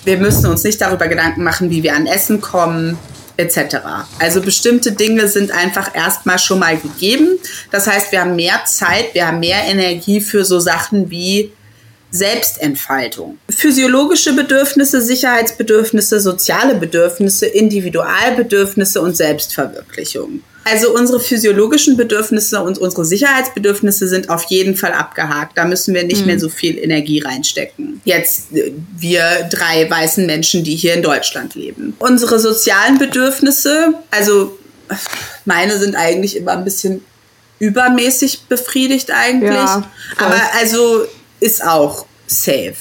Wir 0.05 0.19
müssen 0.19 0.47
uns 0.47 0.65
nicht 0.65 0.81
darüber 0.81 1.09
Gedanken 1.09 1.45
machen, 1.45 1.71
wie 1.71 1.83
wir 1.83 1.95
an 1.95 2.07
Essen 2.07 2.41
kommen, 2.41 2.99
etc. 3.37 3.77
Also 4.19 4.41
bestimmte 4.41 4.93
Dinge 4.93 5.29
sind 5.29 5.51
einfach 5.51 5.95
erstmal 5.95 6.39
schon 6.39 6.59
mal 6.59 6.77
gegeben. 6.77 7.39
Das 7.71 7.87
heißt, 7.87 8.13
wir 8.13 8.21
haben 8.21 8.37
mehr 8.37 8.65
Zeit, 8.67 9.15
wir 9.15 9.27
haben 9.27 9.41
mehr 9.41 9.65
Energie 9.65 10.21
für 10.21 10.45
so 10.45 10.61
Sachen 10.61 11.11
wie 11.11 11.53
Selbstentfaltung. 12.11 13.39
Physiologische 13.49 14.35
Bedürfnisse, 14.35 15.01
Sicherheitsbedürfnisse, 15.01 16.21
soziale 16.21 16.75
Bedürfnisse, 16.75 17.47
Individualbedürfnisse 17.47 19.01
und 19.01 19.17
Selbstverwirklichung. 19.17 20.43
Also 20.65 20.95
unsere 20.95 21.21
physiologischen 21.21 21.97
Bedürfnisse 21.97 22.63
und 22.63 22.79
unsere 22.79 23.05
Sicherheitsbedürfnisse 23.05 24.07
sind 24.07 24.31
auf 24.31 24.45
jeden 24.45 24.77
Fall 24.77 24.93
abgehakt. 24.93 25.59
Da 25.59 25.65
müssen 25.65 25.95
wir 25.95 26.05
nicht 26.05 26.25
mehr 26.27 26.39
so 26.39 26.49
viel 26.49 26.79
Energie 26.79 27.21
reinstecken. 27.21 28.01
Jetzt 28.05 28.53
äh, 28.53 28.73
wir 28.97 29.49
drei 29.51 29.89
weißen 29.91 30.25
Menschen, 30.27 30.63
die 30.65 30.77
hier 30.77 30.95
in 30.95 31.03
Deutschland 31.03 31.55
leben. 31.55 31.95
Unsere 31.99 32.39
sozialen 32.39 32.99
Bedürfnisse, 32.99 33.95
also 34.11 34.59
meine 35.45 35.79
sind 35.79 35.97
eigentlich 35.97 36.37
immer 36.37 36.53
ein 36.53 36.65
bisschen 36.65 37.03
übermäßig 37.59 38.43
befriedigt 38.49 39.11
eigentlich. 39.13 39.53
Ja. 39.53 39.91
Aber 40.19 40.41
also 40.59 41.07
ist 41.41 41.65
auch 41.65 42.07
safe. 42.27 42.75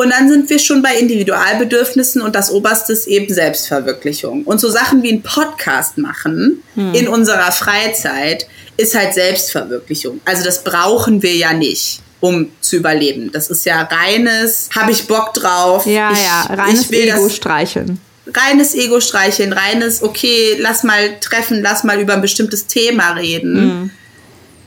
Und 0.00 0.08
dann 0.08 0.30
sind 0.30 0.48
wir 0.48 0.58
schon 0.58 0.80
bei 0.80 0.96
Individualbedürfnissen 0.96 2.22
und 2.22 2.34
das 2.34 2.50
oberste 2.50 2.94
ist 2.94 3.06
eben 3.06 3.30
Selbstverwirklichung. 3.34 4.44
Und 4.44 4.58
so 4.58 4.70
Sachen 4.70 5.02
wie 5.02 5.12
ein 5.12 5.20
Podcast 5.20 5.98
machen 5.98 6.62
in 6.94 7.06
unserer 7.06 7.52
Freizeit 7.52 8.46
ist 8.78 8.94
halt 8.94 9.12
Selbstverwirklichung. 9.12 10.22
Also 10.24 10.42
das 10.42 10.64
brauchen 10.64 11.22
wir 11.22 11.36
ja 11.36 11.52
nicht, 11.52 12.00
um 12.20 12.50
zu 12.62 12.76
überleben. 12.76 13.30
Das 13.30 13.50
ist 13.50 13.66
ja 13.66 13.82
reines, 13.82 14.70
habe 14.74 14.90
ich 14.90 15.06
Bock 15.06 15.34
drauf. 15.34 15.84
Ja, 15.84 16.12
ich, 16.12 16.24
ja, 16.24 16.44
reines 16.48 16.90
Ego 16.90 17.24
das, 17.24 17.36
streicheln. 17.36 18.00
reines 18.34 18.74
Ego-Streicheln, 18.74 19.52
reines, 19.52 20.02
okay, 20.02 20.56
lass 20.58 20.82
mal 20.82 21.20
treffen, 21.20 21.60
lass 21.60 21.84
mal 21.84 22.00
über 22.00 22.14
ein 22.14 22.22
bestimmtes 22.22 22.66
Thema 22.66 23.10
reden. 23.10 23.90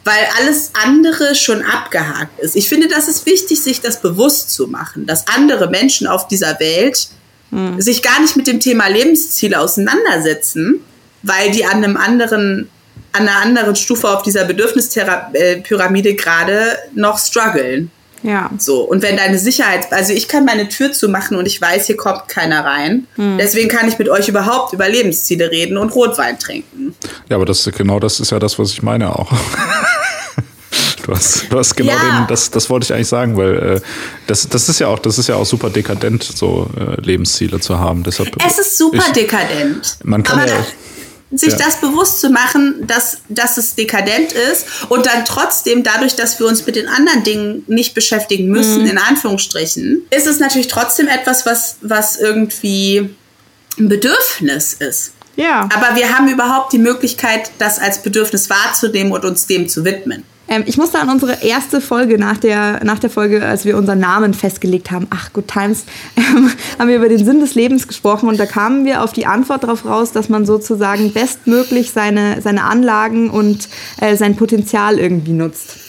Weil 0.03 0.27
alles 0.39 0.71
andere 0.83 1.33
schon 1.33 1.61
abgehakt 1.61 2.39
ist. 2.39 2.55
Ich 2.55 2.67
finde, 2.67 2.87
das 2.89 3.07
ist 3.07 3.25
wichtig, 3.25 3.61
sich 3.61 3.79
das 3.79 4.01
bewusst 4.01 4.51
zu 4.51 4.67
machen, 4.67 5.05
dass 5.05 5.27
andere 5.27 5.69
Menschen 5.69 6.07
auf 6.07 6.27
dieser 6.27 6.59
Welt 6.59 7.07
sich 7.77 8.01
gar 8.01 8.19
nicht 8.19 8.35
mit 8.35 8.47
dem 8.47 8.59
Thema 8.59 8.87
Lebensziele 8.87 9.59
auseinandersetzen, 9.59 10.79
weil 11.21 11.51
die 11.51 11.65
an 11.65 11.83
einem 11.83 11.97
anderen, 11.97 12.69
an 13.11 13.27
einer 13.27 13.41
anderen 13.41 13.75
Stufe 13.75 14.09
auf 14.09 14.23
dieser 14.23 14.45
Bedürfnispyramide 14.45 16.15
gerade 16.15 16.77
noch 16.95 17.19
strugglen. 17.19 17.91
Ja. 18.23 18.49
So, 18.57 18.81
und 18.81 19.03
wenn 19.03 19.17
deine 19.17 19.37
Sicherheit, 19.37 19.91
also 19.91 20.13
ich 20.13 20.27
kann 20.27 20.45
meine 20.45 20.69
Tür 20.69 20.93
zumachen 20.93 21.37
und 21.37 21.45
ich 21.45 21.61
weiß, 21.61 21.87
hier 21.87 21.97
kommt 21.97 22.29
keiner 22.29 22.63
rein. 22.65 23.05
Deswegen 23.17 23.67
kann 23.67 23.87
ich 23.87 23.99
mit 23.99 24.07
euch 24.09 24.29
überhaupt 24.29 24.73
über 24.73 24.87
Lebensziele 24.87 25.51
reden 25.51 25.77
und 25.77 25.93
Rotwein 25.93 26.39
trinken. 26.39 26.95
Ja, 27.29 27.35
aber 27.35 27.45
das 27.45 27.69
genau 27.75 27.99
das 27.99 28.19
ist 28.21 28.31
ja 28.31 28.39
das, 28.39 28.57
was 28.57 28.71
ich 28.71 28.81
meine 28.81 29.13
auch. 29.13 29.31
Du 31.13 31.19
hast, 31.19 31.51
du 31.51 31.59
hast 31.59 31.75
genau 31.75 31.91
Ja. 31.93 32.19
den, 32.21 32.27
das, 32.27 32.49
das 32.49 32.69
wollte 32.71 32.85
ich 32.85 32.93
eigentlich 32.93 33.07
sagen, 33.07 33.37
weil 33.37 33.75
äh, 33.75 33.81
das, 34.25 34.49
das 34.49 34.67
ist 34.67 34.79
ja 34.79 34.87
auch, 34.87 34.97
das 34.97 35.19
ist 35.19 35.27
ja 35.29 35.35
auch 35.35 35.45
super 35.45 35.69
dekadent, 35.69 36.23
so 36.23 36.67
äh, 36.75 36.99
Lebensziele 37.01 37.59
zu 37.59 37.77
haben. 37.77 38.01
Deshalb, 38.03 38.35
Es 38.43 38.57
ist 38.57 38.77
super 38.79 38.97
ich, 38.97 39.13
dekadent. 39.13 39.97
Man 40.03 40.23
kann 40.23 40.39
Aber 40.39 40.49
ja- 40.49 40.57
da, 40.57 40.65
sich 41.37 41.51
ja. 41.51 41.57
das 41.59 41.77
bewusst 41.81 42.19
zu 42.19 42.29
machen, 42.29 42.85
dass, 42.87 43.17
dass 43.29 43.57
es 43.57 43.75
dekadent 43.75 44.33
ist 44.33 44.65
und 44.89 45.05
dann 45.05 45.23
trotzdem 45.25 45.83
dadurch, 45.83 46.15
dass 46.15 46.39
wir 46.39 46.47
uns 46.47 46.65
mit 46.65 46.75
den 46.75 46.87
anderen 46.87 47.23
Dingen 47.23 47.63
nicht 47.67 47.93
beschäftigen 47.93 48.47
müssen, 48.49 48.85
in 48.87 48.97
Anführungsstrichen, 48.97 50.03
ist 50.09 50.25
es 50.27 50.39
natürlich 50.39 50.67
trotzdem 50.67 51.07
etwas, 51.07 51.45
was, 51.45 51.77
was 51.81 52.17
irgendwie 52.17 53.09
ein 53.79 53.87
Bedürfnis 53.89 54.73
ist. 54.73 55.11
Ja. 55.35 55.67
Aber 55.75 55.95
wir 55.95 56.15
haben 56.15 56.27
überhaupt 56.27 56.73
die 56.73 56.77
Möglichkeit, 56.79 57.51
das 57.59 57.77
als 57.79 58.01
Bedürfnis 58.03 58.49
wahrzunehmen 58.51 59.11
und 59.11 59.25
uns 59.25 59.45
dem 59.47 59.67
zu 59.69 59.83
widmen. 59.85 60.23
Ähm, 60.47 60.63
ich 60.65 60.77
musste 60.77 60.99
an 60.99 61.09
unsere 61.09 61.43
erste 61.43 61.81
Folge 61.81 62.17
nach 62.17 62.37
der, 62.37 62.83
nach 62.83 62.99
der 62.99 63.09
Folge, 63.09 63.45
als 63.45 63.65
wir 63.65 63.77
unseren 63.77 63.99
Namen 63.99 64.33
festgelegt 64.33 64.91
haben, 64.91 65.07
ach 65.09 65.31
Good 65.33 65.47
Times, 65.47 65.85
ähm, 66.17 66.51
haben 66.77 66.89
wir 66.89 66.97
über 66.97 67.09
den 67.09 67.23
Sinn 67.23 67.39
des 67.39 67.55
Lebens 67.55 67.87
gesprochen 67.87 68.29
und 68.29 68.39
da 68.39 68.45
kamen 68.45 68.85
wir 68.85 69.03
auf 69.03 69.13
die 69.13 69.25
Antwort 69.25 69.63
darauf 69.63 69.85
raus, 69.85 70.11
dass 70.11 70.29
man 70.29 70.45
sozusagen 70.45 71.13
bestmöglich 71.13 71.91
seine, 71.91 72.41
seine 72.41 72.63
Anlagen 72.63 73.29
und 73.29 73.69
äh, 74.01 74.15
sein 74.15 74.35
Potenzial 74.35 74.99
irgendwie 74.99 75.33
nutzt. 75.33 75.82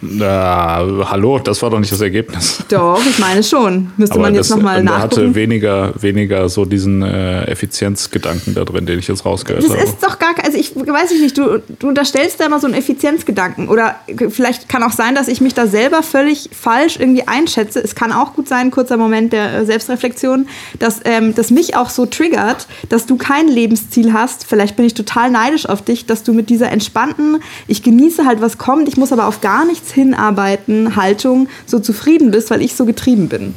Na, 0.00 0.78
hallo, 1.10 1.38
das 1.40 1.60
war 1.62 1.70
doch 1.70 1.80
nicht 1.80 1.90
das 1.90 2.00
Ergebnis. 2.00 2.62
Doch, 2.68 3.00
ich 3.04 3.18
meine 3.18 3.42
schon. 3.42 3.90
Müsste 3.96 4.18
man 4.18 4.34
jetzt 4.34 4.50
das, 4.50 4.56
nochmal 4.56 4.82
der 4.84 4.98
hatte 4.98 5.16
nachgucken. 5.16 5.34
weniger, 5.34 5.92
weniger 6.00 6.48
so 6.48 6.64
diesen 6.64 7.02
äh, 7.02 7.44
Effizienzgedanken 7.46 8.54
da 8.54 8.64
drin, 8.64 8.86
den 8.86 8.98
ich 9.00 9.08
jetzt 9.08 9.24
rausgehört 9.24 9.64
Das 9.64 9.70
habe. 9.72 9.82
ist 9.82 9.96
doch 10.02 10.18
gar 10.18 10.34
kein, 10.34 10.44
also 10.44 10.56
ich 10.56 10.76
weiß 10.76 11.10
ich 11.10 11.20
nicht, 11.20 11.36
du, 11.36 11.60
du 11.80 11.88
unterstellst 11.88 12.38
da 12.38 12.46
immer 12.46 12.60
so 12.60 12.66
einen 12.68 12.74
Effizienzgedanken. 12.74 13.68
Oder 13.68 13.96
vielleicht 14.28 14.68
kann 14.68 14.84
auch 14.84 14.92
sein, 14.92 15.14
dass 15.16 15.26
ich 15.26 15.40
mich 15.40 15.54
da 15.54 15.66
selber 15.66 16.02
völlig 16.04 16.48
falsch 16.52 16.96
irgendwie 16.98 17.26
einschätze. 17.26 17.80
Es 17.82 17.94
kann 17.96 18.12
auch 18.12 18.34
gut 18.34 18.46
sein, 18.46 18.70
kurzer 18.70 18.96
Moment 18.96 19.32
der 19.32 19.52
äh, 19.52 19.66
Selbstreflexion, 19.66 20.46
dass 20.78 21.00
ähm, 21.04 21.34
das 21.34 21.50
mich 21.50 21.74
auch 21.74 21.90
so 21.90 22.06
triggert, 22.06 22.68
dass 22.88 23.06
du 23.06 23.16
kein 23.16 23.48
Lebensziel 23.48 24.12
hast. 24.12 24.46
Vielleicht 24.48 24.76
bin 24.76 24.84
ich 24.84 24.94
total 24.94 25.30
neidisch 25.30 25.68
auf 25.68 25.82
dich, 25.82 26.06
dass 26.06 26.22
du 26.22 26.32
mit 26.32 26.50
dieser 26.50 26.70
entspannten, 26.70 27.38
ich 27.66 27.82
genieße 27.82 28.24
halt, 28.24 28.40
was 28.40 28.58
kommt, 28.58 28.86
ich 28.88 28.96
muss 28.96 29.12
aber 29.12 29.26
auf 29.26 29.40
gar 29.40 29.64
nichts 29.64 29.87
hinarbeiten, 29.92 30.96
Haltung 30.96 31.48
so 31.66 31.78
zufrieden 31.78 32.30
bist, 32.30 32.50
weil 32.50 32.62
ich 32.62 32.74
so 32.74 32.84
getrieben 32.84 33.28
bin. 33.28 33.54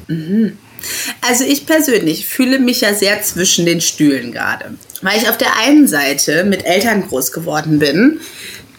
Also 1.22 1.44
ich 1.44 1.65
persönlich 1.65 2.26
fühle 2.26 2.60
mich 2.60 2.82
ja 2.82 2.94
sehr 2.94 3.22
zwischen 3.22 3.65
den 3.65 3.82
Stühlen 3.82 4.32
gerade. 4.32 4.74
Weil 5.02 5.17
ich 5.17 5.30
auf 5.30 5.38
der 5.38 5.58
einen 5.58 5.88
Seite 5.88 6.44
mit 6.44 6.65
Eltern 6.65 7.08
groß 7.08 7.32
geworden 7.32 7.80
bin, 7.80 8.20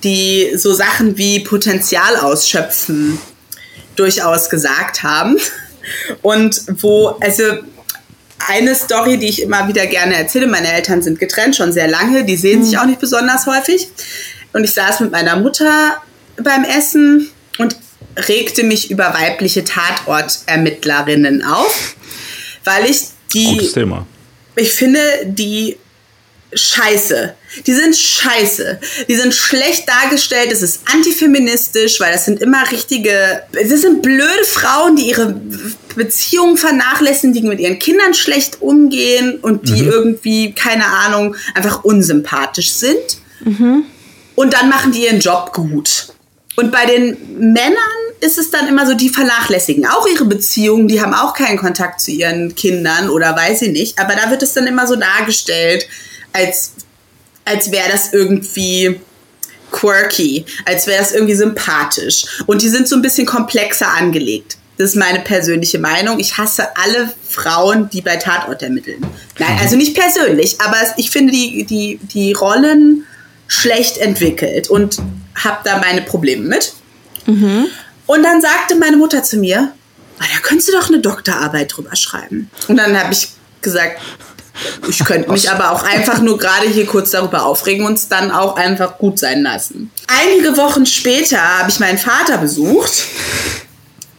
die 0.05 0.53
so 0.57 0.73
Sachen 0.73 1.17
wie 1.17 1.41
Potenzial 1.41 2.17
ausschöpfen 2.17 3.19
durchaus 3.97 4.51
gesagt 4.51 5.03
haben. 5.03 5.37
Und 6.23 6.63
wo, 6.81 7.17
also 7.21 7.45
eine 8.49 8.75
Story, 8.75 9.19
die 9.19 9.29
ich 9.29 9.43
immer 9.43 9.69
wieder 9.69 9.87
gerne 9.87 10.17
erzähle, 10.17 10.47
meine 10.47 10.73
Eltern 10.73 11.03
sind 11.03 11.19
getrennt 11.19 11.57
schon 11.57 11.73
sehr 11.73 11.89
lange, 11.89 12.25
die 12.25 12.37
sehen 12.37 12.65
sich 12.65 12.79
auch 12.79 12.87
nicht 12.87 13.01
besonders 13.01 13.47
häufig. 13.47 13.89
Und 14.53 14.65
ich 14.65 14.73
saß 14.75 15.01
mit 15.01 15.13
meiner 15.13 15.37
Mutter 15.37 15.97
beim 16.43 16.65
Essen 16.65 17.31
regte 18.17 18.63
mich 18.63 18.91
über 18.91 19.15
weibliche 19.15 19.65
Tatortermittlerinnen 19.65 21.45
auf, 21.45 21.97
weil 22.65 22.91
ich 22.91 23.09
die 23.33 23.57
Gutes 23.57 23.73
Thema. 23.73 24.07
ich 24.57 24.73
finde, 24.73 25.01
die 25.25 25.77
scheiße. 26.55 27.35
Die 27.67 27.73
sind 27.73 27.97
scheiße. 27.97 28.79
Die 29.09 29.17
sind 29.17 29.35
schlecht 29.35 29.89
dargestellt. 29.89 30.53
Es 30.53 30.63
ist 30.63 30.83
antifeministisch, 30.93 32.01
weil 32.01 32.13
das 32.13 32.25
sind 32.25 32.41
immer 32.41 32.71
richtige, 32.71 33.43
das 33.53 33.81
sind 33.81 34.03
blöde 34.03 34.45
Frauen, 34.45 34.97
die 34.97 35.09
ihre 35.09 35.41
Beziehungen 35.97 36.57
vernachlässigen, 36.57 37.33
die 37.33 37.43
mit 37.43 37.61
ihren 37.61 37.79
Kindern 37.79 38.15
schlecht 38.15 38.61
umgehen 38.61 39.39
und 39.41 39.69
die 39.69 39.83
mhm. 39.83 39.91
irgendwie, 39.91 40.53
keine 40.53 40.87
Ahnung, 40.87 41.37
einfach 41.55 41.85
unsympathisch 41.85 42.73
sind. 42.73 43.19
Mhm. 43.45 43.85
Und 44.35 44.55
dann 44.55 44.69
machen 44.69 44.93
die 44.93 45.05
ihren 45.05 45.21
Job 45.21 45.53
gut. 45.53 46.09
Und 46.57 46.71
bei 46.71 46.87
den 46.87 47.17
Männern 47.53 47.77
ist 48.23 48.39
es 48.39 48.51
dann 48.51 48.69
immer 48.69 48.87
so, 48.87 48.95
die 48.95 49.09
vernachlässigen 49.09 49.85
auch 49.85 50.07
ihre 50.07 50.25
Beziehungen, 50.25 50.87
die 50.87 51.03
haben 51.03 51.13
auch 51.13 51.35
keinen 51.35 51.59
Kontakt 51.59 52.01
zu 52.01 52.13
ihren 52.13 52.55
Kindern 52.55 53.11
oder 53.11 53.35
weiß 53.35 53.63
ich 53.63 53.73
nicht. 53.73 53.99
Aber 53.99 54.15
da 54.15 54.31
wird 54.31 54.45
es 54.45 54.53
dann 54.53 54.69
immer 54.69 54.87
so 54.87 54.95
dargestellt, 54.95 55.89
als, 56.33 56.73
als 57.45 57.73
wäre 57.73 57.91
das 57.91 58.13
irgendwie 58.13 59.01
quirky, 59.73 60.45
als 60.65 60.87
wäre 60.87 61.01
das 61.01 61.13
irgendwie 61.13 61.35
sympathisch. 61.35 62.27
Und 62.47 62.63
die 62.63 62.69
sind 62.69 62.87
so 62.87 62.95
ein 62.95 63.03
bisschen 63.03 63.27
komplexer 63.27 63.89
angelegt. 63.89 64.57
Das 64.79 64.91
ist 64.91 64.97
meine 64.97 65.21
persönliche 65.21 65.81
Meinung. 65.81 66.21
Ich 66.21 66.39
hasse 66.39 66.77
alle 66.77 67.13
Frauen, 67.29 67.91
die 67.91 68.03
bei 68.03 68.17
Tatort 68.17 68.63
ermitteln. 68.63 69.05
Nein, 69.41 69.59
also 69.61 69.75
nicht 69.75 69.97
persönlich, 69.99 70.61
aber 70.61 70.77
ich 70.97 71.11
finde 71.11 71.33
die, 71.33 71.65
die, 71.65 71.99
die 72.03 72.33
Rollen 72.33 73.05
schlecht 73.49 73.99
entwickelt 73.99 74.71
und 74.71 74.99
habe 75.35 75.59
da 75.65 75.79
meine 75.79 76.03
Probleme 76.03 76.47
mit. 76.47 76.73
Mhm. 77.27 77.67
Und 78.13 78.23
dann 78.25 78.43
sagte 78.43 78.75
meine 78.75 78.99
Mutter 78.99 79.23
zu 79.23 79.39
mir, 79.39 79.73
ah, 80.19 80.25
da 80.31 80.41
könntest 80.43 80.69
du 80.69 80.73
doch 80.73 80.89
eine 80.89 80.99
Doktorarbeit 80.99 81.75
drüber 81.75 81.97
schreiben. 81.97 82.51
Und 82.69 82.77
dann 82.77 82.95
habe 82.95 83.15
ich 83.15 83.31
gesagt, 83.63 84.03
ich 84.87 85.03
könnte 85.03 85.33
mich 85.33 85.51
aber 85.51 85.71
auch 85.71 85.83
einfach 85.83 86.21
nur 86.21 86.37
gerade 86.37 86.69
hier 86.69 86.85
kurz 86.85 87.13
darüber 87.13 87.47
aufregen 87.47 87.87
und 87.87 87.95
es 87.95 88.09
dann 88.09 88.31
auch 88.31 88.57
einfach 88.57 88.99
gut 88.99 89.19
sein 89.19 89.43
lassen. 89.43 89.91
Einige 90.09 90.59
Wochen 90.59 90.85
später 90.85 91.41
habe 91.41 91.71
ich 91.71 91.81
meinen 91.81 91.97
Vater 91.97 92.37
besucht 92.37 93.07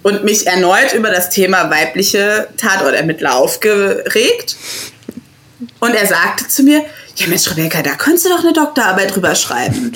und 0.02 0.24
mich 0.24 0.48
erneut 0.48 0.94
über 0.94 1.12
das 1.12 1.30
Thema 1.30 1.70
weibliche 1.70 2.48
Tatortermittler 2.58 3.36
aufgeregt. 3.36 4.56
Und 5.80 5.94
er 5.94 6.08
sagte 6.08 6.48
zu 6.48 6.64
mir, 6.64 6.84
ja 7.18 7.28
Mensch, 7.28 7.48
Rebecca, 7.48 7.84
da 7.84 7.94
könntest 7.94 8.26
du 8.26 8.30
doch 8.30 8.40
eine 8.40 8.54
Doktorarbeit 8.54 9.14
drüber 9.14 9.36
schreiben. 9.36 9.96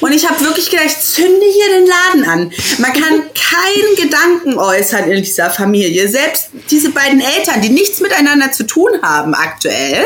Und 0.00 0.12
ich 0.12 0.28
habe 0.28 0.40
wirklich 0.44 0.70
gedacht, 0.70 0.86
ich 0.86 1.00
zünde 1.00 1.46
hier 1.52 1.78
den 1.78 1.86
Laden 1.86 2.24
an. 2.28 2.52
Man 2.78 2.92
kann 2.92 3.22
keinen 3.34 3.96
Gedanken 3.96 4.58
äußern 4.58 5.10
in 5.10 5.22
dieser 5.22 5.50
Familie. 5.50 6.08
Selbst 6.08 6.48
diese 6.70 6.90
beiden 6.90 7.20
Eltern, 7.20 7.62
die 7.62 7.70
nichts 7.70 8.00
miteinander 8.00 8.52
zu 8.52 8.64
tun 8.64 8.90
haben 9.02 9.34
aktuell. 9.34 10.04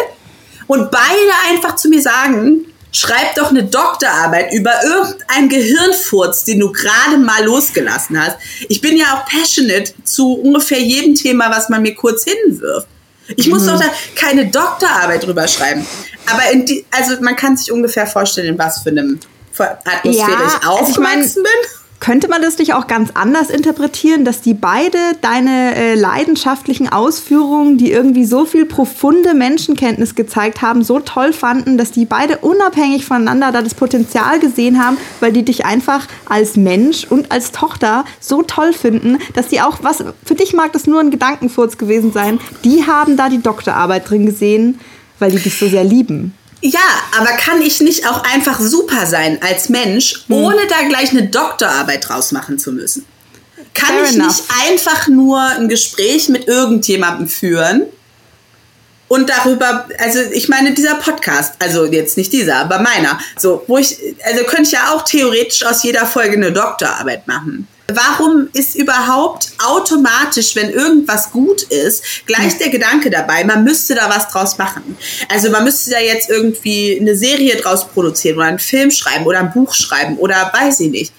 Und 0.66 0.90
beide 0.90 1.32
einfach 1.48 1.74
zu 1.74 1.88
mir 1.88 2.00
sagen, 2.00 2.66
schreib 2.92 3.34
doch 3.36 3.50
eine 3.50 3.64
Doktorarbeit 3.64 4.52
über 4.52 4.72
irgendeinen 4.84 5.48
Gehirnfurz, 5.48 6.44
den 6.44 6.60
du 6.60 6.72
gerade 6.72 7.18
mal 7.18 7.44
losgelassen 7.44 8.20
hast. 8.20 8.36
Ich 8.68 8.80
bin 8.80 8.96
ja 8.96 9.06
auch 9.14 9.26
passionate 9.26 9.92
zu 10.04 10.34
ungefähr 10.34 10.80
jedem 10.80 11.14
Thema, 11.14 11.50
was 11.50 11.68
man 11.68 11.82
mir 11.82 11.94
kurz 11.94 12.24
hinwirft. 12.24 12.86
Ich 13.36 13.48
muss 13.48 13.62
mhm. 13.62 13.66
doch 13.68 13.80
da 13.80 13.86
keine 14.16 14.46
Doktorarbeit 14.46 15.24
drüber 15.24 15.46
schreiben. 15.46 15.86
Aber 16.26 16.42
die, 16.54 16.84
also 16.90 17.20
man 17.20 17.36
kann 17.36 17.56
sich 17.56 17.70
ungefähr 17.70 18.06
vorstellen, 18.06 18.48
in 18.48 18.58
was 18.58 18.82
für 18.82 18.90
einem 18.90 19.20
Atmosphäre 19.60 20.30
ja, 20.30 20.60
ich 20.60 20.66
aufgewachsen 20.66 21.04
also 21.06 21.42
bin. 21.42 21.80
Könnte 22.00 22.28
man 22.28 22.40
das 22.40 22.56
nicht 22.56 22.72
auch 22.72 22.86
ganz 22.86 23.10
anders 23.12 23.50
interpretieren, 23.50 24.24
dass 24.24 24.40
die 24.40 24.54
beide 24.54 24.96
deine 25.20 25.76
äh, 25.76 25.94
leidenschaftlichen 25.94 26.88
Ausführungen, 26.88 27.76
die 27.76 27.92
irgendwie 27.92 28.24
so 28.24 28.46
viel 28.46 28.64
profunde 28.64 29.34
Menschenkenntnis 29.34 30.14
gezeigt 30.14 30.62
haben, 30.62 30.82
so 30.82 31.00
toll 31.00 31.34
fanden, 31.34 31.76
dass 31.76 31.90
die 31.90 32.06
beide 32.06 32.38
unabhängig 32.38 33.04
voneinander 33.04 33.52
da 33.52 33.60
das 33.60 33.74
Potenzial 33.74 34.40
gesehen 34.40 34.82
haben, 34.82 34.96
weil 35.20 35.32
die 35.32 35.44
dich 35.44 35.66
einfach 35.66 36.08
als 36.26 36.56
Mensch 36.56 37.04
und 37.04 37.30
als 37.30 37.52
Tochter 37.52 38.06
so 38.18 38.42
toll 38.42 38.72
finden, 38.72 39.18
dass 39.34 39.48
die 39.48 39.60
auch, 39.60 39.80
was 39.82 40.02
für 40.24 40.34
dich 40.34 40.54
mag 40.54 40.72
das 40.72 40.86
nur 40.86 41.00
ein 41.00 41.10
Gedankenfurz 41.10 41.76
gewesen 41.76 42.12
sein, 42.12 42.40
die 42.64 42.86
haben 42.86 43.18
da 43.18 43.28
die 43.28 43.42
Doktorarbeit 43.42 44.08
drin 44.08 44.24
gesehen, 44.24 44.80
weil 45.18 45.32
die 45.32 45.38
dich 45.38 45.58
so 45.58 45.68
sehr 45.68 45.84
lieben. 45.84 46.32
Ja, 46.62 46.80
aber 47.18 47.32
kann 47.38 47.62
ich 47.62 47.80
nicht 47.80 48.06
auch 48.06 48.22
einfach 48.24 48.60
super 48.60 49.06
sein 49.06 49.38
als 49.42 49.68
Mensch, 49.68 50.24
hm. 50.26 50.36
ohne 50.36 50.66
da 50.68 50.86
gleich 50.88 51.10
eine 51.10 51.28
Doktorarbeit 51.28 52.08
draus 52.08 52.32
machen 52.32 52.58
zu 52.58 52.72
müssen? 52.72 53.06
Kann 53.72 53.96
Fair 53.96 54.04
ich 54.04 54.14
enough. 54.14 54.26
nicht 54.26 54.44
einfach 54.68 55.08
nur 55.08 55.40
ein 55.40 55.68
Gespräch 55.68 56.28
mit 56.28 56.48
irgendjemandem 56.48 57.28
führen 57.28 57.86
und 59.10 59.28
darüber, 59.28 59.88
also 59.98 60.20
ich 60.32 60.48
meine, 60.48 60.72
dieser 60.72 60.94
Podcast, 60.94 61.54
also 61.58 61.84
jetzt 61.84 62.16
nicht 62.16 62.32
dieser, 62.32 62.58
aber 62.58 62.78
meiner, 62.78 63.18
so, 63.36 63.64
wo 63.66 63.76
ich, 63.76 63.96
also 64.24 64.44
könnte 64.44 64.62
ich 64.62 64.70
ja 64.70 64.92
auch 64.92 65.02
theoretisch 65.02 65.64
aus 65.64 65.82
jeder 65.82 66.06
Folge 66.06 66.36
eine 66.36 66.52
Doktorarbeit 66.52 67.26
machen. 67.26 67.66
Warum 67.96 68.48
ist 68.52 68.74
überhaupt 68.74 69.52
automatisch, 69.58 70.56
wenn 70.56 70.70
irgendwas 70.70 71.30
gut 71.30 71.62
ist, 71.62 72.26
gleich 72.26 72.58
der 72.58 72.70
Gedanke 72.70 73.10
dabei, 73.10 73.44
man 73.44 73.64
müsste 73.64 73.94
da 73.94 74.08
was 74.08 74.28
draus 74.28 74.58
machen? 74.58 74.96
Also 75.28 75.50
man 75.50 75.64
müsste 75.64 75.90
da 75.90 76.00
jetzt 76.00 76.30
irgendwie 76.30 76.98
eine 77.00 77.16
Serie 77.16 77.56
draus 77.56 77.88
produzieren 77.88 78.36
oder 78.36 78.46
einen 78.46 78.58
Film 78.58 78.90
schreiben 78.90 79.26
oder 79.26 79.40
ein 79.40 79.52
Buch 79.52 79.74
schreiben 79.74 80.18
oder 80.18 80.50
weiß 80.52 80.80
ich 80.80 80.90
nicht. 80.90 81.12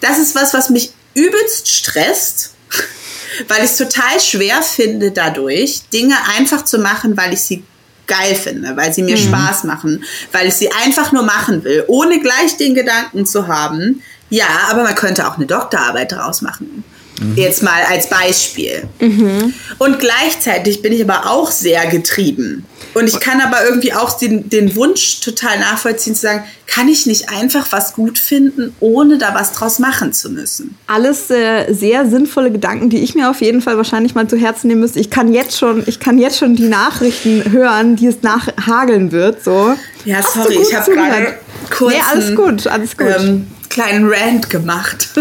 Das 0.00 0.18
ist 0.18 0.34
was, 0.34 0.54
was 0.54 0.70
mich 0.70 0.92
übelst 1.14 1.68
stresst, 1.68 2.54
weil 3.48 3.64
ich 3.64 3.70
es 3.70 3.76
total 3.76 4.20
schwer 4.20 4.62
finde, 4.62 5.10
dadurch 5.10 5.82
Dinge 5.92 6.16
einfach 6.36 6.64
zu 6.64 6.78
machen, 6.78 7.16
weil 7.16 7.32
ich 7.32 7.40
sie 7.40 7.64
geil 8.06 8.34
finde, 8.34 8.76
weil 8.76 8.92
sie 8.92 9.02
mir 9.02 9.16
mhm. 9.16 9.28
Spaß 9.28 9.64
machen, 9.64 10.04
weil 10.32 10.46
ich 10.46 10.54
sie 10.54 10.70
einfach 10.70 11.12
nur 11.12 11.22
machen 11.22 11.64
will, 11.64 11.84
ohne 11.88 12.20
gleich 12.20 12.56
den 12.56 12.74
Gedanken 12.74 13.26
zu 13.26 13.48
haben, 13.48 14.02
ja, 14.30 14.46
aber 14.70 14.82
man 14.82 14.94
könnte 14.94 15.26
auch 15.28 15.36
eine 15.36 15.46
Doktorarbeit 15.46 16.12
daraus 16.12 16.42
machen. 16.42 16.84
Mhm. 17.20 17.36
Jetzt 17.36 17.62
mal 17.62 17.82
als 17.88 18.08
Beispiel. 18.08 18.82
Mhm. 19.00 19.54
Und 19.78 19.98
gleichzeitig 19.98 20.82
bin 20.82 20.92
ich 20.92 21.02
aber 21.02 21.30
auch 21.30 21.50
sehr 21.50 21.86
getrieben. 21.86 22.64
Und 22.94 23.08
ich 23.08 23.20
kann 23.20 23.40
aber 23.40 23.64
irgendwie 23.64 23.92
auch 23.92 24.18
den, 24.18 24.48
den 24.48 24.74
Wunsch 24.74 25.20
total 25.20 25.58
nachvollziehen, 25.58 26.14
zu 26.14 26.22
sagen, 26.22 26.44
kann 26.66 26.88
ich 26.88 27.06
nicht 27.06 27.28
einfach 27.30 27.66
was 27.70 27.92
gut 27.92 28.18
finden, 28.18 28.74
ohne 28.80 29.18
da 29.18 29.34
was 29.34 29.52
draus 29.52 29.78
machen 29.78 30.12
zu 30.12 30.30
müssen? 30.30 30.76
Alles 30.86 31.30
äh, 31.30 31.72
sehr 31.72 32.08
sinnvolle 32.08 32.50
Gedanken, 32.50 32.90
die 32.90 32.98
ich 32.98 33.14
mir 33.14 33.30
auf 33.30 33.40
jeden 33.40 33.60
Fall 33.60 33.76
wahrscheinlich 33.76 34.14
mal 34.14 34.26
zu 34.28 34.36
Herzen 34.36 34.68
nehmen 34.68 34.80
müsste. 34.80 34.98
Ich 34.98 35.10
kann 35.10 35.32
jetzt 35.32 35.58
schon, 35.58 35.84
ich 35.86 36.00
kann 36.00 36.18
jetzt 36.18 36.38
schon 36.38 36.56
die 36.56 36.68
Nachrichten 36.68 37.50
hören, 37.50 37.96
die 37.96 38.06
es 38.06 38.22
nachhageln 38.22 39.12
wird. 39.12 39.44
So. 39.44 39.74
Ja, 40.04 40.22
sorry, 40.22 40.58
ich 40.60 40.74
habe 40.74 40.90
gerade 40.90 41.34
kurz. 41.70 41.94
Nee, 41.94 42.00
alles 42.10 42.34
gut, 42.34 42.66
alles 42.66 42.96
gut. 42.96 43.14
Ähm, 43.18 43.46
kleinen 43.76 44.08
Rant 44.10 44.50
gemacht. 44.50 45.10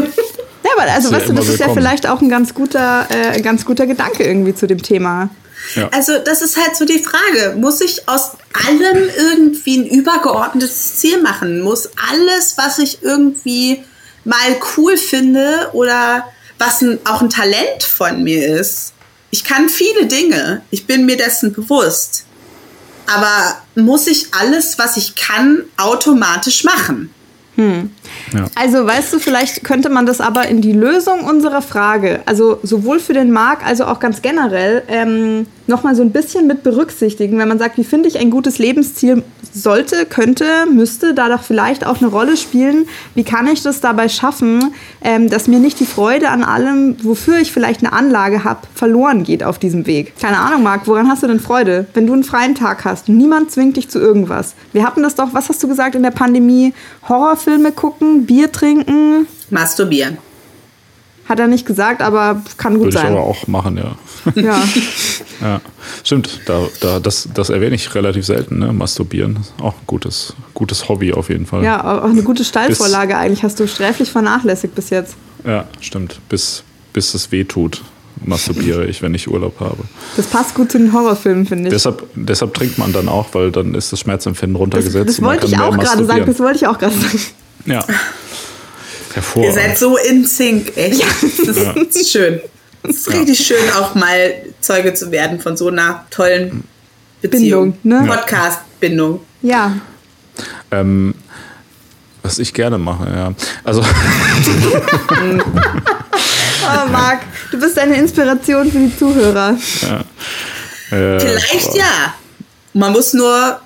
Ja, 0.65 0.71
aber 0.81 0.91
also, 0.91 1.11
weißt 1.11 1.29
du, 1.29 1.33
das 1.33 1.47
ist 1.47 1.59
ja 1.59 1.71
vielleicht 1.71 2.07
auch 2.07 2.21
ein 2.21 2.29
ganz 2.29 2.55
guter, 2.55 3.05
äh, 3.11 3.39
ganz 3.39 3.65
guter 3.65 3.85
Gedanke 3.85 4.23
irgendwie 4.23 4.55
zu 4.55 4.65
dem 4.65 4.81
Thema. 4.81 5.29
Ja. 5.75 5.89
Also, 5.89 6.17
das 6.17 6.41
ist 6.41 6.57
halt 6.57 6.75
so 6.75 6.85
die 6.85 6.97
Frage. 6.97 7.55
Muss 7.55 7.81
ich 7.81 8.09
aus 8.09 8.31
allem 8.65 9.07
irgendwie 9.15 9.77
ein 9.77 9.85
übergeordnetes 9.85 10.95
Ziel 10.95 11.21
machen? 11.21 11.61
Muss 11.61 11.87
alles, 12.11 12.57
was 12.57 12.79
ich 12.79 13.03
irgendwie 13.03 13.83
mal 14.23 14.57
cool 14.75 14.97
finde 14.97 15.69
oder 15.73 16.25
was 16.57 16.81
ein, 16.81 16.97
auch 17.05 17.21
ein 17.21 17.29
Talent 17.29 17.83
von 17.83 18.23
mir 18.23 18.59
ist? 18.59 18.93
Ich 19.29 19.43
kann 19.43 19.69
viele 19.69 20.07
Dinge. 20.07 20.63
Ich 20.71 20.87
bin 20.87 21.05
mir 21.05 21.17
dessen 21.17 21.53
bewusst. 21.53 22.25
Aber 23.05 23.61
muss 23.75 24.07
ich 24.07 24.33
alles, 24.33 24.79
was 24.79 24.97
ich 24.97 25.13
kann, 25.13 25.65
automatisch 25.77 26.63
machen? 26.63 27.13
Hm. 27.55 27.89
Ja. 28.33 28.45
Also 28.55 28.85
weißt 28.85 29.13
du, 29.13 29.19
vielleicht 29.19 29.63
könnte 29.63 29.89
man 29.89 30.05
das 30.05 30.21
aber 30.21 30.47
in 30.47 30.61
die 30.61 30.73
Lösung 30.73 31.21
unserer 31.21 31.61
Frage, 31.61 32.21
also 32.25 32.59
sowohl 32.63 32.99
für 32.99 33.13
den 33.13 33.31
Markt 33.31 33.65
als 33.65 33.81
auch 33.81 33.99
ganz 33.99 34.21
generell, 34.21 34.83
ähm, 34.87 35.47
nochmal 35.67 35.95
so 35.95 36.03
ein 36.03 36.11
bisschen 36.11 36.47
mit 36.47 36.63
berücksichtigen, 36.63 37.37
wenn 37.39 37.47
man 37.47 37.57
sagt, 37.57 37.77
wie 37.77 37.83
finde 37.83 38.07
ich 38.07 38.19
ein 38.19 38.29
gutes 38.29 38.59
Lebensziel 38.59 39.23
sollte, 39.53 40.05
könnte, 40.05 40.45
müsste 40.71 41.13
da 41.13 41.29
doch 41.29 41.41
vielleicht 41.41 41.87
auch 41.87 42.01
eine 42.01 42.07
Rolle 42.07 42.37
spielen. 42.37 42.87
Wie 43.15 43.23
kann 43.23 43.47
ich 43.47 43.63
das 43.63 43.79
dabei 43.79 44.09
schaffen, 44.09 44.73
ähm, 45.01 45.29
dass 45.29 45.47
mir 45.47 45.59
nicht 45.59 45.79
die 45.79 45.85
Freude 45.85 46.29
an 46.29 46.43
allem, 46.43 46.97
wofür 47.03 47.39
ich 47.39 47.51
vielleicht 47.51 47.81
eine 47.81 47.93
Anlage 47.93 48.43
habe, 48.43 48.61
verloren 48.75 49.23
geht 49.23 49.43
auf 49.43 49.57
diesem 49.57 49.87
Weg? 49.87 50.13
Keine 50.19 50.37
Ahnung, 50.37 50.61
Marc, 50.61 50.87
woran 50.87 51.09
hast 51.09 51.23
du 51.23 51.27
denn 51.27 51.39
Freude? 51.39 51.87
Wenn 51.93 52.05
du 52.05 52.13
einen 52.13 52.23
freien 52.23 52.53
Tag 52.53 52.85
hast, 52.85 53.07
niemand 53.07 53.51
zwingt 53.51 53.77
dich 53.77 53.89
zu 53.89 53.99
irgendwas. 53.99 54.55
Wir 54.73 54.85
hatten 54.85 55.01
das 55.01 55.15
doch, 55.15 55.33
was 55.33 55.49
hast 55.49 55.63
du 55.63 55.67
gesagt 55.67 55.95
in 55.95 56.03
der 56.03 56.11
Pandemie? 56.11 56.73
Horrorfilme 57.45 57.71
gucken, 57.71 58.25
Bier 58.25 58.51
trinken? 58.51 59.27
Masturbieren. 59.49 60.17
Hat 61.27 61.39
er 61.39 61.47
nicht 61.47 61.65
gesagt, 61.65 62.01
aber 62.01 62.43
kann 62.57 62.75
gut 62.75 62.85
Würde 62.85 62.97
sein. 62.97 63.03
Würde 63.05 63.15
ich 63.15 63.19
aber 63.19 63.29
auch 63.29 63.47
machen, 63.47 63.77
ja. 63.77 63.95
Ja. 64.35 64.63
ja. 65.41 65.61
Stimmt, 66.03 66.41
da, 66.45 66.67
da, 66.81 66.99
das, 66.99 67.29
das 67.33 67.49
erwähne 67.49 67.75
ich 67.75 67.93
relativ 67.95 68.25
selten, 68.25 68.59
ne? 68.59 68.73
Masturbieren. 68.73 69.39
Auch 69.59 69.73
ein 69.73 69.87
gutes, 69.87 70.35
gutes 70.53 70.87
Hobby 70.87 71.13
auf 71.13 71.29
jeden 71.29 71.45
Fall. 71.45 71.63
Ja, 71.63 71.99
auch 71.99 72.09
eine 72.09 72.23
gute 72.23 72.43
Steilvorlage 72.43 73.13
bis, 73.13 73.17
eigentlich. 73.17 73.43
Hast 73.43 73.59
du 73.59 73.67
sträflich 73.67 74.11
vernachlässigt 74.11 74.75
bis 74.75 74.91
jetzt. 74.91 75.15
Ja, 75.45 75.67
stimmt. 75.79 76.19
Bis, 76.29 76.63
bis 76.93 77.13
es 77.13 77.31
weh 77.31 77.43
tut. 77.43 77.81
Masturbiere 78.23 78.85
ich, 78.85 79.01
wenn 79.01 79.13
ich 79.13 79.27
Urlaub 79.27 79.59
habe. 79.59 79.83
Das 80.15 80.27
passt 80.27 80.55
gut 80.55 80.71
zu 80.71 80.77
den 80.77 80.93
Horrorfilmen, 80.93 81.45
finde 81.45 81.65
ich. 81.65 81.73
Deshalb, 81.73 82.03
deshalb 82.15 82.53
trinkt 82.53 82.77
man 82.77 82.93
dann 82.93 83.09
auch, 83.09 83.33
weil 83.33 83.51
dann 83.51 83.75
ist 83.75 83.91
das 83.91 83.99
Schmerzempfinden 83.99 84.55
runtergesetzt. 84.55 85.07
das, 85.07 85.15
das 85.17 85.25
wollte 85.25 85.47
ich 85.47 85.57
auch 85.57 85.77
gerade 85.77 86.05
sagen. 86.05 86.25
Das 86.25 86.39
wollte 86.39 86.57
ich 86.57 86.67
auch 86.67 86.77
gerade 86.77 86.95
sagen. 86.95 87.21
Ja. 87.65 87.85
Hervorragend. 89.13 89.55
Ihr 89.55 89.61
seid 89.61 89.77
so 89.77 89.97
in 89.97 90.25
Sync, 90.25 90.75
echt. 90.75 90.99
Ja. 90.99 91.07
Das, 91.21 91.23
ist, 91.57 91.65
das 91.75 91.95
ist 91.95 92.11
schön. 92.11 92.41
Es 92.83 92.97
ist 92.97 93.07
ja. 93.07 93.19
richtig 93.19 93.39
schön, 93.39 93.71
auch 93.79 93.95
mal 93.95 94.33
Zeuge 94.61 94.93
zu 94.93 95.11
werden 95.11 95.39
von 95.39 95.57
so 95.57 95.69
einer 95.69 96.05
tollen 96.11 96.63
Beziehung. 97.21 97.73
Bindung, 97.81 98.03
ne? 98.05 98.07
Podcast-Bindung. 98.07 99.21
Ja. 99.41 99.77
Ähm, 100.71 101.15
was 102.21 102.39
ich 102.39 102.53
gerne 102.53 102.77
mache, 102.77 103.09
ja. 103.09 103.33
Also. 103.63 103.83
oh, 106.65 106.89
Marc, 106.91 107.21
du 107.51 107.59
bist 107.59 107.77
eine 107.77 107.97
Inspiration 107.97 108.71
für 108.71 108.79
die 108.79 108.97
Zuhörer. 108.97 109.57
Ja. 109.81 109.99
Äh, 110.97 111.19
Vielleicht 111.19 111.69
aber. 111.69 111.77
ja. 111.77 112.13
Man 112.73 112.91
muss 112.91 113.13
nur 113.13 113.59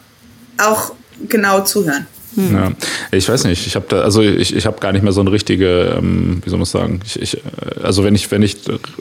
auch 0.57 0.93
genau 1.27 1.61
zuhören. 1.61 2.05
Hm. 2.35 2.53
Ja, 2.53 2.71
ich 3.11 3.27
weiß 3.27 3.45
nicht. 3.45 3.65
Ich 3.65 3.75
habe 3.75 3.85
da, 3.89 4.01
also 4.01 4.21
ich, 4.21 4.55
ich 4.55 4.65
habe 4.65 4.79
gar 4.79 4.91
nicht 4.91 5.01
mehr 5.01 5.11
so 5.11 5.21
eine 5.21 5.31
richtige, 5.31 5.95
ähm, 5.97 6.41
wie 6.43 6.49
soll 6.49 6.59
man 6.59 6.65
sagen? 6.65 6.99
Ich, 7.05 7.19
ich, 7.19 7.41
also 7.83 8.03
wenn 8.03 8.13
ich 8.13 8.29
wenn 8.31 8.43
ich 8.43 8.57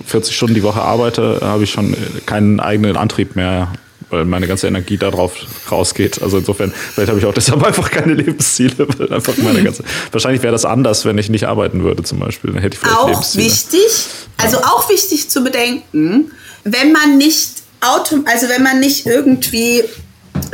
40 0.07 0.35
Stunden 0.35 0.55
die 0.55 0.63
Woche 0.63 0.81
arbeite, 0.81 1.41
habe 1.43 1.65
ich 1.65 1.71
schon 1.71 1.95
keinen 2.27 2.59
eigenen 2.59 2.97
Antrieb 2.97 3.37
mehr, 3.37 3.73
weil 4.11 4.25
meine 4.25 4.47
ganze 4.47 4.67
Energie 4.67 4.97
darauf 4.97 5.35
rausgeht. 5.71 6.23
Also 6.23 6.39
insofern, 6.39 6.73
vielleicht 6.95 7.09
habe 7.09 7.19
ich 7.19 7.27
auch 7.27 7.35
deshalb 7.35 7.63
einfach 7.67 7.91
keine 7.91 8.15
Lebensziele, 8.15 8.87
weil 8.97 9.13
einfach 9.13 9.37
meine 9.39 9.63
ganze. 9.63 9.85
Wahrscheinlich 10.13 10.43
wäre 10.43 10.53
das 10.53 10.65
anders, 10.65 11.05
wenn 11.05 11.19
ich 11.19 11.29
nicht 11.29 11.47
arbeiten 11.47 11.85
würde, 11.85 12.03
zum 12.03 12.19
Beispiel. 12.19 12.53
Dann 12.53 12.63
hätte 12.63 12.75
ich 12.75 12.81
vielleicht 12.81 12.97
auch 12.97 13.09
Lebensziele. 13.09 13.45
wichtig, 13.45 14.07
also 14.37 14.59
auch 14.59 14.89
wichtig 14.89 15.29
zu 15.31 15.43
bedenken, 15.43 16.33
wenn 16.65 16.93
man 16.93 17.19
nicht 17.19 17.63
autom 17.81 18.25
also 18.27 18.49
wenn 18.49 18.63
man 18.63 18.81
nicht 18.81 19.07
irgendwie 19.07 19.85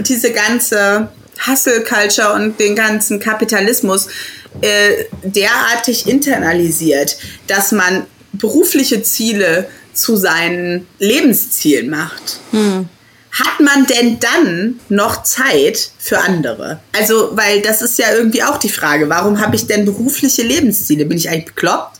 diese 0.01 0.31
ganze 0.33 1.09
Hustle 1.47 1.83
Culture 1.83 2.35
und 2.35 2.61
den 2.61 2.77
ganzen 2.77 3.19
Kapitalismus 3.19 4.09
äh, 4.61 5.05
derartig 5.23 6.07
internalisiert, 6.07 7.17
dass 7.47 7.73
man 7.73 8.07
berufliche 8.33 9.03
Ziele 9.03 9.69
zu 9.93 10.17
seinen 10.17 10.87
Lebenszielen 10.99 11.91
macht. 11.91 12.41
Hm. 12.51 12.89
Hat 13.35 13.61
man 13.61 13.87
denn 13.87 14.19
dann 14.21 14.81
noch 14.89 15.25
Zeit 15.25 15.91
für 15.99 16.21
andere? 16.21 16.79
Also, 16.97 17.31
weil 17.33 17.63
das 17.63 17.83
ist 17.83 17.99
ja 17.99 18.07
irgendwie 18.15 18.45
auch 18.45 18.59
die 18.59 18.69
Frage, 18.69 19.09
warum 19.09 19.41
habe 19.41 19.57
ich 19.57 19.67
denn 19.67 19.85
berufliche 19.85 20.43
Lebensziele? 20.43 21.05
Bin 21.05 21.19
ich 21.19 21.29
eigentlich 21.29 21.47
bekloppt? 21.47 21.99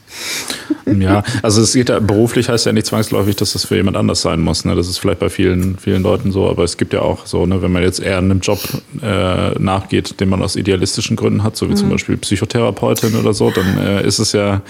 Ja, 0.87 1.25
also 1.43 1.63
es 1.63 1.73
geht 1.73 1.89
ja, 1.89 1.99
beruflich 1.99 2.49
heißt 2.49 2.67
ja 2.67 2.73
nicht 2.73 2.87
zwangsläufig, 2.87 3.37
dass 3.37 3.55
das 3.55 3.65
für 3.65 3.75
jemand 3.75 3.97
anders 3.97 4.23
sein 4.23 4.41
muss. 4.41 4.65
Ne? 4.65 4.77
Das 4.77 4.87
ist 4.87 4.99
vielleicht 4.99 5.19
bei 5.19 5.29
vielen, 5.29 5.79
vielen 5.79 6.03
Leuten 6.03 6.31
so, 6.31 6.49
aber 6.49 6.63
es 6.63 6.77
gibt 6.77 6.93
ja 6.93 7.01
auch 7.01 7.27
so, 7.27 7.47
ne, 7.47 7.63
wenn 7.63 7.73
man 7.73 7.83
jetzt 7.83 8.01
eher 8.01 8.19
einem 8.19 8.41
Job 8.41 8.61
äh, 9.03 9.59
nachgeht, 9.59 10.21
den 10.21 10.29
man 10.29 10.43
aus 10.43 10.57
idealistischen 10.57 11.17
Gründen 11.17 11.43
hat, 11.43 11.57
so 11.57 11.67
wie 11.67 11.73
mhm. 11.73 11.79
zum 11.79 11.89
Beispiel 11.91 12.17
Psychotherapeutin 12.17 13.17
oder 13.17 13.33
so, 13.33 13.51
dann 13.51 13.79
äh, 13.79 14.07
ist 14.07 14.19
es 14.19 14.33
ja, 14.33 14.63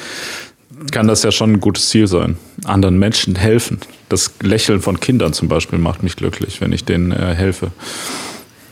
kann 0.90 1.06
das 1.06 1.22
ja 1.22 1.32
schon 1.32 1.54
ein 1.54 1.60
gutes 1.60 1.88
Ziel 1.88 2.06
sein. 2.06 2.36
Anderen 2.64 2.98
Menschen 2.98 3.36
helfen. 3.36 3.78
Das 4.08 4.32
Lächeln 4.40 4.80
von 4.80 5.00
Kindern 5.00 5.32
zum 5.32 5.48
Beispiel 5.48 5.78
macht 5.78 6.02
mich 6.02 6.16
glücklich, 6.16 6.60
wenn 6.60 6.72
ich 6.72 6.84
denen 6.84 7.12
äh, 7.12 7.34
helfe. 7.34 7.70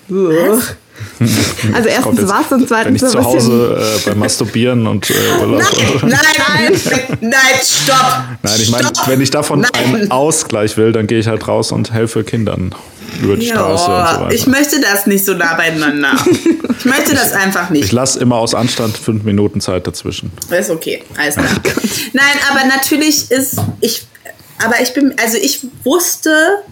Was? 0.08 0.76
Also 1.72 1.88
erstens 1.88 2.28
was 2.28 2.52
und 2.52 2.68
zweitens 2.68 3.02
Wenn 3.02 3.08
ich 3.08 3.12
zu 3.12 3.24
Hause 3.24 3.98
äh, 4.04 4.08
beim 4.08 4.18
Masturbieren 4.18 4.86
und 4.86 5.10
äh, 5.10 5.14
Urlaub 5.40 5.62
nein, 6.02 6.10
nein, 6.12 6.80
nein, 6.84 7.18
nein, 7.20 7.32
stopp. 7.64 8.24
Nein, 8.42 8.60
ich 8.60 8.70
meine, 8.70 8.92
wenn 9.06 9.20
ich 9.20 9.30
davon 9.30 9.60
nein. 9.60 9.70
einen 9.74 10.10
Ausgleich 10.10 10.76
will, 10.76 10.92
dann 10.92 11.06
gehe 11.06 11.18
ich 11.18 11.26
halt 11.26 11.48
raus 11.48 11.72
und 11.72 11.92
helfe 11.92 12.22
Kindern 12.24 12.72
über 13.20 13.36
die 13.36 13.46
Straße 13.46 13.70
und 13.70 13.78
so 13.78 14.22
weiter. 14.22 14.32
Ich 14.32 14.46
möchte 14.46 14.80
das 14.80 15.06
nicht 15.06 15.24
so 15.24 15.34
nah 15.34 15.54
beieinander. 15.54 16.14
Ich 16.78 16.84
möchte 16.84 17.14
das 17.14 17.32
einfach 17.32 17.70
nicht. 17.70 17.84
Ich 17.84 17.92
lasse 17.92 18.18
immer 18.20 18.36
aus 18.36 18.54
Anstand 18.54 18.96
fünf 18.96 19.24
Minuten 19.24 19.60
Zeit 19.60 19.86
dazwischen. 19.86 20.32
Ist 20.50 20.70
okay, 20.70 21.02
alles 21.16 21.34
klar. 21.36 21.48
Nein, 22.12 22.34
aber 22.50 22.66
natürlich 22.66 23.30
ist 23.30 23.56
ich, 23.80 24.06
aber 24.64 24.80
ich 24.80 24.92
bin, 24.94 25.14
also 25.22 25.36
ich 25.36 25.60
wusste 25.84 26.62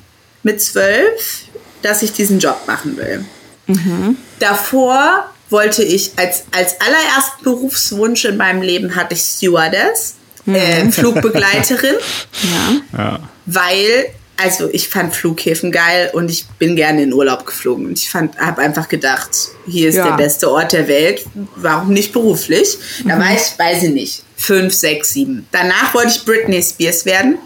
mit 0.42 0.60
zwölf, 0.60 1.42
dass 1.82 2.02
ich 2.02 2.12
diesen 2.12 2.38
Job 2.38 2.60
machen 2.66 2.96
will. 2.96 3.24
Mhm. 3.66 4.16
Davor 4.38 5.30
wollte 5.50 5.82
ich 5.82 6.12
als, 6.16 6.44
als 6.52 6.76
allerersten 6.80 7.44
Berufswunsch 7.44 8.24
in 8.24 8.36
meinem 8.36 8.62
Leben 8.62 8.94
hatte 8.94 9.14
ich 9.14 9.20
Stewardess, 9.20 10.14
mhm. 10.44 10.54
äh, 10.54 10.92
Flugbegleiterin. 10.92 11.94
ja. 12.42 12.98
ja. 12.98 13.18
Weil, 13.46 14.06
also 14.42 14.68
ich 14.72 14.88
fand 14.88 15.14
Flughäfen 15.14 15.70
geil 15.70 16.10
und 16.12 16.30
ich 16.30 16.46
bin 16.58 16.76
gerne 16.76 17.02
in 17.02 17.12
Urlaub 17.12 17.44
geflogen. 17.44 17.86
Und 17.86 17.98
ich 17.98 18.14
habe 18.14 18.58
einfach 18.58 18.88
gedacht, 18.88 19.30
hier 19.66 19.88
ist 19.88 19.96
ja. 19.96 20.08
der 20.08 20.16
beste 20.16 20.50
Ort 20.50 20.72
der 20.72 20.88
Welt. 20.88 21.24
Warum 21.56 21.92
nicht 21.92 22.12
beruflich? 22.12 22.78
Da 23.04 23.16
mhm. 23.16 23.20
war 23.20 23.34
ich, 23.34 23.58
weiß 23.58 23.82
ich 23.84 23.90
nicht, 23.90 24.22
fünf, 24.36 24.74
sechs, 24.74 25.12
sieben. 25.12 25.46
Danach 25.52 25.94
wollte 25.94 26.08
ich 26.08 26.24
Britney 26.24 26.62
Spears 26.62 27.04
werden. 27.04 27.38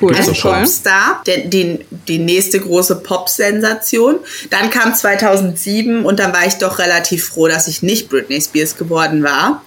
Cool. 0.00 0.14
Also 0.14 0.32
Popstar, 0.32 1.22
die, 1.26 1.48
die, 1.48 1.86
die 2.08 2.18
nächste 2.18 2.60
große 2.60 2.96
Pop-Sensation. 2.96 4.16
Dann 4.50 4.70
kam 4.70 4.94
2007 4.94 6.04
und 6.04 6.18
dann 6.18 6.32
war 6.32 6.46
ich 6.46 6.54
doch 6.54 6.78
relativ 6.78 7.28
froh, 7.28 7.48
dass 7.48 7.68
ich 7.68 7.82
nicht 7.82 8.08
Britney 8.08 8.40
Spears 8.40 8.76
geworden 8.76 9.22
war. 9.22 9.62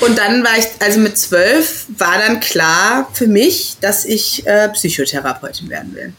Und 0.00 0.18
dann 0.18 0.44
war 0.44 0.56
ich, 0.58 0.66
also 0.80 1.00
mit 1.00 1.18
zwölf 1.18 1.86
war 1.96 2.18
dann 2.18 2.40
klar 2.40 3.08
für 3.12 3.26
mich, 3.26 3.76
dass 3.80 4.04
ich 4.04 4.46
äh, 4.46 4.68
Psychotherapeutin 4.68 5.68
werden 5.68 5.94
will. 5.94 6.12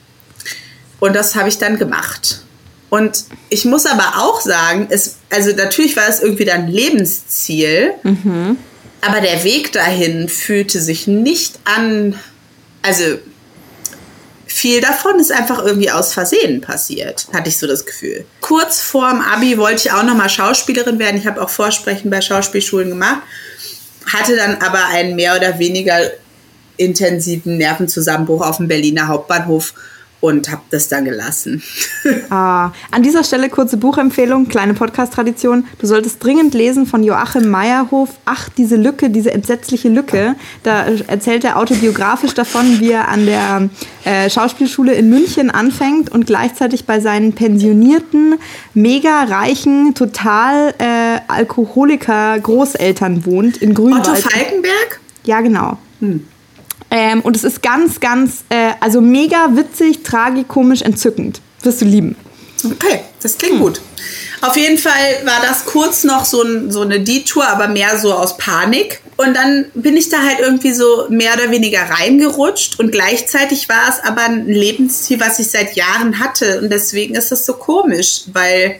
Und 0.99 1.15
das 1.15 1.35
habe 1.35 1.49
ich 1.49 1.57
dann 1.57 1.77
gemacht. 1.77 2.43
Und 2.89 3.25
ich 3.49 3.65
muss 3.65 3.85
aber 3.85 4.13
auch 4.17 4.41
sagen, 4.41 4.87
es, 4.89 5.17
also 5.29 5.51
natürlich 5.51 5.95
war 5.95 6.09
es 6.09 6.21
irgendwie 6.21 6.45
dann 6.45 6.67
Lebensziel, 6.67 7.93
mhm. 8.03 8.57
aber 9.01 9.21
der 9.21 9.43
Weg 9.43 9.71
dahin 9.71 10.27
fühlte 10.27 10.81
sich 10.81 11.07
nicht 11.07 11.59
an 11.65 12.15
also 12.81 13.03
viel 14.45 14.81
davon 14.81 15.19
ist 15.19 15.31
einfach 15.31 15.63
irgendwie 15.63 15.91
aus 15.91 16.13
Versehen 16.13 16.61
passiert, 16.61 17.27
hatte 17.33 17.49
ich 17.49 17.57
so 17.57 17.67
das 17.67 17.85
Gefühl. 17.85 18.25
Kurz 18.41 18.81
vorm 18.81 19.21
Abi 19.21 19.57
wollte 19.57 19.87
ich 19.87 19.91
auch 19.91 20.03
noch 20.03 20.15
mal 20.15 20.29
Schauspielerin 20.29 20.97
werden. 20.97 21.17
Ich 21.17 21.27
habe 21.27 21.41
auch 21.41 21.49
Vorsprechen 21.49 22.09
bei 22.09 22.19
Schauspielschulen 22.19 22.89
gemacht, 22.89 23.21
hatte 24.13 24.35
dann 24.35 24.57
aber 24.57 24.85
einen 24.87 25.15
mehr 25.15 25.35
oder 25.35 25.59
weniger 25.59 25.99
intensiven 26.77 27.57
Nervenzusammenbruch 27.57 28.45
auf 28.45 28.57
dem 28.57 28.67
Berliner 28.67 29.07
Hauptbahnhof 29.07 29.73
und 30.21 30.51
habe 30.51 30.61
das 30.69 30.89
dann 30.89 31.05
gelassen. 31.05 31.63
ah, 32.29 32.71
an 32.91 33.03
dieser 33.03 33.23
Stelle 33.23 33.49
kurze 33.49 33.77
Buchempfehlung, 33.77 34.47
kleine 34.47 34.73
Podcast-Tradition. 34.73 35.65
Du 35.79 35.87
solltest 35.87 36.23
dringend 36.23 36.53
lesen 36.53 36.85
von 36.85 37.03
Joachim 37.03 37.49
Meyerhof. 37.49 38.09
Ach, 38.25 38.49
diese 38.49 38.75
Lücke, 38.75 39.09
diese 39.09 39.31
entsetzliche 39.31 39.89
Lücke. 39.89 40.35
Da 40.63 40.85
erzählt 41.07 41.43
er 41.43 41.57
autobiografisch 41.57 42.33
davon, 42.33 42.79
wie 42.79 42.91
er 42.91 43.07
an 43.07 43.25
der 43.25 43.69
äh, 44.03 44.29
Schauspielschule 44.29 44.93
in 44.93 45.09
München 45.09 45.49
anfängt 45.49 46.09
und 46.11 46.25
gleichzeitig 46.25 46.85
bei 46.85 46.99
seinen 46.99 47.33
pensionierten, 47.33 48.35
mega 48.73 49.23
reichen, 49.23 49.93
total 49.95 50.73
äh, 50.79 51.19
Alkoholiker 51.27 52.39
Großeltern 52.39 53.25
wohnt 53.25 53.57
in 53.57 53.73
Grünwald. 53.73 54.07
Otto 54.07 54.15
Falkenberg? 54.15 54.99
Ja, 55.23 55.41
genau. 55.41 55.77
Hm. 55.99 56.25
Ähm, 56.91 57.21
und 57.21 57.35
es 57.35 57.43
ist 57.43 57.61
ganz, 57.61 57.99
ganz, 57.99 58.43
äh, 58.49 58.71
also 58.79 59.01
mega 59.01 59.55
witzig, 59.55 60.03
tragikomisch, 60.03 60.81
entzückend. 60.81 61.41
Wirst 61.61 61.81
du 61.81 61.85
lieben. 61.85 62.15
Okay, 62.63 63.01
das 63.21 63.37
klingt 63.37 63.55
hm. 63.55 63.61
gut. 63.61 63.81
Auf 64.41 64.55
jeden 64.55 64.77
Fall 64.77 65.21
war 65.25 65.41
das 65.41 65.65
kurz 65.65 66.03
noch 66.03 66.23
so, 66.25 66.41
ein, 66.41 66.71
so 66.71 66.81
eine 66.81 67.01
Detour, 67.01 67.47
aber 67.47 67.67
mehr 67.67 67.97
so 67.99 68.13
aus 68.13 68.37
Panik. 68.37 69.01
Und 69.17 69.35
dann 69.35 69.65
bin 69.73 69.97
ich 69.97 70.09
da 70.09 70.23
halt 70.23 70.39
irgendwie 70.39 70.71
so 70.71 71.07
mehr 71.09 71.33
oder 71.33 71.51
weniger 71.51 71.81
reingerutscht. 71.81 72.79
Und 72.79 72.91
gleichzeitig 72.91 73.67
war 73.67 73.89
es 73.89 73.99
aber 74.03 74.23
ein 74.23 74.47
Lebensziel, 74.47 75.19
was 75.19 75.39
ich 75.39 75.49
seit 75.49 75.75
Jahren 75.75 76.19
hatte. 76.19 76.61
Und 76.61 76.69
deswegen 76.71 77.15
ist 77.15 77.31
das 77.31 77.45
so 77.45 77.53
komisch, 77.53 78.23
weil 78.31 78.79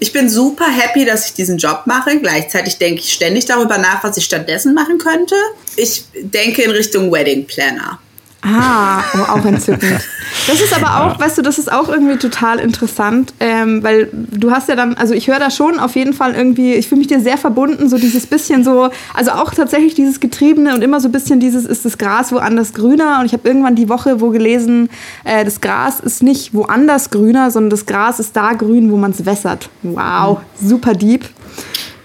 ich 0.00 0.12
bin 0.12 0.28
super 0.28 0.66
happy, 0.66 1.04
dass 1.04 1.26
ich 1.26 1.34
diesen 1.34 1.58
Job 1.58 1.82
mache. 1.84 2.18
Gleichzeitig 2.18 2.78
denke 2.78 3.02
ich 3.02 3.12
ständig 3.12 3.44
darüber 3.44 3.78
nach, 3.78 4.02
was 4.02 4.16
ich 4.16 4.24
stattdessen 4.24 4.74
machen 4.74 4.98
könnte. 4.98 5.34
Ich 5.76 6.04
denke 6.14 6.62
in 6.62 6.70
Richtung 6.70 7.12
Wedding 7.12 7.46
Planner. 7.46 8.00
Ah, 8.42 9.02
oh, 9.14 9.32
auch 9.32 9.44
entzückend. 9.44 10.00
Das 10.46 10.60
ist 10.60 10.74
aber 10.74 11.04
auch, 11.04 11.20
weißt 11.20 11.36
du, 11.36 11.42
das 11.42 11.58
ist 11.58 11.70
auch 11.70 11.90
irgendwie 11.90 12.16
total 12.16 12.58
interessant, 12.58 13.34
ähm, 13.38 13.82
weil 13.82 14.08
du 14.12 14.50
hast 14.50 14.68
ja 14.68 14.76
dann, 14.76 14.94
also 14.94 15.12
ich 15.12 15.28
höre 15.28 15.38
da 15.38 15.50
schon 15.50 15.78
auf 15.78 15.94
jeden 15.94 16.14
Fall 16.14 16.34
irgendwie, 16.34 16.74
ich 16.74 16.88
fühle 16.88 17.00
mich 17.00 17.08
dir 17.08 17.20
sehr 17.20 17.36
verbunden, 17.36 17.90
so 17.90 17.98
dieses 17.98 18.26
bisschen 18.26 18.64
so, 18.64 18.88
also 19.12 19.32
auch 19.32 19.52
tatsächlich 19.52 19.94
dieses 19.94 20.20
Getriebene 20.20 20.74
und 20.74 20.82
immer 20.82 21.00
so 21.00 21.08
ein 21.08 21.12
bisschen 21.12 21.38
dieses, 21.38 21.66
ist 21.66 21.84
das 21.84 21.98
Gras 21.98 22.32
woanders 22.32 22.72
grüner 22.72 23.18
und 23.20 23.26
ich 23.26 23.34
habe 23.34 23.46
irgendwann 23.46 23.74
die 23.74 23.90
Woche 23.90 24.20
wo 24.22 24.30
gelesen, 24.30 24.88
äh, 25.24 25.44
das 25.44 25.60
Gras 25.60 26.00
ist 26.00 26.22
nicht 26.22 26.54
woanders 26.54 27.10
grüner, 27.10 27.50
sondern 27.50 27.70
das 27.70 27.84
Gras 27.84 28.20
ist 28.20 28.34
da 28.34 28.54
grün, 28.54 28.90
wo 28.90 28.96
man 28.96 29.10
es 29.10 29.26
wässert. 29.26 29.68
Wow, 29.82 30.38
super 30.58 30.94
deep. 30.94 31.28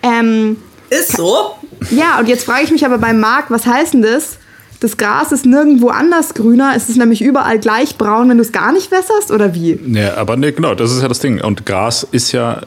Ähm, 0.03 0.57
ist 0.89 1.15
so. 1.15 1.55
Ja, 1.91 2.19
und 2.19 2.27
jetzt 2.27 2.45
frage 2.45 2.63
ich 2.63 2.71
mich 2.71 2.85
aber 2.85 2.97
beim 2.97 3.19
Marc, 3.19 3.49
was 3.49 3.65
heißt 3.65 3.93
denn 3.93 4.01
das? 4.01 4.37
Das 4.79 4.97
Gras 4.97 5.31
ist 5.31 5.45
nirgendwo 5.45 5.89
anders 5.89 6.33
grüner, 6.33 6.73
es 6.75 6.89
ist 6.89 6.97
nämlich 6.97 7.21
überall 7.21 7.59
gleich 7.59 7.97
braun, 7.97 8.29
wenn 8.29 8.37
du 8.37 8.43
es 8.43 8.51
gar 8.51 8.71
nicht 8.71 8.91
wässerst 8.91 9.31
oder 9.31 9.53
wie? 9.53 9.79
Ja, 9.87 10.17
aber 10.17 10.37
nee, 10.37 10.51
genau, 10.51 10.75
das 10.75 10.91
ist 10.91 11.01
ja 11.01 11.07
das 11.07 11.19
Ding. 11.19 11.41
Und 11.41 11.65
Gras 11.65 12.05
ist 12.11 12.31
ja 12.31 12.61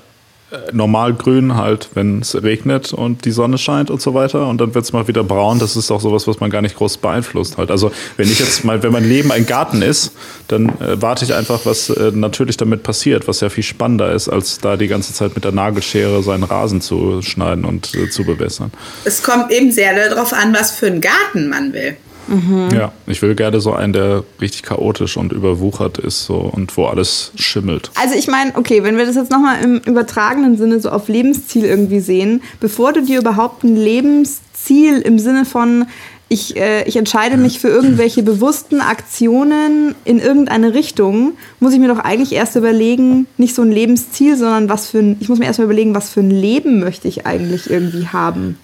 normal 0.72 1.12
grün 1.14 1.56
halt, 1.56 1.90
wenn 1.94 2.20
es 2.20 2.42
regnet 2.42 2.92
und 2.92 3.24
die 3.24 3.32
Sonne 3.32 3.58
scheint 3.58 3.90
und 3.90 4.00
so 4.00 4.14
weiter. 4.14 4.46
Und 4.46 4.60
dann 4.60 4.74
wird 4.74 4.84
es 4.84 4.92
mal 4.92 5.06
wieder 5.06 5.22
braun. 5.22 5.58
Das 5.58 5.76
ist 5.76 5.90
auch 5.90 6.00
sowas, 6.00 6.26
was 6.26 6.40
man 6.40 6.50
gar 6.50 6.62
nicht 6.62 6.76
groß 6.76 6.98
beeinflusst 6.98 7.58
halt. 7.58 7.70
Also 7.70 7.92
wenn 8.16 8.30
ich 8.30 8.38
jetzt 8.40 8.64
mal, 8.64 8.82
wenn 8.82 8.92
mein 8.92 9.06
Leben 9.06 9.30
ein 9.30 9.44
Garten 9.44 9.82
ist, 9.82 10.12
dann 10.48 10.68
äh, 10.80 11.00
warte 11.00 11.24
ich 11.24 11.34
einfach, 11.34 11.60
was 11.64 11.90
äh, 11.90 12.12
natürlich 12.14 12.56
damit 12.56 12.82
passiert, 12.82 13.28
was 13.28 13.40
ja 13.40 13.50
viel 13.50 13.64
spannender 13.64 14.12
ist, 14.12 14.28
als 14.28 14.58
da 14.58 14.76
die 14.76 14.88
ganze 14.88 15.12
Zeit 15.12 15.34
mit 15.34 15.44
der 15.44 15.52
Nagelschere 15.52 16.22
seinen 16.22 16.44
Rasen 16.44 16.80
zu 16.80 17.20
schneiden 17.20 17.64
und 17.64 17.94
äh, 17.94 18.08
zu 18.08 18.24
bewässern. 18.24 18.72
Es 19.04 19.22
kommt 19.22 19.50
eben 19.50 19.70
sehr 19.70 19.94
darauf 20.08 20.32
an, 20.32 20.54
was 20.54 20.72
für 20.72 20.86
einen 20.86 21.02
Garten 21.02 21.48
man 21.48 21.72
will. 21.74 21.96
Mhm. 22.28 22.68
Ja, 22.74 22.92
ich 23.06 23.22
will 23.22 23.34
gerne 23.34 23.60
so 23.60 23.72
einen, 23.72 23.92
der 23.92 24.24
richtig 24.40 24.62
chaotisch 24.62 25.16
und 25.16 25.32
überwuchert 25.32 25.98
ist 25.98 26.24
so 26.24 26.36
und 26.36 26.76
wo 26.76 26.86
alles 26.86 27.32
schimmelt. 27.36 27.90
Also 28.00 28.14
ich 28.14 28.28
meine, 28.28 28.54
okay, 28.56 28.84
wenn 28.84 28.96
wir 28.96 29.06
das 29.06 29.16
jetzt 29.16 29.30
nochmal 29.30 29.62
im 29.62 29.78
übertragenen 29.78 30.56
Sinne 30.56 30.80
so 30.80 30.90
auf 30.90 31.08
Lebensziel 31.08 31.64
irgendwie 31.64 32.00
sehen, 32.00 32.42
bevor 32.60 32.92
du 32.92 33.02
dir 33.02 33.20
überhaupt 33.20 33.64
ein 33.64 33.76
Lebensziel 33.76 35.00
im 35.00 35.18
Sinne 35.18 35.44
von 35.44 35.86
ich, 36.30 36.56
äh, 36.56 36.82
ich 36.84 36.96
entscheide 36.96 37.38
mich 37.38 37.58
für 37.58 37.68
irgendwelche 37.68 38.22
bewussten 38.22 38.82
Aktionen 38.82 39.94
in 40.04 40.18
irgendeine 40.18 40.74
Richtung, 40.74 41.32
muss 41.58 41.72
ich 41.72 41.78
mir 41.78 41.88
doch 41.88 42.00
eigentlich 42.00 42.32
erst 42.32 42.54
überlegen, 42.54 43.26
nicht 43.38 43.54
so 43.54 43.62
ein 43.62 43.72
Lebensziel, 43.72 44.36
sondern 44.36 44.68
was 44.68 44.88
für 44.88 44.98
ein, 44.98 45.16
ich 45.20 45.30
muss 45.30 45.38
mir 45.38 45.46
erst 45.46 45.58
mal 45.58 45.64
überlegen, 45.64 45.94
was 45.94 46.10
für 46.10 46.20
ein 46.20 46.30
Leben 46.30 46.80
möchte 46.80 47.08
ich 47.08 47.26
eigentlich 47.26 47.70
irgendwie 47.70 48.08
haben. 48.08 48.58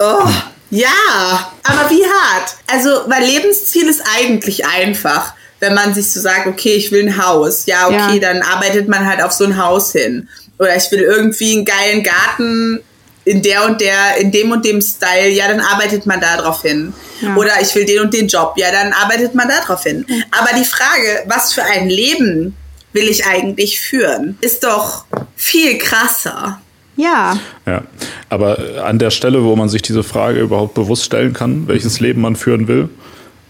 Oh. 0.00 0.28
Ja, 0.70 1.52
aber 1.64 1.90
wie 1.90 2.04
hart? 2.04 2.54
Also, 2.66 2.90
weil 3.06 3.24
Lebensziel 3.24 3.88
ist 3.88 4.02
eigentlich 4.16 4.64
einfach. 4.66 5.34
Wenn 5.58 5.74
man 5.74 5.92
sich 5.92 6.10
so 6.10 6.20
sagt, 6.20 6.46
okay, 6.46 6.72
ich 6.72 6.90
will 6.90 7.06
ein 7.06 7.22
Haus. 7.22 7.66
Ja, 7.66 7.86
okay, 7.88 8.14
ja. 8.14 8.18
dann 8.18 8.40
arbeitet 8.40 8.88
man 8.88 9.06
halt 9.06 9.22
auf 9.22 9.32
so 9.32 9.44
ein 9.44 9.62
Haus 9.62 9.92
hin. 9.92 10.28
Oder 10.58 10.74
ich 10.76 10.90
will 10.90 11.00
irgendwie 11.00 11.52
einen 11.52 11.64
geilen 11.66 12.02
Garten 12.02 12.80
in 13.24 13.42
der 13.42 13.66
und 13.66 13.80
der, 13.80 14.16
in 14.18 14.32
dem 14.32 14.50
und 14.50 14.64
dem 14.64 14.80
Style, 14.80 15.28
ja, 15.28 15.48
dann 15.48 15.60
arbeitet 15.60 16.06
man 16.06 16.20
da 16.20 16.36
drauf 16.38 16.62
hin. 16.62 16.92
Ja. 17.20 17.36
Oder 17.36 17.60
ich 17.60 17.74
will 17.74 17.84
den 17.84 18.00
und 18.00 18.14
den 18.14 18.26
Job, 18.26 18.54
ja, 18.56 18.70
dann 18.70 18.92
arbeitet 18.92 19.34
man 19.34 19.48
da 19.48 19.60
drauf 19.60 19.82
hin. 19.82 20.06
Aber 20.30 20.58
die 20.58 20.64
Frage, 20.64 21.24
was 21.26 21.52
für 21.52 21.62
ein 21.62 21.88
Leben 21.88 22.56
will 22.92 23.08
ich 23.08 23.26
eigentlich 23.26 23.80
führen, 23.80 24.38
ist 24.40 24.64
doch 24.64 25.04
viel 25.36 25.78
krasser. 25.78 26.60
Ja. 26.96 27.38
Ja. 27.66 27.82
Aber 28.28 28.58
an 28.84 28.98
der 28.98 29.10
Stelle, 29.10 29.42
wo 29.44 29.56
man 29.56 29.68
sich 29.68 29.82
diese 29.82 30.02
Frage 30.02 30.40
überhaupt 30.40 30.74
bewusst 30.74 31.04
stellen 31.04 31.32
kann, 31.32 31.66
welches 31.68 32.00
Leben 32.00 32.20
man 32.20 32.36
führen 32.36 32.68
will, 32.68 32.88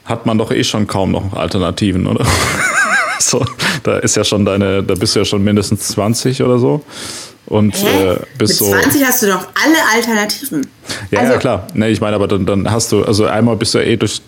hat 0.05 0.27
man 0.27 0.39
doch 0.39 0.51
eh 0.51 0.65
schon 0.65 0.87
kaum 0.87 1.13
noch 1.13 1.33
Alternativen, 1.35 2.07
oder? 2.07 2.27
so, 3.19 3.45
da 3.83 3.99
ist 3.99 4.17
ja 4.17 4.25
schon 4.25 4.45
deine, 4.45 4.83
da 4.83 4.95
bist 4.95 5.15
du 5.15 5.21
ja 5.21 5.25
schon 5.25 5.43
mindestens 5.43 5.89
20 5.89 6.43
oder 6.43 6.59
so. 6.59 6.85
Und 7.47 7.75
äh, 7.83 8.17
bis 8.39 8.61
Mit 8.61 8.71
20 8.71 9.01
so, 9.01 9.07
hast 9.07 9.23
du 9.23 9.27
doch 9.27 9.47
alle 9.65 9.77
Alternativen. 9.95 10.67
Ja, 11.11 11.21
also, 11.21 11.33
ja 11.33 11.39
klar. 11.39 11.67
Nee, 11.75 11.89
ich 11.89 12.01
meine, 12.01 12.15
aber 12.15 12.29
dann, 12.29 12.47
dann 12.47 12.71
hast 12.71 12.93
du, 12.93 13.05
also 13.05 13.27
einmal 13.27 13.57
bist 13.57 13.75
du 13.75 13.79
ja 13.79 13.85
eh 13.85 13.97
durch 13.97 14.23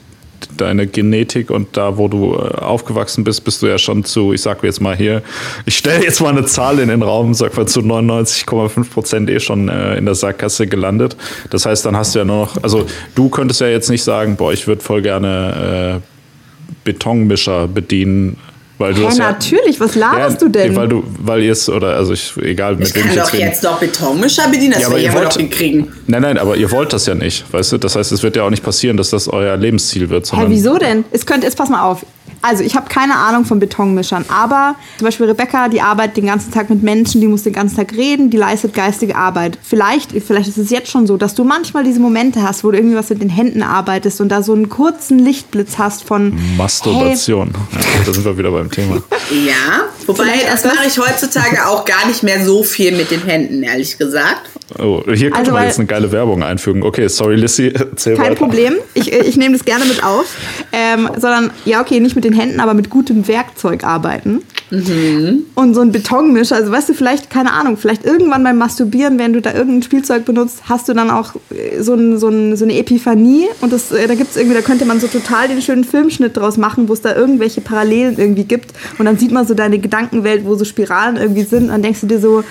deine 0.57 0.87
Genetik 0.87 1.51
und 1.51 1.77
da, 1.77 1.97
wo 1.99 2.09
du 2.09 2.35
äh, 2.35 2.59
aufgewachsen 2.59 3.25
bist, 3.25 3.45
bist 3.45 3.63
du 3.63 3.67
ja 3.67 3.79
schon 3.79 4.05
zu, 4.05 4.33
ich 4.33 4.43
sag 4.43 4.63
jetzt 4.63 4.81
mal 4.81 4.97
hier, 4.97 5.23
ich 5.67 5.77
stelle 5.77 6.05
jetzt 6.05 6.21
mal 6.21 6.31
eine 6.31 6.45
Zahl 6.45 6.79
in 6.79 6.89
den 6.89 7.03
Raum, 7.03 7.35
sag 7.35 7.57
mal 7.57 7.67
zu 7.67 7.81
99,5 7.81 8.91
Prozent 8.91 9.31
eh 9.31 9.41
schon 9.41 9.69
äh, 9.69 9.97
in 9.97 10.05
der 10.05 10.15
Sackgasse 10.15 10.67
gelandet. 10.67 11.17
Das 11.51 11.67
heißt, 11.67 11.85
dann 11.87 11.97
hast 11.97 12.15
du 12.15 12.21
ja 12.21 12.25
noch, 12.25 12.63
also 12.63 12.87
du 13.15 13.29
könntest 13.29 13.61
ja 13.61 13.69
jetzt 13.69 13.91
nicht 13.91 14.03
sagen, 14.03 14.37
boah, 14.37 14.53
ich 14.53 14.67
würde 14.67 14.83
voll 14.83 15.03
gerne 15.03 16.01
äh, 16.03 16.75
Betonmischer 16.85 17.69
bedienen 17.69 18.37
weil 18.83 18.95
du 18.95 19.03
ja, 19.03 19.11
ja 19.11 19.15
natürlich, 19.15 19.79
was 19.79 19.95
laberst 19.95 20.41
ja, 20.41 20.47
du 20.47 20.53
denn? 20.53 20.75
Weil 20.75 20.89
du, 20.89 21.05
weil 21.21 21.43
ihr 21.43 21.53
es, 21.53 21.69
oder 21.69 21.95
also 21.95 22.13
ich, 22.13 22.37
egal 22.39 22.75
mit 22.75 22.89
ich 22.89 22.95
wem 22.97 23.07
ich 23.09 23.15
jetzt. 23.15 23.27
Ich 23.27 23.31
kann 23.31 23.41
doch 23.41 23.47
jetzt 23.47 23.63
noch 23.63 23.79
Betonmischer 23.79 24.49
bedienen, 24.49 24.73
das 24.73 24.83
ja, 24.83 24.91
wir 24.91 24.99
ihr 24.99 25.13
wollt, 25.15 25.35
hinkriegen. 25.35 25.93
Nein, 26.09 26.23
nein, 26.23 26.37
aber 26.37 26.57
ihr 26.57 26.69
wollt 26.73 26.93
das 26.93 27.07
ja 27.07 27.15
nicht, 27.15 27.45
weißt 27.53 27.73
du? 27.73 27.79
Das 27.79 27.95
heißt, 27.95 28.11
es 28.11 28.25
wird 28.25 28.35
ja 28.35 28.43
auch 28.43 28.51
nicht 28.51 28.65
passieren, 28.65 28.97
dass 28.97 29.11
das 29.11 29.29
euer 29.29 29.57
Lebensziel 29.57 30.11
wird. 30.11 30.33
Hä, 30.33 30.47
wieso 30.49 30.79
denn? 30.79 31.05
Es 31.13 31.25
könnte, 31.25 31.47
jetzt 31.47 31.57
pass 31.57 31.69
mal 31.69 31.83
auf. 31.83 32.05
Also 32.43 32.65
ich 32.65 32.75
habe 32.75 32.89
keine 32.89 33.15
Ahnung 33.15 33.45
von 33.45 33.61
Betonmischern, 33.61 34.25
aber 34.29 34.75
zum 34.99 35.05
Beispiel 35.05 35.27
Rebecca, 35.27 35.69
die 35.69 35.81
arbeitet 35.81 36.17
den 36.17 36.27
ganzen 36.27 36.51
Tag 36.51 36.71
mit 36.71 36.83
Menschen, 36.83 37.21
die 37.21 37.29
muss 37.29 37.45
den 37.45 37.53
ganzen 37.53 37.77
Tag 37.77 37.93
reden, 37.93 38.31
die 38.31 38.37
leistet 38.37 38.75
geistige 38.75 39.15
Arbeit. 39.15 39.59
Vielleicht, 39.63 40.11
vielleicht 40.11 40.49
ist 40.49 40.59
es 40.59 40.71
jetzt 40.71 40.91
schon 40.91 41.07
so, 41.07 41.17
dass 41.17 41.37
du 41.37 41.45
manchmal 41.45 41.85
diese 41.85 42.01
Momente 42.01 42.43
hast, 42.43 42.65
wo 42.65 42.73
du 42.73 42.79
irgendwie 42.79 42.97
was 42.97 43.11
mit 43.11 43.23
den 43.23 43.29
Händen 43.29 43.63
arbeitest 43.63 44.21
und 44.21 44.29
da 44.29 44.43
so 44.43 44.55
einen 44.55 44.69
kurzen 44.69 45.21
Lichtblitz 45.21 45.79
hast 45.79 46.03
von 46.03 46.37
Masturbation. 46.57 47.53
Hey. 47.71 47.81
Ja, 47.81 48.05
da 48.07 48.13
sind 48.13 48.25
wir 48.25 48.37
wieder 48.37 48.51
beim 48.51 48.71
Thema. 48.71 49.03
Ja, 49.33 49.87
wobei 50.07 50.43
das 50.47 50.65
mache 50.65 50.87
ich 50.87 50.99
heutzutage 50.99 51.67
auch 51.67 51.87
gar 51.87 52.07
nicht 52.07 52.23
mehr 52.23 52.45
so 52.45 52.63
viel 52.63 52.95
mit 52.95 53.11
den 53.11 53.23
Händen, 53.23 53.63
ehrlich 53.63 53.97
gesagt. 53.97 54.51
Oh, 54.79 55.03
hier 55.07 55.31
könnte 55.31 55.39
also, 55.39 55.53
man 55.53 55.65
jetzt 55.65 55.79
eine 55.79 55.87
geile 55.87 56.13
Werbung 56.13 56.43
einfügen. 56.43 56.83
Okay, 56.83 57.09
sorry, 57.09 57.37
Lissy, 57.37 57.69
erzähl 57.75 58.17
Kein 58.17 58.27
weiter. 58.27 58.37
Problem, 58.37 58.75
ich, 58.95 59.13
ich 59.13 59.37
nehme 59.37 59.57
das 59.57 59.65
gerne 59.65 59.85
mit 59.85 60.03
auf. 60.03 60.27
Ähm, 60.73 61.09
sondern, 61.15 61.51
ja, 61.65 61.81
okay, 61.81 62.01
nicht 62.01 62.12
mit 62.15 62.25
den 62.25 62.33
Händen, 62.33 62.61
aber 62.61 62.75
mit 62.75 62.91
gutem 62.91 63.27
Werkzeug 63.29 63.85
arbeiten. 63.85 64.43
Mhm. 64.71 65.45
Und 65.55 65.75
so 65.75 65.83
ein 65.83 65.93
Betonmischer, 65.93 66.57
also 66.57 66.73
weißt 66.73 66.89
du, 66.89 66.95
vielleicht, 66.95 67.29
keine 67.29 67.53
Ahnung, 67.53 67.77
vielleicht 67.77 68.05
irgendwann 68.05 68.43
beim 68.43 68.57
Masturbieren, 68.57 69.19
wenn 69.19 69.33
du 69.35 69.43
da 69.43 69.53
irgendein 69.53 69.83
Spielzeug 69.83 70.25
benutzt, 70.25 70.63
hast 70.69 70.89
du 70.89 70.95
dann 70.95 71.11
auch 71.11 71.35
äh, 71.51 71.83
so, 71.83 71.95
ein, 71.95 72.19
so, 72.19 72.29
ein, 72.29 72.57
so 72.57 72.65
eine 72.65 72.79
Epiphanie 72.79 73.49
und 73.61 73.73
das, 73.73 73.93
äh, 73.93 74.07
da 74.07 74.15
gibt's 74.15 74.37
irgendwie, 74.37 74.57
da 74.57 74.63
könnte 74.63 74.87
man 74.87 74.99
so 74.99 75.09
total 75.09 75.49
den 75.49 75.61
schönen 75.61 75.85
Filmschnitt 75.85 76.37
draus 76.37 76.57
machen, 76.57 76.89
wo 76.89 76.95
es 76.95 77.03
da 77.03 77.15
irgendwelche 77.15 77.61
Parallelen 77.61 78.17
irgendwie 78.17 78.45
gibt 78.45 78.73
und 78.99 79.05
dann 79.05 79.19
sieht 79.19 79.31
man 79.31 79.47
so 79.47 79.55
deine 79.55 79.79
Gedankenwelt, 79.79 80.47
wo 80.47 80.55
so 80.55 80.65
Spiralen 80.65 81.17
irgendwie 81.17 81.43
sind 81.43 81.65
und 81.65 81.69
dann 81.69 81.83
denkst 81.83 82.01
du 82.01 82.07
dir 82.07 82.21
so, 82.21 82.43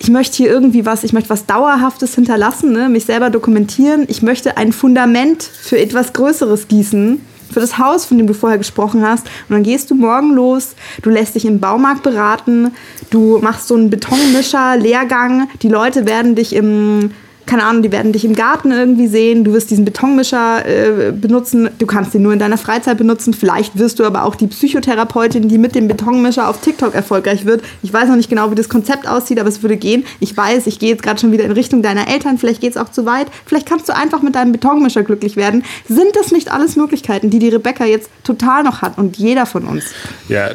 ich 0.00 0.10
möchte 0.10 0.36
hier 0.36 0.48
irgendwie 0.48 0.86
was, 0.86 1.04
ich 1.04 1.12
möchte 1.12 1.30
was 1.30 1.46
Dauerhaftes 1.46 2.14
hinterlassen, 2.14 2.72
ne? 2.72 2.88
mich 2.88 3.04
selber 3.04 3.30
dokumentieren. 3.30 4.04
Ich 4.08 4.22
möchte 4.22 4.56
ein 4.56 4.72
Fundament 4.72 5.42
für 5.42 5.78
etwas 5.78 6.12
Größeres 6.12 6.68
gießen, 6.68 7.20
für 7.52 7.60
das 7.60 7.78
Haus, 7.78 8.04
von 8.04 8.18
dem 8.18 8.26
du 8.26 8.34
vorher 8.34 8.58
gesprochen 8.58 9.06
hast. 9.06 9.26
Und 9.48 9.54
dann 9.54 9.62
gehst 9.62 9.90
du 9.90 9.94
morgen 9.94 10.34
los, 10.34 10.74
du 11.02 11.10
lässt 11.10 11.34
dich 11.34 11.44
im 11.44 11.60
Baumarkt 11.60 12.02
beraten, 12.02 12.72
du 13.10 13.38
machst 13.38 13.68
so 13.68 13.74
einen 13.74 13.90
Betonmischer, 13.90 14.76
Lehrgang, 14.76 15.48
die 15.62 15.68
Leute 15.68 16.06
werden 16.06 16.34
dich 16.34 16.54
im 16.54 17.10
keine 17.48 17.64
Ahnung, 17.64 17.82
die 17.82 17.90
werden 17.90 18.12
dich 18.12 18.24
im 18.24 18.34
Garten 18.34 18.70
irgendwie 18.70 19.08
sehen, 19.08 19.42
du 19.42 19.54
wirst 19.54 19.70
diesen 19.70 19.84
Betonmischer 19.84 20.66
äh, 20.66 21.12
benutzen, 21.12 21.70
du 21.78 21.86
kannst 21.86 22.12
den 22.12 22.22
nur 22.22 22.34
in 22.34 22.38
deiner 22.38 22.58
Freizeit 22.58 22.98
benutzen, 22.98 23.32
vielleicht 23.32 23.78
wirst 23.78 23.98
du 23.98 24.04
aber 24.04 24.24
auch 24.24 24.34
die 24.34 24.46
Psychotherapeutin, 24.46 25.48
die 25.48 25.56
mit 25.56 25.74
dem 25.74 25.88
Betonmischer 25.88 26.48
auf 26.48 26.60
TikTok 26.60 26.94
erfolgreich 26.94 27.46
wird. 27.46 27.62
Ich 27.82 27.92
weiß 27.92 28.08
noch 28.08 28.16
nicht 28.16 28.28
genau, 28.28 28.50
wie 28.50 28.54
das 28.54 28.68
Konzept 28.68 29.08
aussieht, 29.08 29.40
aber 29.40 29.48
es 29.48 29.62
würde 29.62 29.78
gehen. 29.78 30.04
Ich 30.20 30.36
weiß, 30.36 30.66
ich 30.66 30.78
gehe 30.78 30.90
jetzt 30.90 31.02
gerade 31.02 31.18
schon 31.18 31.32
wieder 31.32 31.44
in 31.44 31.52
Richtung 31.52 31.82
deiner 31.82 32.08
Eltern, 32.08 32.36
vielleicht 32.36 32.60
geht 32.60 32.72
es 32.72 32.76
auch 32.76 32.90
zu 32.90 33.06
weit, 33.06 33.28
vielleicht 33.46 33.66
kannst 33.66 33.88
du 33.88 33.96
einfach 33.96 34.20
mit 34.20 34.34
deinem 34.34 34.52
Betonmischer 34.52 35.02
glücklich 35.02 35.36
werden. 35.36 35.64
Sind 35.88 36.14
das 36.16 36.30
nicht 36.30 36.52
alles 36.52 36.76
Möglichkeiten, 36.76 37.30
die 37.30 37.38
die 37.38 37.48
Rebecca 37.48 37.86
jetzt 37.86 38.10
total 38.24 38.62
noch 38.62 38.82
hat 38.82 38.98
und 38.98 39.16
jeder 39.16 39.46
von 39.46 39.64
uns? 39.64 39.84
Ja, 40.28 40.50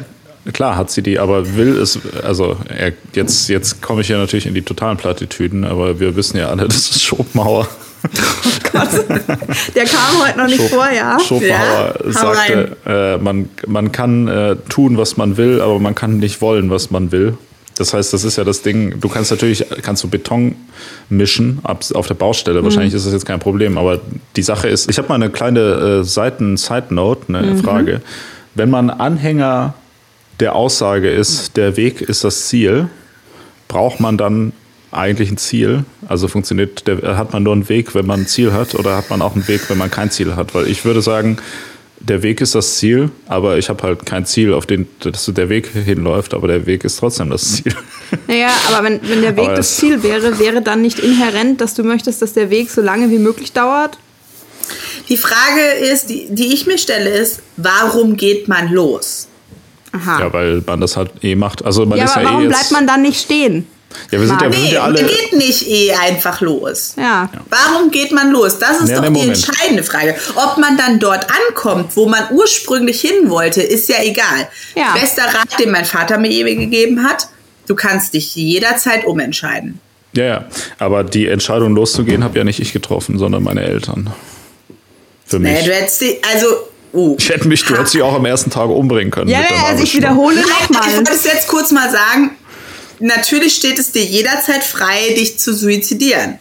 Klar 0.52 0.76
hat 0.76 0.90
sie 0.90 1.02
die, 1.02 1.18
aber 1.18 1.56
will 1.56 1.78
es, 1.78 1.98
also 2.22 2.56
er, 2.68 2.92
jetzt, 3.14 3.48
jetzt 3.48 3.80
komme 3.80 4.02
ich 4.02 4.08
ja 4.08 4.18
natürlich 4.18 4.46
in 4.46 4.54
die 4.54 4.62
totalen 4.62 4.98
Plattitüden, 4.98 5.64
aber 5.64 6.00
wir 6.00 6.16
wissen 6.16 6.36
ja 6.36 6.48
alle, 6.48 6.64
das 6.68 6.90
ist 6.90 7.02
Schopenhauer. 7.02 7.66
Oh 8.04 8.08
Gott, 8.70 8.88
der 9.74 9.84
kam 9.84 10.22
heute 10.22 10.38
noch 10.38 10.46
nicht 10.46 10.60
Schop 10.60 10.68
vor, 10.68 10.90
ja. 10.90 11.18
Schopenhauer 11.18 11.94
ja? 12.04 12.12
sagte, 12.12 12.76
äh, 12.84 13.16
man, 13.16 13.48
man 13.66 13.92
kann 13.92 14.28
äh, 14.28 14.56
tun, 14.68 14.98
was 14.98 15.16
man 15.16 15.38
will, 15.38 15.62
aber 15.62 15.78
man 15.78 15.94
kann 15.94 16.18
nicht 16.18 16.42
wollen, 16.42 16.68
was 16.68 16.90
man 16.90 17.10
will. 17.12 17.38
Das 17.76 17.94
heißt, 17.94 18.12
das 18.12 18.22
ist 18.24 18.36
ja 18.36 18.44
das 18.44 18.62
Ding, 18.62 19.00
du 19.00 19.08
kannst 19.08 19.30
natürlich, 19.30 19.64
kannst 19.82 20.04
du 20.04 20.08
Beton 20.08 20.54
mischen 21.08 21.60
auf 21.64 22.06
der 22.06 22.14
Baustelle. 22.14 22.60
Mhm. 22.60 22.64
Wahrscheinlich 22.64 22.94
ist 22.94 23.06
das 23.06 23.12
jetzt 23.12 23.26
kein 23.26 23.40
Problem, 23.40 23.78
aber 23.78 24.00
die 24.36 24.42
Sache 24.42 24.68
ist, 24.68 24.88
ich 24.90 24.98
habe 24.98 25.08
mal 25.08 25.16
eine 25.16 25.30
kleine 25.30 26.00
äh, 26.00 26.04
Seiten-Side-Note, 26.04 27.34
eine 27.34 27.52
mhm. 27.52 27.58
Frage. 27.58 28.00
Wenn 28.54 28.70
man 28.70 28.90
Anhänger 28.90 29.74
der 30.40 30.54
Aussage 30.54 31.10
ist, 31.10 31.56
der 31.56 31.76
Weg 31.76 32.00
ist 32.00 32.24
das 32.24 32.48
Ziel, 32.48 32.88
braucht 33.68 34.00
man 34.00 34.18
dann 34.18 34.52
eigentlich 34.90 35.30
ein 35.30 35.36
Ziel? 35.36 35.84
Also 36.08 36.28
funktioniert, 36.28 36.86
der, 36.86 37.16
hat 37.16 37.32
man 37.32 37.42
nur 37.42 37.52
einen 37.52 37.68
Weg, 37.68 37.94
wenn 37.94 38.06
man 38.06 38.20
ein 38.20 38.26
Ziel 38.26 38.52
hat, 38.52 38.74
oder 38.74 38.96
hat 38.96 39.10
man 39.10 39.22
auch 39.22 39.34
einen 39.34 39.46
Weg, 39.48 39.68
wenn 39.68 39.78
man 39.78 39.90
kein 39.90 40.10
Ziel 40.10 40.36
hat? 40.36 40.54
Weil 40.54 40.68
ich 40.68 40.84
würde 40.84 41.02
sagen, 41.02 41.38
der 42.00 42.22
Weg 42.22 42.40
ist 42.40 42.54
das 42.54 42.76
Ziel, 42.76 43.10
aber 43.26 43.56
ich 43.56 43.68
habe 43.68 43.82
halt 43.82 44.04
kein 44.04 44.26
Ziel, 44.26 44.52
auf 44.52 44.66
den 44.66 44.86
dass 45.00 45.24
der 45.26 45.48
Weg 45.48 45.68
hinläuft, 45.68 46.34
aber 46.34 46.48
der 46.48 46.66
Weg 46.66 46.84
ist 46.84 46.98
trotzdem 46.98 47.30
das 47.30 47.56
Ziel. 47.56 47.74
Naja, 48.28 48.50
aber 48.68 48.84
wenn, 48.84 49.00
wenn 49.08 49.22
der 49.22 49.34
Weg 49.36 49.48
das, 49.48 49.56
das 49.56 49.76
Ziel 49.78 50.04
wäre, 50.04 50.38
wäre 50.38 50.62
dann 50.62 50.82
nicht 50.82 51.00
inhärent, 51.00 51.60
dass 51.60 51.74
du 51.74 51.82
möchtest, 51.82 52.22
dass 52.22 52.32
der 52.32 52.48
Weg 52.48 52.70
so 52.70 52.80
lange 52.80 53.10
wie 53.10 53.18
möglich 53.18 53.52
dauert? 53.52 53.98
Die 55.08 55.16
Frage 55.16 55.62
ist, 55.90 56.10
die, 56.10 56.28
die 56.30 56.54
ich 56.54 56.66
mir 56.66 56.78
stelle, 56.78 57.10
ist, 57.10 57.40
warum 57.56 58.16
geht 58.16 58.46
man 58.46 58.70
los? 58.70 59.26
Aha. 59.94 60.20
Ja, 60.20 60.32
weil 60.32 60.62
man 60.66 60.80
das 60.80 60.96
halt 60.96 61.10
eh 61.22 61.34
macht. 61.36 61.64
Also 61.64 61.86
man 61.86 61.98
ja, 61.98 62.04
ist 62.06 62.12
aber 62.12 62.22
ja 62.22 62.28
warum 62.30 62.44
eh 62.44 62.48
bleibt 62.48 62.70
man 62.72 62.86
dann 62.86 63.02
nicht 63.02 63.20
stehen? 63.20 63.66
Ja, 64.10 64.18
wir 64.20 64.26
sind 64.26 64.40
ja, 64.42 64.50
wir 64.50 64.58
Nee, 64.58 64.64
sind 64.64 64.72
ja 64.72 64.82
alle. 64.82 65.00
man 65.02 65.06
geht 65.10 65.32
nicht 65.34 65.68
eh 65.68 65.92
einfach 65.92 66.40
los. 66.40 66.94
Ja. 66.98 67.30
Warum 67.48 67.92
geht 67.92 68.10
man 68.10 68.32
los? 68.32 68.58
Das 68.58 68.80
ist 68.80 68.88
Nee, 68.88 68.94
doch 68.94 69.02
nee, 69.02 69.06
die 69.06 69.12
Moment. 69.12 69.36
entscheidende 69.46 69.82
Frage. 69.84 70.16
Ob 70.34 70.58
man 70.58 70.76
dann 70.76 70.98
dort 70.98 71.26
ankommt, 71.48 71.94
wo 71.96 72.06
man 72.08 72.24
ursprünglich 72.32 73.00
hin 73.00 73.30
wollte, 73.30 73.62
ist 73.62 73.88
ja 73.88 74.02
egal. 74.02 74.48
Ja. 74.74 74.94
Bester 74.94 75.22
Rat, 75.26 75.60
den 75.60 75.70
mein 75.70 75.84
Vater 75.84 76.18
mir 76.18 76.30
eben 76.30 76.58
gegeben 76.58 77.04
hat, 77.04 77.28
du 77.68 77.76
kannst 77.76 78.14
dich 78.14 78.34
jederzeit 78.34 79.04
umentscheiden. 79.04 79.78
Ja, 80.16 80.24
ja. 80.24 80.44
Aber 80.80 81.04
die 81.04 81.28
Entscheidung 81.28 81.74
loszugehen, 81.76 82.24
habe 82.24 82.36
ja 82.38 82.42
nicht 82.44 82.58
ich 82.58 82.72
getroffen, 82.72 83.16
sondern 83.18 83.44
meine 83.44 83.62
Eltern. 83.62 84.12
Für 85.24 85.38
mich. 85.38 85.52
Naja, 85.52 85.64
du 85.66 85.72
hättest 85.72 86.00
die, 86.00 86.18
also, 86.34 86.46
oh. 86.94 87.16
ich 87.18 87.28
hätte 87.28 87.46
mich, 87.48 87.64
du 87.64 87.74
hättest 87.74 87.94
dich 87.94 88.02
auch 88.02 88.14
am 88.14 88.24
ersten 88.24 88.50
Tag 88.50 88.68
umbringen 88.70 89.10
können. 89.10 89.28
Ja, 89.28 89.40
ja, 89.40 89.64
also 89.68 89.82
ich 89.82 89.94
wiederhole 89.94 90.36
Nein, 90.36 90.44
ich 90.62 90.70
nochmal. 90.70 90.96
wollte 90.96 91.12
es 91.12 91.24
jetzt 91.24 91.48
kurz 91.48 91.70
mal 91.70 91.90
sagen. 91.90 92.30
Natürlich 93.00 93.54
steht 93.56 93.78
es 93.78 93.92
dir 93.92 94.04
jederzeit 94.04 94.62
frei, 94.64 95.14
dich 95.16 95.38
zu 95.38 95.52
suizidieren. 95.54 96.38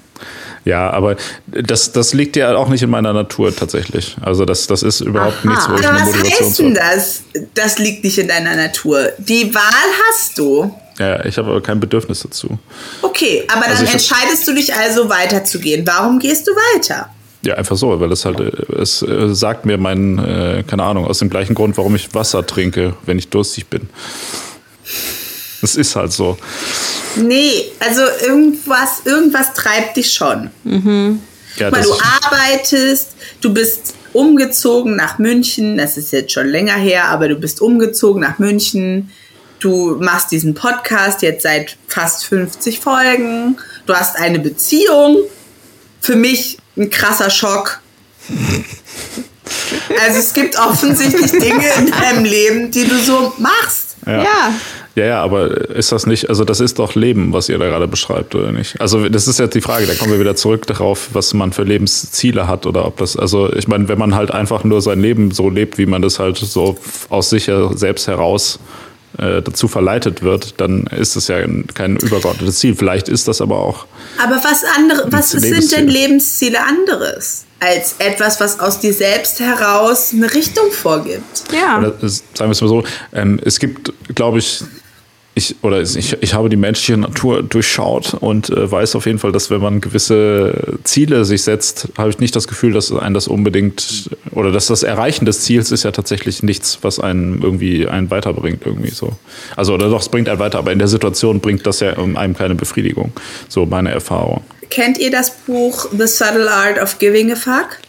Ja, 0.65 0.89
aber 0.91 1.17
das, 1.47 1.91
das 1.91 2.13
liegt 2.13 2.37
ja 2.37 2.55
auch 2.55 2.69
nicht 2.69 2.81
in 2.83 2.89
meiner 2.89 3.11
Natur 3.11 3.53
tatsächlich. 3.53 4.15
Also 4.21 4.45
das, 4.45 4.65
das 4.67 4.81
ist 4.81 5.01
überhaupt 5.01 5.39
Aha. 5.43 5.49
nichts, 5.49 5.69
wo 5.69 5.73
ich 5.75 5.85
Aber 5.85 5.97
eine 5.97 6.07
was 6.07 6.15
Motivation 6.15 6.47
heißt 6.47 6.59
denn 6.59 6.73
das? 6.75 7.21
Das 7.53 7.79
liegt 7.79 8.03
nicht 8.05 8.17
in 8.17 8.29
deiner 8.29 8.55
Natur. 8.55 9.09
Die 9.17 9.53
Wahl 9.53 9.61
hast 10.09 10.37
du. 10.37 10.73
Ja, 10.99 11.25
ich 11.25 11.37
habe 11.37 11.49
aber 11.49 11.61
kein 11.61 11.79
Bedürfnis 11.81 12.21
dazu. 12.21 12.57
Okay, 13.01 13.43
aber 13.51 13.61
dann 13.61 13.71
Also 13.71 13.83
ich 13.83 13.89
hab- 13.89 13.95
entscheidest 13.95 14.47
du 14.47 14.53
dich 14.53 14.73
also 14.73 15.09
weiterzugehen. 15.09 15.85
Warum 15.85 16.19
gehst 16.19 16.47
du 16.47 16.51
weiter? 16.51 17.09
Ja, 17.45 17.55
einfach 17.55 17.75
so, 17.75 17.99
weil 17.99 18.11
es 18.11 18.25
halt, 18.25 18.39
äh, 18.39 18.81
es 18.81 19.01
äh, 19.01 19.33
sagt 19.33 19.65
mir 19.65 19.77
mein, 19.77 20.17
äh, 20.17 20.63
keine 20.65 20.83
Ahnung, 20.83 21.05
aus 21.05 21.19
dem 21.19 21.29
gleichen 21.29 21.55
Grund, 21.55 21.77
warum 21.77 21.95
ich 21.95 22.13
Wasser 22.13 22.45
trinke, 22.45 22.95
wenn 23.05 23.17
ich 23.17 23.29
durstig 23.29 23.67
bin. 23.67 23.89
Es 25.61 25.75
ist 25.75 25.95
halt 25.95 26.11
so. 26.11 26.37
Nee, 27.15 27.71
also 27.79 28.01
irgendwas, 28.25 29.05
irgendwas 29.05 29.53
treibt 29.53 29.97
dich 29.97 30.11
schon. 30.11 30.49
Ja, 30.65 31.71
Weil 31.71 31.81
das, 31.81 31.87
du 31.87 31.93
arbeitest, 32.25 33.15
du 33.39 33.53
bist 33.53 33.93
umgezogen 34.13 34.95
nach 34.95 35.19
München, 35.19 35.77
das 35.77 35.97
ist 35.97 36.11
jetzt 36.11 36.31
schon 36.31 36.47
länger 36.47 36.75
her, 36.75 37.05
aber 37.05 37.27
du 37.27 37.35
bist 37.35 37.61
umgezogen 37.61 38.21
nach 38.21 38.39
München. 38.39 39.09
Du 39.59 39.95
machst 39.99 40.31
diesen 40.31 40.53
Podcast 40.53 41.21
jetzt 41.21 41.43
seit 41.43 41.77
fast 41.87 42.25
50 42.25 42.79
Folgen. 42.79 43.57
Du 43.85 43.93
hast 43.93 44.17
eine 44.17 44.39
Beziehung. 44.39 45.19
Für 46.03 46.17
mich 46.17 46.57
ein 46.75 46.89
krasser 46.89 47.29
Schock. 47.29 47.79
Also 50.01 50.19
es 50.19 50.33
gibt 50.33 50.59
offensichtlich 50.59 51.31
Dinge 51.31 51.65
in 51.79 51.91
deinem 51.91 52.25
Leben, 52.25 52.71
die 52.71 52.85
du 52.85 52.97
so 52.99 53.31
machst. 53.37 53.95
ja. 54.05 54.23
Ja. 54.23 54.53
Ja, 54.95 55.05
ja, 55.05 55.23
aber 55.23 55.71
ist 55.71 55.91
das 55.91 56.05
nicht, 56.05 56.29
also 56.29 56.45
das 56.45 56.59
ist 56.59 56.77
doch 56.77 56.93
Leben, 56.93 57.33
was 57.33 57.49
ihr 57.49 57.57
da 57.57 57.65
gerade 57.65 57.87
beschreibt, 57.87 58.35
oder 58.35 58.51
nicht? 58.51 58.79
Also 58.79 59.09
das 59.09 59.27
ist 59.27 59.39
jetzt 59.39 59.55
die 59.55 59.61
Frage, 59.61 59.87
da 59.87 59.95
kommen 59.95 60.11
wir 60.11 60.19
wieder 60.19 60.35
zurück 60.35 60.67
darauf, 60.67 61.09
was 61.13 61.33
man 61.33 61.51
für 61.51 61.63
Lebensziele 61.63 62.47
hat 62.47 62.67
oder 62.67 62.85
ob 62.85 62.97
das, 62.97 63.17
also 63.17 63.51
ich 63.51 63.67
meine, 63.67 63.87
wenn 63.87 63.97
man 63.97 64.13
halt 64.13 64.29
einfach 64.29 64.63
nur 64.63 64.83
sein 64.83 65.01
Leben 65.01 65.31
so 65.31 65.49
lebt, 65.49 65.79
wie 65.79 65.87
man 65.87 66.03
das 66.03 66.19
halt 66.19 66.37
so 66.37 66.77
aus 67.09 67.31
sich 67.31 67.49
selbst 67.71 68.07
heraus 68.07 68.59
äh, 68.59 68.82
dazu 69.17 69.67
verleitet 69.67 70.23
wird, 70.23 70.59
dann 70.59 70.87
ist 70.87 71.15
es 71.15 71.27
ja 71.27 71.37
kein 71.73 71.97
übergeordnetes 71.97 72.59
Ziel. 72.59 72.75
Vielleicht 72.75 73.09
ist 73.09 73.27
das 73.27 73.41
aber 73.41 73.59
auch. 73.59 73.85
Aber 74.23 74.35
was 74.43 74.63
andere, 74.77 75.05
was 75.11 75.31
sind 75.31 75.71
denn 75.71 75.87
Lebensziele 75.87 76.57
anderes 76.63 77.45
als 77.59 77.95
etwas, 77.99 78.39
was 78.39 78.59
aus 78.59 78.79
dir 78.79 78.93
selbst 78.93 79.39
heraus 79.39 80.11
eine 80.13 80.33
Richtung 80.33 80.71
vorgibt? 80.71 81.43
Ja. 81.53 81.77
Oder 81.79 81.93
es- 82.03 82.23
sagen 82.33 82.49
wir 82.49 82.51
es 82.53 82.61
mal 82.61 82.67
so, 82.67 82.83
ähm, 83.13 83.39
es 83.45 83.59
gibt, 83.59 83.93
glaube 84.15 84.39
ich, 84.39 84.63
ich, 85.35 85.55
oder 85.63 85.81
ich, 85.81 86.17
ich 86.21 86.33
habe 86.33 86.47
die 86.49 86.57
menschliche 86.57 86.97
Natur 86.97 87.41
durchschaut 87.41 88.13
und 88.13 88.49
äh, 88.49 88.71
weiß 88.71 88.95
auf 88.95 89.07
jeden 89.07 89.17
Fall, 89.17 89.31
dass 89.31 89.49
wenn 89.49 89.61
man 89.61 89.81
gewisse 89.81 90.77
Ziele 90.83 91.25
sich 91.25 91.41
setzt, 91.41 91.87
habe 91.97 92.11
ich 92.11 92.19
nicht 92.19 92.35
das 92.35 92.47
Gefühl, 92.47 92.71
dass 92.71 92.91
einen 92.91 93.15
das 93.15 93.27
unbedingt 93.27 94.11
oder 94.31 94.51
dass 94.51 94.67
das 94.67 94.83
Erreichen 94.83 95.25
des 95.25 95.41
Ziels 95.41 95.71
ist 95.71 95.83
ja 95.83 95.91
tatsächlich 95.91 96.43
nichts, 96.43 96.79
was 96.83 96.99
einen 96.99 97.41
irgendwie 97.41 97.87
einen 97.87 98.11
weiterbringt 98.11 98.61
irgendwie 98.65 98.91
so. 98.91 99.13
Also 99.55 99.73
oder 99.73 99.89
doch, 99.89 100.01
es 100.01 100.09
bringt 100.09 100.29
einen 100.29 100.39
weiter, 100.39 100.59
aber 100.59 100.71
in 100.71 100.79
der 100.79 100.87
Situation 100.87 101.39
bringt 101.39 101.65
das 101.65 101.79
ja 101.79 101.97
ähm, 101.97 102.15
einem 102.15 102.35
keine 102.35 102.53
Befriedigung. 102.53 103.11
So 103.49 103.65
meine 103.65 103.91
Erfahrung. 103.91 104.43
Kennt 104.69 104.99
ihr 104.99 105.09
das 105.09 105.31
Buch 105.31 105.87
The 105.91 106.07
Subtle 106.07 106.51
Art 106.51 106.79
of 106.79 106.99
Giving 106.99 107.31
a 107.31 107.35
Fuck? 107.35 107.79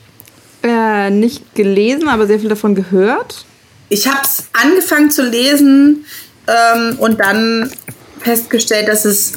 Äh, 0.63 1.11
nicht 1.11 1.55
gelesen, 1.55 2.09
aber 2.09 2.27
sehr 2.27 2.41
viel 2.41 2.49
davon 2.49 2.75
gehört. 2.75 3.45
Ich 3.91 4.07
habe 4.09 4.21
es 4.25 4.45
angefangen 4.55 5.11
zu 5.11 5.23
lesen 5.23 6.07
ähm, 6.47 6.99
und 6.99 7.21
dann 7.21 7.71
festgestellt, 8.21 8.89
dass 8.89 9.05
es 9.05 9.35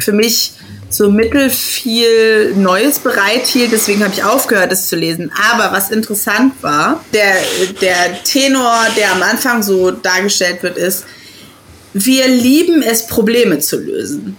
für 0.00 0.12
mich 0.12 0.52
so 0.90 1.10
mittel 1.10 1.50
viel 1.50 2.54
Neues 2.54 2.98
bereithielt. 2.98 3.72
Deswegen 3.72 4.02
habe 4.02 4.14
ich 4.14 4.24
aufgehört, 4.24 4.72
es 4.72 4.88
zu 4.88 4.96
lesen. 4.96 5.30
Aber 5.52 5.72
was 5.72 5.90
interessant 5.90 6.54
war, 6.62 7.04
der, 7.12 7.34
der 7.80 8.22
Tenor, 8.24 8.86
der 8.96 9.12
am 9.12 9.22
Anfang 9.22 9.62
so 9.62 9.90
dargestellt 9.90 10.62
wird, 10.62 10.78
ist, 10.78 11.04
wir 11.92 12.28
lieben 12.28 12.82
es, 12.82 13.06
Probleme 13.06 13.58
zu 13.58 13.78
lösen. 13.78 14.36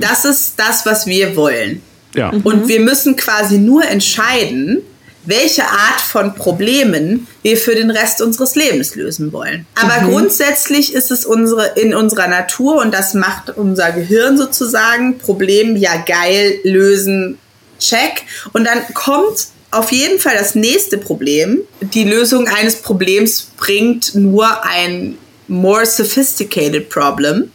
Das 0.00 0.24
ist 0.24 0.54
das, 0.56 0.86
was 0.86 1.06
wir 1.06 1.36
wollen. 1.36 1.82
Ja. 2.14 2.30
Und 2.30 2.66
wir 2.66 2.80
müssen 2.80 3.14
quasi 3.16 3.58
nur 3.58 3.84
entscheiden, 3.84 4.82
welche 5.26 5.64
Art 5.64 6.00
von 6.00 6.34
Problemen 6.34 7.26
wir 7.42 7.56
für 7.56 7.74
den 7.74 7.90
Rest 7.90 8.22
unseres 8.22 8.54
Lebens 8.54 8.94
lösen 8.94 9.32
wollen. 9.32 9.66
Aber 9.74 10.08
grundsätzlich 10.08 10.94
ist 10.94 11.10
es 11.10 11.26
unsere, 11.26 11.72
in 11.76 11.94
unserer 11.94 12.28
Natur 12.28 12.80
und 12.80 12.94
das 12.94 13.14
macht 13.14 13.50
unser 13.50 13.92
Gehirn 13.92 14.38
sozusagen, 14.38 15.18
Problem 15.18 15.76
ja 15.76 16.02
geil 16.06 16.60
lösen, 16.62 17.38
check. 17.78 18.22
Und 18.52 18.64
dann 18.64 18.82
kommt 18.94 19.48
auf 19.70 19.92
jeden 19.92 20.18
Fall 20.18 20.36
das 20.38 20.54
nächste 20.54 20.98
Problem. 20.98 21.60
Die 21.80 22.04
Lösung 22.04 22.48
eines 22.48 22.76
Problems 22.76 23.48
bringt 23.56 24.14
nur 24.14 24.64
ein 24.64 25.18
more 25.48 25.84
sophisticated 25.84 26.88
problem. 26.88 27.50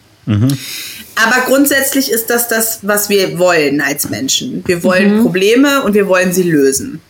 Aber 1.15 1.45
grundsätzlich 1.45 2.11
ist 2.11 2.29
das 2.29 2.47
das, 2.47 2.79
was 2.81 3.09
wir 3.09 3.37
wollen 3.37 3.81
als 3.81 4.09
Menschen. 4.09 4.63
Wir 4.65 4.83
wollen 4.83 5.21
Probleme 5.21 5.83
und 5.83 5.93
wir 5.93 6.07
wollen 6.07 6.33
sie 6.33 6.43
lösen. 6.43 7.01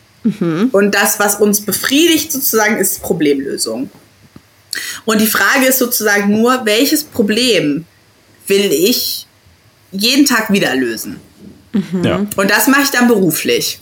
Und 0.72 0.94
das, 0.94 1.18
was 1.18 1.36
uns 1.36 1.60
befriedigt, 1.62 2.30
sozusagen, 2.30 2.76
ist 2.78 3.02
Problemlösung. 3.02 3.90
Und 5.04 5.20
die 5.20 5.26
Frage 5.26 5.66
ist 5.66 5.78
sozusagen 5.78 6.30
nur, 6.30 6.64
welches 6.64 7.04
Problem 7.04 7.84
will 8.46 8.70
ich 8.72 9.26
jeden 9.90 10.24
Tag 10.24 10.52
wieder 10.52 10.74
lösen? 10.74 11.16
ja. 12.04 12.26
Und 12.36 12.50
das 12.50 12.66
mache 12.68 12.82
ich 12.82 12.90
dann 12.90 13.08
beruflich. 13.08 13.80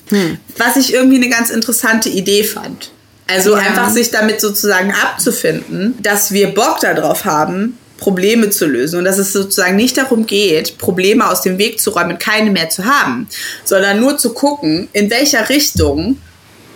Was 0.57 0.77
ich 0.77 0.95
irgendwie 0.95 1.17
eine 1.17 1.29
ganz 1.29 1.51
interessante 1.51 2.09
Idee 2.09 2.45
fand. 2.45 2.91
Also 3.27 3.53
Ja. 3.57 3.63
einfach 3.63 3.91
sich 3.91 4.11
damit 4.11 4.41
sozusagen 4.41 4.93
abzufinden, 4.93 5.95
dass 6.03 6.33
wir 6.33 6.49
Bock 6.55 6.81
darauf 6.81 7.25
haben, 7.25 7.77
Probleme 7.99 8.51
zu 8.51 8.67
lösen 8.67 8.99
und 8.99 9.05
dass 9.05 9.19
es 9.19 9.33
sozusagen 9.33 9.77
nicht 9.77 9.97
darum 9.99 10.27
geht, 10.27 10.79
Probleme 10.79 11.29
aus 11.29 11.43
dem 11.43 11.59
Weg 11.59 11.81
zu 11.81 11.91
räumen, 11.91 12.19
keine 12.19 12.51
mehr 12.51 12.71
zu 12.71 12.85
haben, 12.85 13.29
sondern 13.65 14.01
nur 14.01 14.17
zu 14.19 14.33
gucken, 14.33 14.89
in 14.93 15.11
welcher 15.11 15.49
Richtung, 15.49 16.17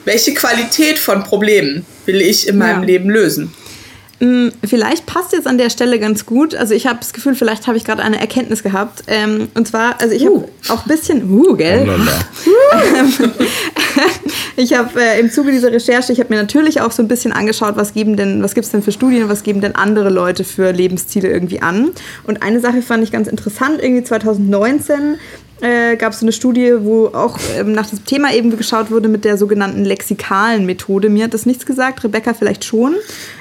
welche 0.04 0.34
Qualität 0.34 0.98
von 0.98 1.22
Problemen 1.24 1.84
will 2.06 2.20
ich 2.20 2.48
in 2.48 2.58
meinem 2.58 2.80
Ja. 2.80 2.86
Leben 2.86 3.10
lösen. 3.10 3.52
Mm, 4.20 4.48
Vielleicht 4.64 5.06
passt 5.06 5.32
jetzt 5.32 5.46
an 5.46 5.58
der 5.58 5.70
Stelle 5.70 5.98
ganz 5.98 6.24
gut. 6.24 6.54
Also 6.54 6.74
ich 6.74 6.86
habe 6.86 6.98
das 7.00 7.12
Gefühl, 7.12 7.34
vielleicht 7.34 7.66
habe 7.66 7.76
ich 7.76 7.84
gerade 7.84 8.02
eine 8.02 8.20
Erkenntnis 8.20 8.62
gehabt. 8.62 9.02
Ähm, 9.08 9.48
und 9.54 9.66
zwar, 9.66 10.00
also 10.00 10.14
ich 10.14 10.24
habe 10.24 10.48
auch 10.68 10.82
ein 10.84 10.88
bisschen, 10.88 11.30
uh, 11.30 11.54
gell? 11.56 11.88
Oh. 11.88 13.28
Ich 14.56 14.72
habe 14.74 15.00
äh, 15.00 15.18
im 15.18 15.30
Zuge 15.32 15.50
dieser 15.50 15.72
Recherche, 15.72 16.12
ich 16.12 16.20
habe 16.20 16.32
mir 16.32 16.40
natürlich 16.40 16.80
auch 16.80 16.92
so 16.92 17.02
ein 17.02 17.08
bisschen 17.08 17.32
angeschaut, 17.32 17.76
was 17.76 17.92
geben 17.92 18.16
denn, 18.16 18.40
was 18.42 18.54
gibt 18.54 18.64
es 18.66 18.70
denn 18.70 18.82
für 18.82 18.92
Studien, 18.92 19.28
was 19.28 19.42
geben 19.42 19.60
denn 19.60 19.74
andere 19.74 20.10
Leute 20.10 20.44
für 20.44 20.70
Lebensziele 20.70 21.28
irgendwie 21.28 21.60
an. 21.60 21.90
Und 22.24 22.42
eine 22.42 22.60
Sache 22.60 22.80
fand 22.82 23.02
ich 23.02 23.10
ganz 23.10 23.26
interessant, 23.26 23.82
irgendwie 23.82 24.04
2019 24.04 25.16
äh, 25.60 25.96
gab 25.96 26.12
es 26.12 26.20
so 26.20 26.26
eine 26.26 26.32
Studie, 26.32 26.74
wo 26.80 27.06
auch 27.08 27.38
ähm, 27.56 27.72
nach 27.72 27.88
dem 27.88 28.04
Thema 28.04 28.32
eben 28.34 28.56
geschaut 28.56 28.90
wurde 28.90 29.08
mit 29.08 29.24
der 29.24 29.38
sogenannten 29.38 29.84
lexikalen 29.84 30.66
Methode. 30.66 31.08
Mir 31.08 31.24
hat 31.24 31.34
das 31.34 31.46
nichts 31.46 31.64
gesagt, 31.64 32.04
Rebecca 32.04 32.34
vielleicht 32.34 32.64
schon. 32.64 32.94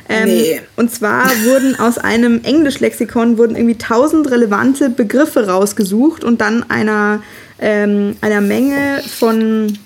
Ähm, 0.09 0.25
Nee. 0.25 0.61
Und 0.75 0.91
zwar 0.91 1.25
wurden 1.43 1.79
aus 1.79 1.97
einem 1.97 2.41
Englischlexikon 2.43 3.37
wurden 3.37 3.55
irgendwie 3.55 3.77
tausend 3.77 4.29
relevante 4.29 4.89
Begriffe 4.89 5.47
rausgesucht 5.47 6.23
und 6.23 6.41
dann 6.41 6.69
einer, 6.69 7.21
ähm, 7.59 8.15
einer 8.21 8.41
Menge 8.41 9.01
von 9.17 9.77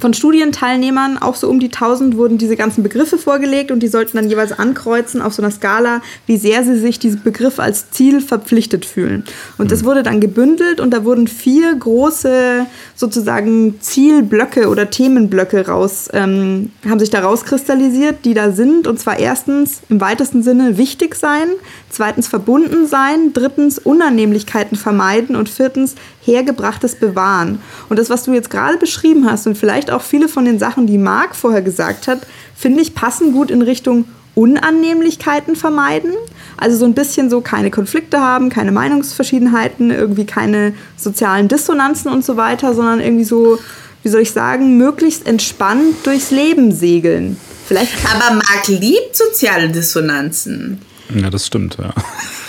von 0.00 0.14
Studienteilnehmern, 0.14 1.18
auch 1.18 1.34
so 1.34 1.48
um 1.48 1.60
die 1.60 1.66
1000, 1.66 2.16
wurden 2.16 2.38
diese 2.38 2.56
ganzen 2.56 2.82
Begriffe 2.82 3.18
vorgelegt 3.18 3.70
und 3.70 3.80
die 3.80 3.88
sollten 3.88 4.16
dann 4.16 4.28
jeweils 4.28 4.52
ankreuzen 4.52 5.22
auf 5.22 5.34
so 5.34 5.42
einer 5.42 5.50
Skala, 5.50 6.02
wie 6.26 6.36
sehr 6.36 6.64
sie 6.64 6.78
sich 6.78 6.98
diesem 6.98 7.22
Begriff 7.22 7.60
als 7.60 7.90
Ziel 7.90 8.20
verpflichtet 8.20 8.84
fühlen. 8.84 9.24
Und 9.58 9.70
das 9.70 9.84
wurde 9.84 10.02
dann 10.02 10.20
gebündelt 10.20 10.80
und 10.80 10.92
da 10.92 11.04
wurden 11.04 11.28
vier 11.28 11.74
große 11.74 12.66
sozusagen 12.94 13.80
Zielblöcke 13.80 14.68
oder 14.68 14.90
Themenblöcke 14.90 15.66
raus, 15.66 16.08
ähm, 16.12 16.72
haben 16.88 16.98
sich 16.98 17.10
da 17.10 17.20
rauskristallisiert, 17.20 18.24
die 18.24 18.34
da 18.34 18.52
sind. 18.52 18.86
Und 18.86 18.98
zwar 18.98 19.18
erstens 19.18 19.82
im 19.88 20.00
weitesten 20.00 20.42
Sinne 20.42 20.78
wichtig 20.78 21.14
sein, 21.14 21.48
zweitens 21.90 22.28
verbunden 22.28 22.86
sein, 22.86 23.32
drittens 23.32 23.78
Unannehmlichkeiten 23.78 24.76
vermeiden 24.76 25.36
und 25.36 25.48
viertens 25.48 25.96
hergebrachtes 26.22 26.94
bewahren. 26.96 27.60
Und 27.88 27.98
das, 27.98 28.10
was 28.10 28.24
du 28.24 28.32
jetzt 28.32 28.50
gerade 28.50 28.78
beschrieben 28.78 29.30
hast 29.30 29.46
und 29.46 29.58
vielleicht 29.58 29.90
auch 29.90 30.02
viele 30.02 30.28
von 30.28 30.44
den 30.44 30.58
Sachen, 30.58 30.86
die 30.86 30.98
Marc 30.98 31.34
vorher 31.34 31.62
gesagt 31.62 32.08
hat, 32.08 32.20
finde 32.54 32.80
ich 32.80 32.94
passen 32.94 33.32
gut 33.32 33.50
in 33.50 33.62
Richtung 33.62 34.06
Unannehmlichkeiten 34.34 35.56
vermeiden. 35.56 36.12
Also 36.56 36.76
so 36.76 36.84
ein 36.84 36.94
bisschen 36.94 37.30
so 37.30 37.40
keine 37.40 37.70
Konflikte 37.70 38.20
haben, 38.20 38.48
keine 38.48 38.72
Meinungsverschiedenheiten, 38.72 39.90
irgendwie 39.90 40.24
keine 40.24 40.72
sozialen 40.96 41.48
Dissonanzen 41.48 42.10
und 42.10 42.24
so 42.24 42.36
weiter, 42.36 42.74
sondern 42.74 43.00
irgendwie 43.00 43.24
so, 43.24 43.58
wie 44.02 44.08
soll 44.08 44.22
ich 44.22 44.32
sagen, 44.32 44.76
möglichst 44.76 45.26
entspannt 45.26 45.96
durchs 46.04 46.30
Leben 46.30 46.72
segeln. 46.72 47.36
Vielleicht 47.66 47.92
Aber 48.04 48.34
Marc 48.34 48.66
liebt 48.68 49.16
soziale 49.16 49.68
Dissonanzen. 49.68 50.80
Ja, 51.14 51.30
das 51.30 51.46
stimmt, 51.46 51.76
ja. 51.78 51.92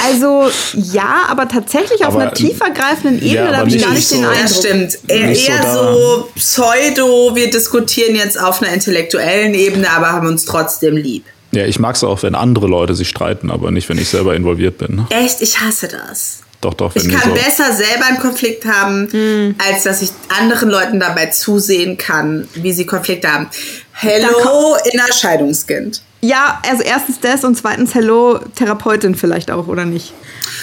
Also 0.00 0.48
ja, 0.74 1.24
aber 1.28 1.48
tatsächlich 1.48 2.04
auf 2.04 2.14
aber, 2.14 2.22
einer 2.22 2.32
tiefergreifenden 2.32 3.16
Ebene, 3.20 3.34
ja, 3.34 3.50
da 3.50 3.56
habe 3.58 3.68
ich 3.68 3.82
gar 3.82 3.92
nicht 3.92 4.08
so, 4.08 4.16
den 4.16 4.24
Eindruck. 4.24 4.42
Das 4.42 4.58
stimmt. 4.58 4.98
Eher 5.08 5.72
so, 5.72 5.92
so 5.92 6.28
pseudo, 6.34 7.34
wir 7.34 7.50
diskutieren 7.50 8.14
jetzt 8.14 8.40
auf 8.40 8.62
einer 8.62 8.72
intellektuellen 8.72 9.54
Ebene, 9.54 9.90
aber 9.90 10.12
haben 10.12 10.28
uns 10.28 10.44
trotzdem 10.44 10.96
lieb. 10.96 11.24
Ja, 11.50 11.64
ich 11.64 11.78
mag 11.78 11.96
es 11.96 12.04
auch, 12.04 12.22
wenn 12.22 12.34
andere 12.34 12.66
Leute 12.66 12.94
sich 12.94 13.08
streiten, 13.08 13.50
aber 13.50 13.70
nicht, 13.70 13.88
wenn 13.88 13.98
ich 13.98 14.08
selber 14.08 14.34
involviert 14.36 14.78
bin. 14.78 14.96
Ne? 14.96 15.06
Echt? 15.10 15.40
Ich 15.40 15.60
hasse 15.60 15.88
das. 15.88 16.40
Doch, 16.60 16.74
doch. 16.74 16.94
ich 16.96 17.08
kann 17.08 17.30
so 17.30 17.34
besser 17.34 17.72
selber 17.72 18.06
einen 18.06 18.18
Konflikt 18.18 18.64
haben, 18.64 19.08
mhm. 19.12 19.54
als 19.58 19.84
dass 19.84 20.02
ich 20.02 20.10
anderen 20.40 20.68
Leuten 20.68 20.98
dabei 20.98 21.26
zusehen 21.26 21.96
kann, 21.96 22.48
wie 22.54 22.72
sie 22.72 22.84
Konflikte 22.84 23.32
haben. 23.32 23.48
Hello, 23.92 24.76
Innerscheidungskind. 24.92 26.02
Ja, 26.20 26.60
also 26.68 26.82
erstens 26.82 27.20
das 27.20 27.44
und 27.44 27.56
zweitens 27.56 27.94
Hello, 27.94 28.40
Therapeutin 28.56 29.14
vielleicht 29.14 29.52
auch, 29.52 29.68
oder 29.68 29.84
nicht? 29.84 30.12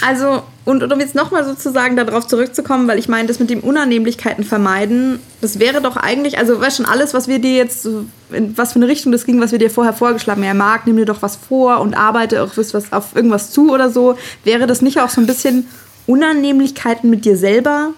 Also, 0.05 0.43
und, 0.65 0.83
und 0.83 0.91
um 0.91 0.99
jetzt 0.99 1.15
nochmal 1.15 1.45
sozusagen 1.45 1.95
darauf 1.95 2.27
zurückzukommen, 2.27 2.89
weil 2.89 2.99
ich 2.99 3.07
meine, 3.07 3.29
das 3.29 3.39
mit 3.39 3.49
dem 3.49 3.61
Unannehmlichkeiten 3.61 4.43
vermeiden, 4.43 5.19
das 5.39 5.59
wäre 5.59 5.81
doch 5.81 5.95
eigentlich, 5.95 6.37
also 6.37 6.59
weißt 6.59 6.77
schon, 6.77 6.85
alles, 6.85 7.13
was 7.13 7.29
wir 7.29 7.39
dir 7.39 7.55
jetzt, 7.55 7.87
in 8.31 8.57
was 8.57 8.73
für 8.73 8.79
eine 8.79 8.87
Richtung 8.89 9.13
das 9.13 9.25
ging, 9.25 9.39
was 9.39 9.53
wir 9.53 9.59
dir 9.59 9.69
vorher 9.69 9.93
vorgeschlagen 9.93 10.41
haben, 10.41 10.47
ja, 10.47 10.53
Marc, 10.53 10.87
nimm 10.87 10.97
dir 10.97 11.05
doch 11.05 11.21
was 11.21 11.37
vor 11.37 11.79
und 11.79 11.93
arbeite 11.93 12.43
auch 12.43 12.51
was 12.57 12.91
auf 12.91 13.15
irgendwas 13.15 13.51
zu 13.51 13.71
oder 13.71 13.89
so, 13.89 14.17
wäre 14.43 14.67
das 14.67 14.81
nicht 14.81 14.99
auch 14.99 15.09
so 15.09 15.21
ein 15.21 15.27
bisschen 15.27 15.67
Unannehmlichkeiten 16.07 17.09
mit 17.09 17.25
dir 17.25 17.37
selber? 17.37 17.93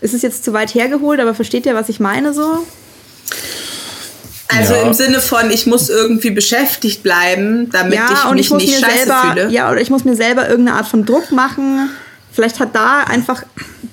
Ist 0.00 0.14
es 0.14 0.22
jetzt 0.22 0.44
zu 0.44 0.52
weit 0.52 0.74
hergeholt, 0.74 1.20
aber 1.20 1.34
versteht 1.34 1.66
ihr, 1.66 1.74
was 1.74 1.88
ich 1.88 1.98
meine 1.98 2.32
so? 2.32 2.64
Also 4.48 4.74
ja. 4.74 4.82
im 4.82 4.94
Sinne 4.94 5.20
von, 5.20 5.50
ich 5.50 5.66
muss 5.66 5.90
irgendwie 5.90 6.30
beschäftigt 6.30 7.02
bleiben, 7.02 7.68
damit 7.70 7.94
ja, 7.94 8.08
ich 8.10 8.32
mich 8.32 8.46
ich 8.46 8.68
nicht 8.68 8.80
scheiße 8.80 8.96
selber, 8.96 9.22
fühle. 9.22 9.48
Ja, 9.50 9.70
oder 9.70 9.80
ich 9.80 9.90
muss 9.90 10.04
mir 10.04 10.16
selber 10.16 10.48
irgendeine 10.48 10.78
Art 10.78 10.86
von 10.86 11.04
Druck 11.04 11.32
machen. 11.32 11.90
Vielleicht 12.32 12.60
hat 12.60 12.74
da 12.74 13.00
einfach, 13.00 13.42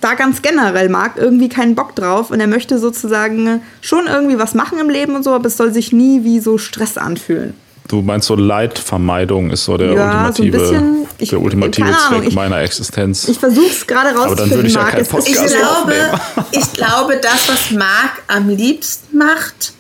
da 0.02 0.14
ganz 0.14 0.42
generell 0.42 0.90
Marc 0.90 1.18
irgendwie 1.18 1.50
keinen 1.50 1.76
Bock 1.76 1.96
drauf 1.96 2.32
und 2.32 2.40
er 2.40 2.48
möchte 2.48 2.80
sozusagen 2.80 3.62
schon 3.82 4.08
irgendwie 4.08 4.38
was 4.38 4.54
machen 4.54 4.80
im 4.80 4.90
Leben 4.90 5.16
und 5.16 5.24
so, 5.24 5.32
aber 5.32 5.48
es 5.48 5.58
soll 5.58 5.74
sich 5.74 5.92
nie 5.92 6.24
wie 6.24 6.40
so 6.40 6.58
Stress 6.58 6.98
anfühlen. 6.98 7.54
Du 7.88 8.02
meinst 8.02 8.28
so 8.28 8.36
Leidvermeidung 8.36 9.52
ist 9.52 9.66
so 9.66 9.78
der 9.78 9.94
ja, 9.94 10.06
ultimative, 10.06 10.60
so 10.60 10.72
bisschen, 10.72 11.08
ich, 11.20 11.30
der 11.30 11.40
ultimative 11.40 11.96
Zweck 12.08 12.24
ich, 12.28 12.34
meiner 12.34 12.60
Existenz. 12.60 13.28
Ich 13.28 13.38
versuche 13.38 13.68
es 13.68 13.86
gerade 13.86 14.10
rauszufinden. 14.10 14.32
Aber 14.32 14.50
dann 14.50 14.50
würde 14.52 14.68
ich 14.68 14.74
ja 14.74 14.84
keinen 14.86 15.06
Podcast 15.06 15.46
ich 15.46 15.58
glaube, 15.58 16.20
ich 16.52 16.74
glaube, 16.74 17.18
das, 17.18 17.48
was 17.48 17.72
Marc 17.72 18.24
am 18.28 18.50
liebsten 18.50 19.18
macht, 19.18 19.74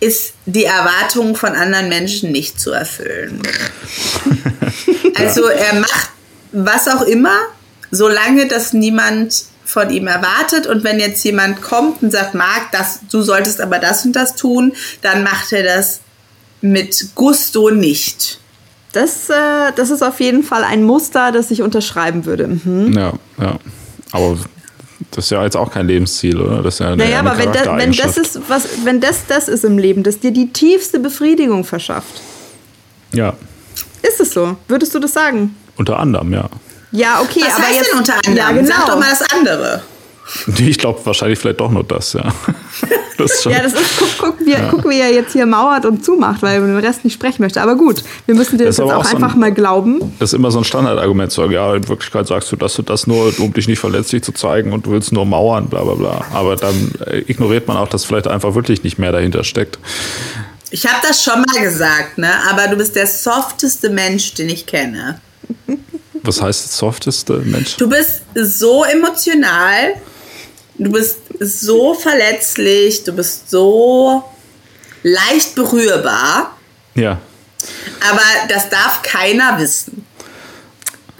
ist 0.00 0.32
die 0.46 0.64
Erwartungen 0.64 1.36
von 1.36 1.50
anderen 1.50 1.88
Menschen 1.88 2.32
nicht 2.32 2.58
zu 2.58 2.72
erfüllen. 2.72 3.42
also 5.16 5.46
er 5.46 5.74
macht 5.80 6.10
was 6.52 6.88
auch 6.88 7.02
immer, 7.02 7.36
solange 7.90 8.48
das 8.48 8.72
niemand 8.72 9.44
von 9.64 9.90
ihm 9.90 10.06
erwartet. 10.06 10.66
Und 10.66 10.82
wenn 10.82 10.98
jetzt 10.98 11.22
jemand 11.24 11.62
kommt 11.62 12.02
und 12.02 12.10
sagt, 12.10 12.34
Marc, 12.34 12.72
das, 12.72 13.00
du 13.10 13.22
solltest 13.22 13.60
aber 13.60 13.78
das 13.78 14.04
und 14.04 14.14
das 14.14 14.34
tun, 14.34 14.72
dann 15.02 15.22
macht 15.22 15.52
er 15.52 15.62
das 15.62 16.00
mit 16.62 17.08
Gusto 17.14 17.70
nicht. 17.70 18.38
Das, 18.92 19.30
äh, 19.30 19.72
das 19.74 19.90
ist 19.90 20.02
auf 20.02 20.20
jeden 20.20 20.42
Fall 20.42 20.64
ein 20.64 20.84
Muster, 20.84 21.32
das 21.32 21.50
ich 21.50 21.62
unterschreiben 21.62 22.24
würde. 22.24 22.48
Mhm. 22.48 22.92
Ja, 22.92 23.12
ja. 23.40 23.58
Aber 24.12 24.38
das 25.10 25.24
ist 25.26 25.30
ja 25.30 25.42
jetzt 25.42 25.56
auch 25.56 25.70
kein 25.70 25.86
Lebensziel, 25.86 26.40
oder? 26.40 26.62
Das 26.62 26.74
ist 26.74 26.80
ja 26.80 26.88
eine, 26.88 26.96
naja, 26.96 27.18
eine 27.20 27.30
aber 27.30 27.38
wenn, 27.38 27.52
da, 27.52 27.76
wenn, 27.76 27.92
das 27.92 28.16
ist, 28.16 28.40
was, 28.48 28.68
wenn 28.84 29.00
das 29.00 29.26
das 29.26 29.48
ist 29.48 29.64
im 29.64 29.78
Leben, 29.78 30.02
das 30.02 30.20
dir 30.20 30.30
die 30.30 30.52
tiefste 30.52 31.00
Befriedigung 31.00 31.64
verschafft. 31.64 32.20
Ja. 33.12 33.34
Ist 34.02 34.20
es 34.20 34.32
so? 34.32 34.56
Würdest 34.68 34.94
du 34.94 34.98
das 34.98 35.12
sagen? 35.12 35.56
Unter 35.76 35.98
anderem, 35.98 36.32
ja. 36.32 36.48
Ja, 36.92 37.20
okay, 37.22 37.40
was 37.40 37.54
aber 37.54 37.64
heißt 37.64 37.76
jetzt 37.76 37.90
denn 37.92 37.98
unter 37.98 38.14
anderem? 38.14 38.36
Ja, 38.36 38.52
genau. 38.52 38.66
Sag 38.66 38.86
doch 38.86 38.98
mal 38.98 39.10
das 39.10 39.22
andere. 39.32 39.82
Ich 40.58 40.78
glaube 40.78 41.04
wahrscheinlich 41.04 41.38
vielleicht 41.38 41.60
doch 41.60 41.70
nur 41.70 41.84
das, 41.84 42.12
ja. 42.14 42.32
Das 43.22 43.44
ja, 43.44 43.62
das 43.62 43.72
ist, 43.72 43.96
guck, 43.98 44.08
guck, 44.18 44.46
wie, 44.46 44.52
ja. 44.52 44.68
guck, 44.70 44.88
wie 44.88 45.00
er 45.00 45.12
jetzt 45.12 45.32
hier 45.32 45.46
mauert 45.46 45.84
und 45.86 46.04
zumacht, 46.04 46.42
weil 46.42 46.56
er 46.56 46.60
mit 46.60 46.70
dem 46.70 46.84
Rest 46.84 47.04
nicht 47.04 47.14
sprechen 47.14 47.42
möchte. 47.42 47.62
Aber 47.62 47.76
gut, 47.76 48.02
wir 48.26 48.34
müssen 48.34 48.58
dir 48.58 48.64
das, 48.64 48.76
das 48.76 48.86
jetzt 48.86 48.92
auch, 48.92 49.04
auch 49.04 49.12
einfach 49.12 49.30
so 49.30 49.36
ein, 49.36 49.40
mal 49.40 49.52
glauben. 49.52 50.14
Das 50.18 50.30
ist 50.30 50.34
immer 50.34 50.50
so 50.50 50.58
ein 50.58 50.64
Standardargument 50.64 51.30
zu 51.30 51.42
sagen, 51.42 51.52
ja, 51.52 51.74
in 51.74 51.88
Wirklichkeit 51.88 52.26
sagst 52.26 52.50
du 52.52 52.56
das 52.56 52.78
und 52.78 52.90
das 52.90 53.06
nur, 53.06 53.32
um 53.38 53.52
dich 53.52 53.68
nicht 53.68 53.78
verletzlich 53.78 54.22
zu 54.22 54.32
zeigen 54.32 54.72
und 54.72 54.86
du 54.86 54.92
willst 54.92 55.12
nur 55.12 55.24
mauern, 55.24 55.68
bla 55.68 55.82
bla 55.82 55.94
bla. 55.94 56.24
Aber 56.32 56.56
dann 56.56 56.92
äh, 57.06 57.18
ignoriert 57.18 57.68
man 57.68 57.76
auch, 57.76 57.88
dass 57.88 58.04
vielleicht 58.04 58.28
einfach 58.28 58.54
wirklich 58.54 58.82
nicht 58.82 58.98
mehr 58.98 59.12
dahinter 59.12 59.44
steckt. 59.44 59.78
Ich 60.70 60.86
habe 60.86 61.06
das 61.06 61.22
schon 61.22 61.42
mal 61.42 61.62
gesagt, 61.62 62.18
ne? 62.18 62.30
aber 62.48 62.66
du 62.68 62.76
bist 62.76 62.96
der 62.96 63.06
softeste 63.06 63.90
Mensch, 63.90 64.34
den 64.34 64.48
ich 64.48 64.66
kenne. 64.66 65.20
Was 66.22 66.40
heißt 66.40 66.72
softeste 66.72 67.38
Mensch? 67.38 67.76
Du 67.76 67.88
bist 67.88 68.22
so 68.34 68.84
emotional, 68.84 69.94
du 70.78 70.90
bist 70.90 71.18
so 71.40 71.94
verletzlich, 71.94 73.04
du 73.04 73.12
bist 73.12 73.50
so 73.50 74.24
leicht 75.02 75.54
berührbar. 75.54 76.56
Ja. 76.94 77.18
Aber 78.10 78.22
das 78.48 78.68
darf 78.68 79.02
keiner 79.02 79.58
wissen. 79.58 80.04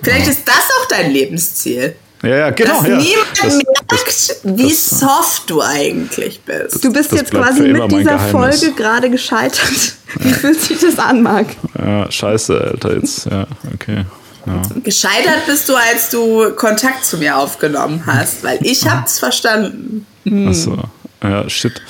Vielleicht 0.02 0.28
ist 0.28 0.46
das 0.46 0.68
auch 0.80 0.88
dein 0.88 1.12
Lebensziel. 1.12 1.94
Ja, 2.22 2.36
ja, 2.36 2.50
genau. 2.50 2.80
Dass 2.80 2.88
ja. 2.88 2.96
niemand 2.96 3.26
das, 3.32 3.54
merkt, 3.54 3.84
das, 3.88 4.40
wie 4.44 4.68
das, 4.68 4.86
soft 4.86 5.50
du 5.50 5.60
eigentlich 5.60 6.40
bist. 6.42 6.84
Du 6.84 6.92
bist 6.92 7.12
jetzt 7.12 7.32
quasi 7.32 7.62
mit 7.62 7.90
dieser 7.90 8.18
Folge 8.18 8.72
gerade 8.72 9.10
gescheitert. 9.10 9.96
Wie 10.20 10.32
fühlt 10.32 10.60
sich 10.60 10.78
das 10.78 10.98
an, 10.98 11.22
Marc? 11.22 11.46
Ja, 11.76 12.10
scheiße, 12.10 12.60
Alter, 12.60 12.94
jetzt. 12.94 13.26
Ja, 13.26 13.46
okay. 13.74 14.04
Ja. 14.46 14.62
Gescheitert 14.82 15.46
bist 15.46 15.68
du, 15.68 15.74
als 15.74 16.10
du 16.10 16.50
Kontakt 16.56 17.04
zu 17.04 17.18
mir 17.18 17.36
aufgenommen 17.36 18.02
hast, 18.06 18.42
weil 18.42 18.58
ich 18.62 18.88
hab's 18.88 19.18
verstanden. 19.18 20.06
Hm. 20.24 20.48
Achso, 20.48 20.76
ja, 21.22 21.48
shit. 21.48 21.80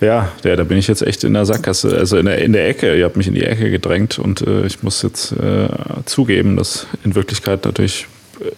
Ja, 0.00 0.30
ja, 0.44 0.56
da 0.56 0.64
bin 0.64 0.76
ich 0.76 0.88
jetzt 0.88 1.02
echt 1.02 1.24
in 1.24 1.32
der 1.32 1.46
Sackgasse, 1.46 1.96
also 1.96 2.18
in 2.18 2.26
der, 2.26 2.38
in 2.38 2.52
der 2.52 2.68
Ecke. 2.68 2.94
Ihr 2.96 3.06
habt 3.06 3.16
mich 3.16 3.28
in 3.28 3.34
die 3.34 3.44
Ecke 3.44 3.70
gedrängt 3.70 4.18
und 4.18 4.42
äh, 4.42 4.66
ich 4.66 4.82
muss 4.82 5.02
jetzt 5.02 5.32
äh, 5.32 5.68
zugeben, 6.04 6.56
dass 6.56 6.86
in 7.02 7.14
Wirklichkeit 7.14 7.64
natürlich 7.64 8.06
äh, 8.40 8.50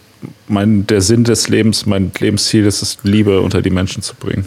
mein, 0.48 0.86
der 0.88 1.00
Sinn 1.00 1.22
des 1.22 1.48
Lebens, 1.48 1.86
mein 1.86 2.10
Lebensziel 2.18 2.66
ist 2.66 2.82
es, 2.82 2.98
Liebe 3.04 3.40
unter 3.40 3.62
die 3.62 3.70
Menschen 3.70 4.02
zu 4.02 4.16
bringen. 4.16 4.44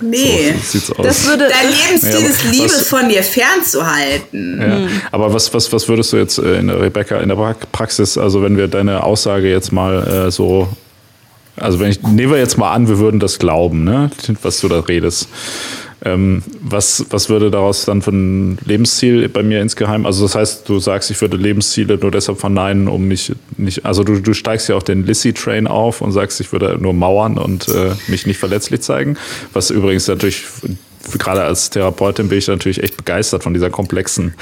Nee, 0.00 0.52
so 0.52 0.78
sieht's 0.78 0.92
aus. 0.92 1.06
Das 1.06 1.26
würde 1.26 1.48
dein 1.48 1.70
Lebensstil 1.70 2.22
ja, 2.22 2.28
ist, 2.28 2.44
Liebe 2.44 2.64
was, 2.64 2.88
von 2.88 3.08
dir 3.08 3.22
fernzuhalten. 3.22 4.60
Ja, 4.60 4.76
hm. 4.76 4.88
Aber 5.10 5.32
was, 5.32 5.52
was, 5.52 5.72
was 5.72 5.88
würdest 5.88 6.12
du 6.12 6.16
jetzt 6.16 6.38
äh, 6.38 6.58
in 6.58 6.68
der 6.68 6.80
Rebecca 6.80 7.18
in 7.18 7.28
der 7.28 7.56
Praxis, 7.72 8.16
also 8.16 8.42
wenn 8.42 8.56
wir 8.56 8.68
deine 8.68 9.02
Aussage 9.02 9.50
jetzt 9.50 9.72
mal 9.72 10.26
äh, 10.26 10.30
so, 10.30 10.68
also 11.56 11.80
wenn 11.80 11.90
ich, 11.90 12.02
nehmen 12.02 12.32
wir 12.32 12.38
jetzt 12.38 12.58
mal 12.58 12.72
an, 12.72 12.88
wir 12.88 12.98
würden 12.98 13.18
das 13.18 13.38
glauben, 13.38 13.84
ne, 13.84 14.10
was 14.42 14.60
du 14.60 14.68
da 14.68 14.80
redest. 14.80 15.28
Ähm, 16.04 16.42
was, 16.60 17.06
was 17.10 17.28
würde 17.28 17.50
daraus 17.50 17.84
dann 17.84 18.02
für 18.02 18.12
ein 18.12 18.58
Lebensziel 18.64 19.28
bei 19.28 19.42
mir 19.42 19.60
insgeheim? 19.60 20.06
Also 20.06 20.24
das 20.24 20.34
heißt, 20.34 20.68
du 20.68 20.78
sagst, 20.78 21.10
ich 21.10 21.20
würde 21.20 21.36
Lebensziele 21.36 21.98
nur 21.98 22.10
deshalb 22.10 22.38
verneinen, 22.38 22.86
um 22.88 23.08
nicht, 23.08 23.32
nicht 23.56 23.84
also 23.84 24.04
du, 24.04 24.20
du 24.20 24.32
steigst 24.32 24.68
ja 24.68 24.76
auf 24.76 24.84
den 24.84 25.04
Lissy-Train 25.06 25.66
auf 25.66 26.00
und 26.00 26.12
sagst, 26.12 26.40
ich 26.40 26.52
würde 26.52 26.78
nur 26.80 26.92
mauern 26.92 27.36
und 27.36 27.68
äh, 27.68 27.90
mich 28.06 28.26
nicht 28.26 28.38
verletzlich 28.38 28.80
zeigen. 28.82 29.16
Was 29.52 29.70
übrigens 29.70 30.06
natürlich 30.06 30.44
gerade 31.18 31.42
als 31.42 31.70
Therapeutin 31.70 32.28
bin 32.28 32.38
ich 32.38 32.48
natürlich 32.48 32.82
echt 32.82 32.96
begeistert 32.96 33.42
von 33.42 33.54
dieser 33.54 33.70
komplexen 33.70 34.34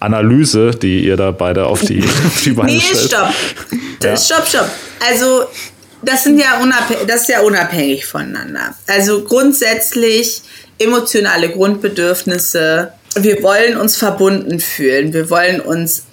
Analyse, 0.00 0.70
die 0.70 1.04
ihr 1.04 1.16
da 1.16 1.32
beide 1.32 1.66
auf 1.66 1.80
die, 1.80 2.02
auf 2.26 2.42
die 2.42 2.50
Beine 2.50 2.72
nee, 2.72 2.80
stellt. 2.80 3.00
stopp. 3.00 3.28
Ja. 4.02 4.16
Stopp, 4.16 4.46
stopp. 4.46 4.70
Also 5.06 5.44
das 6.02 6.24
sind 6.24 6.38
ja 6.38 6.60
unabhängig, 6.60 7.06
das 7.06 7.22
ist 7.22 7.28
ja 7.28 7.40
unabhängig 7.40 8.06
voneinander. 8.06 8.74
Also 8.86 9.24
grundsätzlich 9.24 10.42
emotionale 10.78 11.50
Grundbedürfnisse. 11.50 12.92
Wir 13.16 13.42
wollen 13.42 13.76
uns 13.76 13.96
verbunden 13.96 14.60
fühlen. 14.60 15.12
Wir 15.12 15.30
wollen 15.30 15.60
uns 15.60 16.04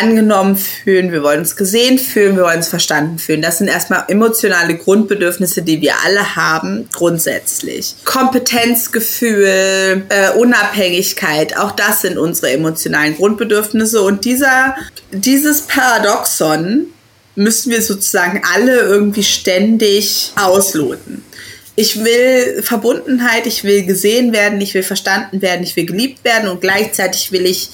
angenommen 0.00 0.56
fühlen, 0.56 1.12
wir 1.12 1.22
wollen 1.22 1.40
uns 1.40 1.56
gesehen 1.56 1.98
fühlen, 1.98 2.36
wir 2.36 2.44
wollen 2.44 2.58
uns 2.58 2.68
verstanden 2.68 3.18
fühlen. 3.18 3.42
Das 3.42 3.58
sind 3.58 3.68
erstmal 3.68 4.04
emotionale 4.08 4.76
Grundbedürfnisse, 4.76 5.62
die 5.62 5.80
wir 5.80 5.94
alle 6.04 6.34
haben, 6.34 6.88
grundsätzlich. 6.92 7.94
Kompetenzgefühl, 8.04 10.02
äh, 10.08 10.30
Unabhängigkeit, 10.36 11.56
auch 11.58 11.72
das 11.72 12.02
sind 12.02 12.18
unsere 12.18 12.52
emotionalen 12.52 13.16
Grundbedürfnisse. 13.16 14.02
Und 14.02 14.24
dieser, 14.24 14.76
dieses 15.10 15.62
Paradoxon 15.62 16.86
müssen 17.34 17.70
wir 17.70 17.82
sozusagen 17.82 18.42
alle 18.54 18.80
irgendwie 18.80 19.24
ständig 19.24 20.32
ausloten. 20.36 21.24
Ich 21.74 22.04
will 22.04 22.62
Verbundenheit, 22.62 23.46
ich 23.46 23.64
will 23.64 23.84
gesehen 23.84 24.32
werden, 24.32 24.60
ich 24.60 24.74
will 24.74 24.82
verstanden 24.82 25.40
werden, 25.40 25.62
ich 25.62 25.74
will 25.76 25.86
geliebt 25.86 26.22
werden 26.24 26.48
und 26.50 26.60
gleichzeitig 26.60 27.32
will 27.32 27.46
ich 27.46 27.70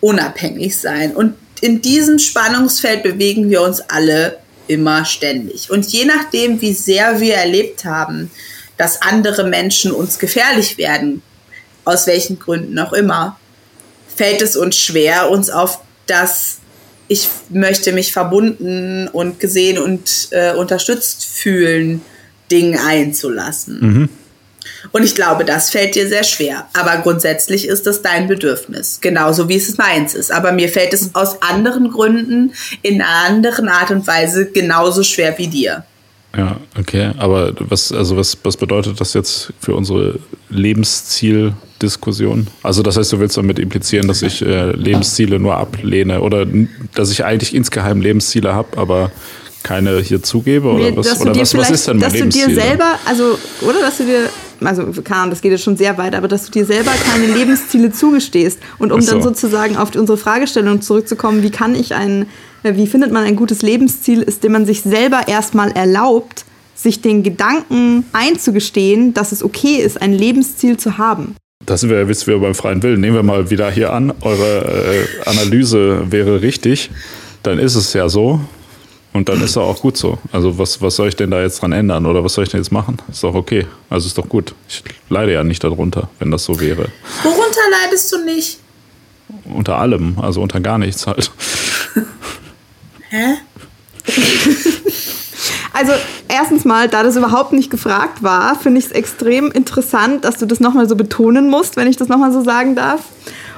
unabhängig 0.00 0.76
sein. 0.76 1.14
Und 1.14 1.34
in 1.60 1.82
diesem 1.82 2.18
Spannungsfeld 2.18 3.02
bewegen 3.02 3.50
wir 3.50 3.62
uns 3.62 3.80
alle 3.80 4.38
immer 4.68 5.04
ständig. 5.04 5.70
Und 5.70 5.86
je 5.86 6.04
nachdem, 6.04 6.60
wie 6.60 6.72
sehr 6.72 7.20
wir 7.20 7.34
erlebt 7.34 7.84
haben, 7.84 8.30
dass 8.76 9.02
andere 9.02 9.44
Menschen 9.44 9.92
uns 9.92 10.18
gefährlich 10.18 10.78
werden, 10.78 11.22
aus 11.84 12.06
welchen 12.06 12.38
Gründen 12.38 12.78
auch 12.78 12.92
immer, 12.92 13.38
fällt 14.14 14.42
es 14.42 14.56
uns 14.56 14.76
schwer, 14.76 15.30
uns 15.30 15.50
auf 15.50 15.80
das 16.06 16.58
ich 17.08 17.28
möchte 17.50 17.92
mich 17.92 18.12
verbunden 18.12 19.08
und 19.08 19.38
gesehen 19.38 19.78
und 19.78 20.28
äh, 20.32 20.54
unterstützt 20.54 21.24
fühlen, 21.24 22.02
Ding 22.50 22.78
einzulassen. 22.78 23.78
Mhm. 23.80 24.08
Und 24.92 25.02
ich 25.04 25.14
glaube, 25.14 25.44
das 25.44 25.70
fällt 25.70 25.94
dir 25.94 26.08
sehr 26.08 26.24
schwer. 26.24 26.66
Aber 26.72 26.96
grundsätzlich 27.02 27.66
ist 27.66 27.86
das 27.86 28.02
dein 28.02 28.28
Bedürfnis. 28.28 28.98
Genauso 29.00 29.48
wie 29.48 29.56
es 29.56 29.76
meins 29.78 30.14
ist. 30.14 30.32
Aber 30.32 30.52
mir 30.52 30.68
fällt 30.68 30.92
es 30.92 31.14
aus 31.14 31.42
anderen 31.42 31.90
Gründen 31.90 32.52
in 32.82 33.00
einer 33.00 33.26
anderen 33.26 33.68
Art 33.68 33.90
und 33.90 34.06
Weise 34.06 34.50
genauso 34.50 35.02
schwer 35.02 35.36
wie 35.38 35.48
dir. 35.48 35.84
Ja, 36.36 36.60
okay. 36.78 37.12
Aber 37.18 37.52
was, 37.58 37.92
also 37.92 38.16
was, 38.16 38.36
was 38.42 38.56
bedeutet 38.56 39.00
das 39.00 39.14
jetzt 39.14 39.52
für 39.60 39.74
unsere 39.74 40.18
Lebenszieldiskussion? 40.50 42.48
Also 42.62 42.82
das 42.82 42.96
heißt, 42.96 43.12
du 43.12 43.20
willst 43.20 43.38
damit 43.38 43.58
implizieren, 43.58 44.06
dass 44.06 44.22
ich 44.22 44.42
äh, 44.42 44.72
Lebensziele 44.72 45.38
nur 45.38 45.56
ablehne 45.56 46.20
oder 46.20 46.46
dass 46.94 47.10
ich 47.10 47.24
eigentlich 47.24 47.54
insgeheim 47.54 48.02
Lebensziele 48.02 48.52
habe, 48.52 48.76
aber 48.76 49.10
keine 49.66 49.98
hier 50.00 50.22
zugebe 50.22 50.68
oder 50.68 50.90
nee, 50.90 50.96
was, 50.96 51.20
oder 51.20 51.34
was, 51.34 51.54
was 51.56 51.70
ist 51.70 51.88
denn 51.88 51.96
mein 51.96 52.12
Dass 52.12 52.20
du 52.20 52.28
dir 52.28 52.54
selber, 52.54 53.00
also, 53.04 53.36
oder 53.62 53.80
dass 53.80 53.98
du 53.98 54.04
dir, 54.04 54.30
also 54.60 54.84
keine 55.02 55.22
Ahnung, 55.22 55.30
das 55.30 55.40
geht 55.40 55.50
jetzt 55.50 55.64
schon 55.64 55.76
sehr 55.76 55.98
weit, 55.98 56.14
aber 56.14 56.28
dass 56.28 56.44
du 56.44 56.52
dir 56.52 56.64
selber 56.64 56.92
keine 57.10 57.26
Lebensziele 57.34 57.90
zugestehst. 57.90 58.60
Und 58.78 58.92
um 58.92 59.00
so. 59.00 59.10
dann 59.10 59.22
sozusagen 59.22 59.76
auf 59.76 59.92
unsere 59.96 60.16
Fragestellung 60.18 60.82
zurückzukommen, 60.82 61.42
wie 61.42 61.50
kann 61.50 61.74
ich 61.74 61.94
ein, 61.94 62.26
äh, 62.62 62.76
wie 62.76 62.86
findet 62.86 63.10
man 63.10 63.24
ein 63.24 63.34
gutes 63.34 63.62
Lebensziel, 63.62 64.22
ist, 64.22 64.44
dem 64.44 64.52
man 64.52 64.66
sich 64.66 64.82
selber 64.82 65.26
erstmal 65.26 65.72
erlaubt, 65.72 66.44
sich 66.76 67.00
den 67.00 67.24
Gedanken 67.24 68.04
einzugestehen, 68.12 69.14
dass 69.14 69.32
es 69.32 69.42
okay 69.42 69.78
ist, 69.78 70.00
ein 70.00 70.12
Lebensziel 70.12 70.76
zu 70.76 70.96
haben. 70.96 71.34
Das 71.64 71.80
sind 71.80 71.90
wir 71.90 71.98
ja 71.98 72.08
wir 72.08 72.38
beim 72.38 72.54
freien 72.54 72.84
Willen. 72.84 73.00
Nehmen 73.00 73.16
wir 73.16 73.24
mal 73.24 73.50
wieder 73.50 73.68
hier 73.72 73.92
an, 73.92 74.12
eure 74.20 75.06
äh, 75.24 75.28
Analyse 75.28 76.04
wäre 76.10 76.40
richtig. 76.40 76.90
Dann 77.42 77.58
ist 77.58 77.74
es 77.74 77.92
ja 77.94 78.08
so, 78.08 78.40
und 79.16 79.28
dann 79.28 79.40
ist 79.42 79.56
er 79.56 79.62
auch 79.62 79.80
gut 79.80 79.96
so. 79.96 80.18
Also 80.30 80.58
was, 80.58 80.80
was 80.82 80.96
soll 80.96 81.08
ich 81.08 81.16
denn 81.16 81.30
da 81.30 81.40
jetzt 81.40 81.62
dran 81.62 81.72
ändern 81.72 82.06
oder 82.06 82.22
was 82.22 82.34
soll 82.34 82.44
ich 82.44 82.50
denn 82.50 82.60
jetzt 82.60 82.70
machen? 82.70 82.98
Ist 83.10 83.24
doch 83.24 83.34
okay. 83.34 83.66
Also 83.88 84.06
ist 84.06 84.18
doch 84.18 84.28
gut. 84.28 84.54
Ich 84.68 84.84
leide 85.08 85.32
ja 85.32 85.42
nicht 85.42 85.64
darunter, 85.64 86.08
wenn 86.18 86.30
das 86.30 86.44
so 86.44 86.60
wäre. 86.60 86.88
Worunter 87.22 87.60
leidest 87.82 88.12
du 88.12 88.24
nicht? 88.24 88.58
Unter 89.44 89.78
allem, 89.78 90.18
also 90.20 90.42
unter 90.42 90.60
gar 90.60 90.78
nichts 90.78 91.06
halt. 91.06 91.30
Hä? 93.08 93.38
Also 95.72 95.92
erstens 96.28 96.64
mal, 96.64 96.88
da 96.88 97.02
das 97.02 97.16
überhaupt 97.16 97.52
nicht 97.52 97.70
gefragt 97.70 98.22
war, 98.22 98.58
finde 98.58 98.78
ich 98.78 98.86
es 98.86 98.92
extrem 98.92 99.50
interessant, 99.52 100.24
dass 100.24 100.38
du 100.38 100.46
das 100.46 100.58
nochmal 100.58 100.88
so 100.88 100.96
betonen 100.96 101.50
musst, 101.50 101.76
wenn 101.76 101.86
ich 101.86 101.98
das 101.98 102.08
nochmal 102.08 102.32
so 102.32 102.42
sagen 102.42 102.74
darf. 102.74 103.02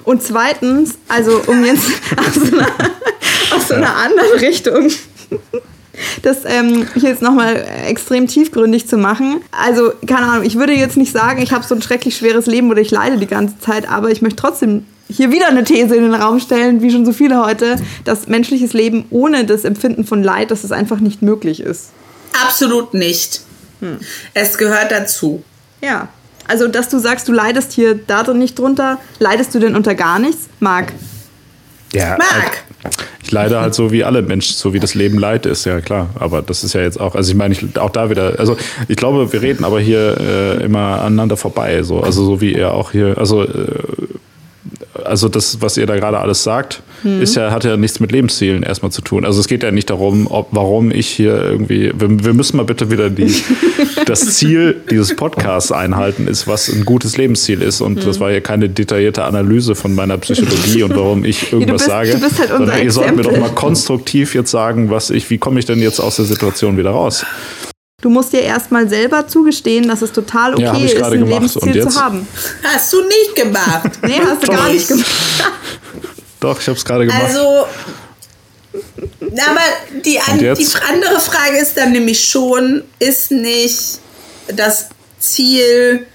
Und 0.03 0.21
zweitens, 0.21 0.99
also 1.07 1.41
um 1.47 1.65
jetzt 1.65 1.85
aus 2.17 2.35
so 2.35 2.57
einer, 2.57 2.67
aus 3.55 3.69
so 3.69 3.75
einer 3.75 3.95
anderen 3.95 4.37
Richtung 4.41 4.89
das 6.23 6.39
ähm, 6.45 6.87
hier 6.95 7.11
jetzt 7.11 7.23
nochmal 7.23 7.65
extrem 7.87 8.27
tiefgründig 8.27 8.87
zu 8.87 8.97
machen. 8.97 9.41
Also, 9.51 9.93
keine 10.07 10.27
Ahnung, 10.27 10.47
ich 10.47 10.57
würde 10.57 10.73
jetzt 10.73 10.97
nicht 10.97 11.13
sagen, 11.13 11.43
ich 11.43 11.53
habe 11.53 11.65
so 11.65 11.75
ein 11.75 11.83
schrecklich 11.83 12.17
schweres 12.17 12.47
Leben 12.47 12.71
oder 12.71 12.81
ich 12.81 12.91
leide 12.91 13.19
die 13.19 13.27
ganze 13.27 13.59
Zeit, 13.59 13.89
aber 13.89 14.11
ich 14.11 14.23
möchte 14.23 14.37
trotzdem 14.37 14.85
hier 15.11 15.31
wieder 15.31 15.49
eine 15.49 15.65
These 15.65 15.97
in 15.97 16.03
den 16.03 16.15
Raum 16.15 16.39
stellen, 16.39 16.83
wie 16.83 16.91
schon 16.91 17.07
so 17.07 17.13
viele 17.13 17.45
heute, 17.45 17.77
dass 18.05 18.27
menschliches 18.27 18.75
Leben 18.75 19.07
ohne 19.11 19.45
das 19.45 19.65
Empfinden 19.65 20.05
von 20.05 20.23
Leid, 20.23 20.51
dass 20.51 20.65
es 20.65 20.73
einfach 20.73 21.01
nicht 21.01 21.23
möglich 21.23 21.61
ist. 21.61 21.91
Absolut 22.45 22.95
nicht. 22.95 23.41
Hm. 23.81 23.99
Es 24.35 24.59
gehört 24.59 24.91
dazu. 24.91 25.43
Ja. 25.81 26.09
Also, 26.47 26.69
dass 26.69 26.89
du 26.89 26.99
sagst, 26.99 27.29
du 27.29 27.33
leidest 27.33 27.73
hier 27.73 27.95
da 27.95 28.23
drin 28.23 28.39
nicht 28.39 28.59
drunter, 28.59 28.99
leidest 29.19 29.55
du 29.55 29.59
denn 29.59 29.77
unter 29.77 29.95
gar 29.95 30.19
nichts? 30.19 30.49
Marc. 30.61 30.93
Ja, 31.93 32.17
Marc. 32.19 32.65
Ich 33.23 33.33
leide 33.33 33.61
halt 33.61 33.75
so 33.75 33.93
wie 33.93 34.05
alle 34.05 34.23
Menschen, 34.23 34.55
so 34.55 34.73
wie 34.73 34.81
das 34.81 34.95
Leben 34.95 35.19
leid 35.19 35.47
ist, 35.47 35.65
ja 35.65 35.81
klar. 35.81 36.11
Aber 36.15 36.43
das 36.43 36.65
ist 36.65 36.75
ja 36.75 36.81
jetzt 36.81 37.01
auch, 37.01 37.15
also 37.15 37.31
ich 37.31 37.37
meine, 37.37 37.55
ich, 37.55 37.79
auch 37.79 37.91
da 37.91 38.09
wieder, 38.09 38.39
also 38.39 38.57
ich 38.89 38.97
glaube, 38.97 39.33
wir 39.33 39.43
reden 39.43 39.65
aber 39.65 39.81
hier 39.81 40.17
äh, 40.19 40.65
immer 40.65 41.03
aneinander 41.03 41.37
vorbei, 41.37 41.83
so, 41.83 42.01
also 42.01 42.25
so 42.25 42.41
wie 42.41 42.55
er 42.55 42.75
auch 42.75 42.93
hier, 42.93 43.19
also 43.19 43.43
äh, 43.43 43.49
also 45.05 45.29
das, 45.29 45.61
was 45.61 45.77
ihr 45.77 45.87
da 45.87 45.97
gerade 45.97 46.19
alles 46.19 46.43
sagt, 46.43 46.83
mhm. 47.03 47.23
ist 47.23 47.35
ja, 47.37 47.51
hat 47.51 47.65
ja 47.65 47.77
nichts 47.77 48.01
mit 48.01 48.13
Lebenszielen 48.13 48.63
erstmal 48.63 48.93
zu 48.93 49.03
tun. 49.03 49.25
Also 49.25 49.41
es 49.41 49.49
geht 49.49 49.63
ja 49.63 49.71
nicht 49.71 49.91
darum, 49.91 50.27
ob, 50.29 50.49
warum 50.53 50.91
ich 50.91 51.09
hier 51.09 51.43
irgendwie, 51.43 51.93
wir, 51.97 52.25
wir 52.25 52.35
müssen 52.35 52.57
mal 52.57 52.65
bitte 52.65 52.91
wieder 52.91 53.11
die, 53.11 53.35
das 54.07 54.37
Ziel 54.37 54.81
dieses 54.91 55.17
Podcasts 55.17 55.73
einhalten, 55.73 56.27
ist, 56.27 56.47
was 56.47 56.69
ein 56.69 56.85
gutes 56.85 57.17
Lebensziel 57.17 57.63
ist. 57.63 57.81
Und 57.81 57.97
mhm. 57.97 58.05
das 58.05 58.21
war 58.21 58.31
ja 58.31 58.41
keine 58.41 58.69
detaillierte 58.69 59.25
Analyse 59.25 59.75
von 59.75 59.95
meiner 59.95 60.19
Psychologie 60.19 60.83
und 60.83 60.97
warum 60.97 61.25
ich 61.25 61.53
irgendwas 61.53 61.87
ja, 61.87 62.01
bist, 62.01 62.13
sage. 62.19 62.39
Halt 62.39 62.49
sondern 62.51 62.83
ihr 62.83 62.93
sollt 62.93 63.17
mir 63.17 63.23
doch 63.23 63.37
mal 63.37 63.51
konstruktiv 63.51 64.35
jetzt 64.35 64.51
sagen, 64.51 64.91
was 64.91 65.11
ich, 65.11 65.31
wie 65.31 65.39
komme 65.39 65.59
ich 65.59 65.67
denn 65.67 65.81
jetzt 65.81 66.01
aus 66.01 66.17
der 66.17 66.25
Situation 66.25 66.77
wieder 66.77 66.91
raus? 66.91 67.25
Du 68.01 68.11
musst 68.11 68.33
dir 68.33 68.43
erstmal 68.43 68.89
selber 68.89 69.27
zugestehen, 69.27 69.89
dass 69.89 70.03
es 70.03 70.13
total 70.13 70.55
okay 70.55 70.63
ja, 70.63 70.77
ist, 70.77 71.03
ein 71.03 71.27
Lebensziel 71.27 71.83
zu 71.83 72.01
haben. 72.01 72.29
Hast 72.63 72.93
du 72.93 73.03
nicht 73.03 73.35
gemacht. 73.35 73.91
nee, 74.03 74.21
hast 74.25 74.41
du 74.41 74.53
gar 74.53 74.69
nicht 74.69 74.87
gemacht. 74.87 75.05
Doch, 76.39 76.61
ich 76.61 76.69
habe 76.69 76.79
es 76.79 76.85
gerade 76.85 77.07
gemacht. 77.07 77.25
Also, 77.25 77.67
aber 79.21 79.61
die, 80.05 80.21
an, 80.21 80.39
die 80.39 80.69
andere 80.89 81.19
Frage 81.19 81.59
ist 81.59 81.77
dann 81.77 81.91
nämlich 81.91 82.25
schon, 82.25 82.85
ist 83.01 83.33
nicht 83.33 83.99
das 84.47 84.91
Ziel, 85.19 86.07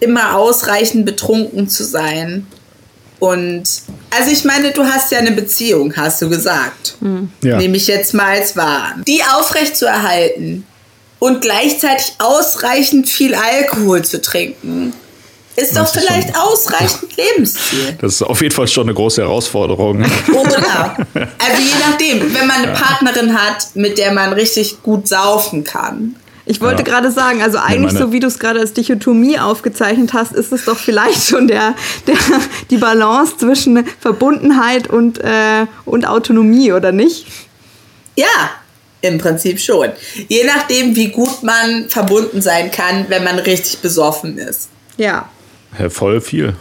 immer 0.00 0.34
ausreichend 0.34 1.06
betrunken 1.06 1.68
zu 1.68 1.84
sein? 1.84 2.44
Und 3.20 3.62
also 4.10 4.32
ich 4.32 4.44
meine, 4.44 4.72
du 4.72 4.82
hast 4.82 5.12
ja 5.12 5.18
eine 5.18 5.30
Beziehung, 5.30 5.94
hast 5.96 6.20
du 6.22 6.28
gesagt. 6.28 6.96
Mhm. 6.98 7.30
Ja. 7.44 7.58
Nehme 7.58 7.76
ich 7.76 7.86
jetzt 7.86 8.14
mal 8.14 8.36
als 8.36 8.56
wahr. 8.56 8.96
Die 9.06 9.22
aufrecht 9.22 9.76
zu 9.76 9.86
erhalten, 9.86 10.66
und 11.24 11.40
gleichzeitig 11.40 12.12
ausreichend 12.18 13.08
viel 13.08 13.34
Alkohol 13.34 14.04
zu 14.04 14.20
trinken, 14.20 14.92
ist 15.56 15.74
doch 15.74 15.88
vielleicht 15.88 16.34
schon, 16.34 16.36
ausreichend 16.36 17.16
Lebensziel. 17.16 17.96
Das 17.98 18.16
ist 18.16 18.22
auf 18.22 18.42
jeden 18.42 18.54
Fall 18.54 18.68
schon 18.68 18.82
eine 18.82 18.92
große 18.92 19.22
Herausforderung. 19.22 20.04
Oder? 20.34 20.96
Also 21.14 21.62
je 21.62 21.74
nachdem, 21.88 22.34
wenn 22.34 22.46
man 22.46 22.56
eine 22.64 22.72
Partnerin 22.74 23.34
hat, 23.40 23.68
mit 23.72 23.96
der 23.96 24.12
man 24.12 24.34
richtig 24.34 24.82
gut 24.82 25.08
saufen 25.08 25.64
kann. 25.64 26.16
Ich 26.44 26.60
wollte 26.60 26.82
ja. 26.82 26.90
gerade 26.90 27.10
sagen, 27.10 27.40
also 27.40 27.56
eigentlich 27.56 27.94
ja, 27.94 28.00
so 28.00 28.12
wie 28.12 28.20
du 28.20 28.26
es 28.26 28.38
gerade 28.38 28.60
als 28.60 28.74
Dichotomie 28.74 29.38
aufgezeichnet 29.38 30.12
hast, 30.12 30.32
ist 30.32 30.52
es 30.52 30.66
doch 30.66 30.76
vielleicht 30.76 31.26
schon 31.26 31.48
der, 31.48 31.74
der, 32.06 32.16
die 32.68 32.76
Balance 32.76 33.38
zwischen 33.38 33.82
Verbundenheit 33.98 34.88
und, 34.88 35.24
äh, 35.24 35.64
und 35.86 36.06
Autonomie, 36.06 36.72
oder 36.72 36.92
nicht? 36.92 37.24
Ja, 38.14 38.26
im 39.04 39.18
Prinzip 39.18 39.60
schon. 39.60 39.90
Je 40.28 40.44
nachdem, 40.44 40.96
wie 40.96 41.08
gut 41.08 41.42
man 41.42 41.88
verbunden 41.88 42.42
sein 42.42 42.70
kann, 42.70 43.06
wenn 43.08 43.24
man 43.24 43.38
richtig 43.38 43.78
besoffen 43.78 44.38
ist. 44.38 44.68
Ja. 44.96 45.28
ja 45.78 45.90
voll 45.90 46.20
viel. 46.20 46.54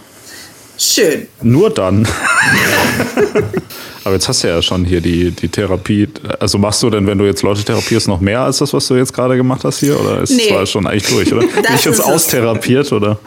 Schön. 0.77 1.27
Nur 1.41 1.69
dann. 1.69 2.07
Aber 4.03 4.15
jetzt 4.15 4.27
hast 4.27 4.43
du 4.43 4.49
ja 4.49 4.61
schon 4.61 4.83
hier 4.83 4.99
die, 4.99 5.31
die 5.31 5.47
Therapie. 5.47 6.09
Also 6.39 6.57
machst 6.57 6.83
du 6.83 6.89
denn, 6.89 7.07
wenn 7.07 7.17
du 7.17 7.25
jetzt 7.25 7.41
Leute 7.41 7.63
therapierst, 7.63 8.07
noch 8.07 8.19
mehr 8.19 8.41
als 8.41 8.57
das, 8.57 8.73
was 8.73 8.87
du 8.87 8.95
jetzt 8.95 9.13
gerade 9.13 9.37
gemacht 9.37 9.63
hast 9.63 9.79
hier? 9.79 9.97
Oder 9.99 10.21
ist 10.21 10.31
nee. 10.31 10.53
es 10.53 10.71
schon 10.71 10.85
eigentlich 10.85 11.09
durch, 11.09 11.31
oder? 11.31 11.47
Bin 11.47 11.75
ich 11.75 11.85
jetzt 11.85 12.03
austherapiert, 12.03 12.91
oder? 12.91 13.19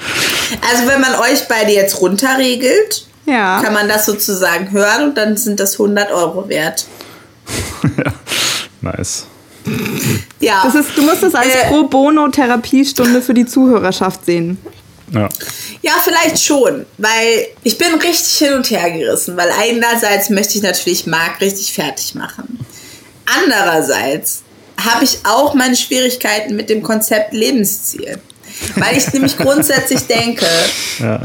Also 0.70 0.86
wenn 0.86 1.00
man 1.00 1.14
euch 1.14 1.48
beide 1.48 1.72
jetzt 1.72 2.00
runterregelt, 2.00 3.06
ja. 3.24 3.62
kann 3.62 3.72
man 3.72 3.88
das 3.88 4.04
sozusagen 4.04 4.70
hören 4.70 5.08
und 5.08 5.16
dann 5.16 5.36
sind 5.36 5.60
das 5.60 5.74
100 5.74 6.12
Euro 6.12 6.48
wert. 6.48 6.84
ja. 7.96 8.12
Nice. 8.92 9.26
Ja. 10.38 10.62
Das 10.64 10.74
ist, 10.74 10.96
du 10.96 11.02
musst 11.02 11.22
das 11.22 11.34
als 11.34 11.52
äh, 11.52 11.66
Pro 11.66 11.84
Bono 11.84 12.28
Therapiestunde 12.28 13.20
für 13.20 13.34
die 13.34 13.46
Zuhörerschaft 13.46 14.24
sehen. 14.24 14.58
Ja. 15.12 15.28
Ja, 15.82 15.92
vielleicht 16.02 16.42
schon, 16.42 16.86
weil 16.98 17.46
ich 17.62 17.78
bin 17.78 17.94
richtig 17.94 18.38
hin 18.38 18.54
und 18.54 18.70
her 18.70 18.90
gerissen, 18.90 19.36
weil 19.36 19.50
einerseits 19.50 20.30
möchte 20.30 20.58
ich 20.58 20.62
natürlich 20.62 21.06
Marc 21.06 21.40
richtig 21.40 21.72
fertig 21.72 22.14
machen. 22.14 22.64
Andererseits 23.42 24.42
habe 24.84 25.04
ich 25.04 25.18
auch 25.24 25.54
meine 25.54 25.76
Schwierigkeiten 25.76 26.54
mit 26.56 26.70
dem 26.70 26.82
Konzept 26.82 27.32
Lebensziel. 27.32 28.20
Weil 28.76 28.96
ich 28.96 29.12
nämlich 29.12 29.36
grundsätzlich 29.38 30.02
denke, 30.02 30.46
Ja. 30.98 31.20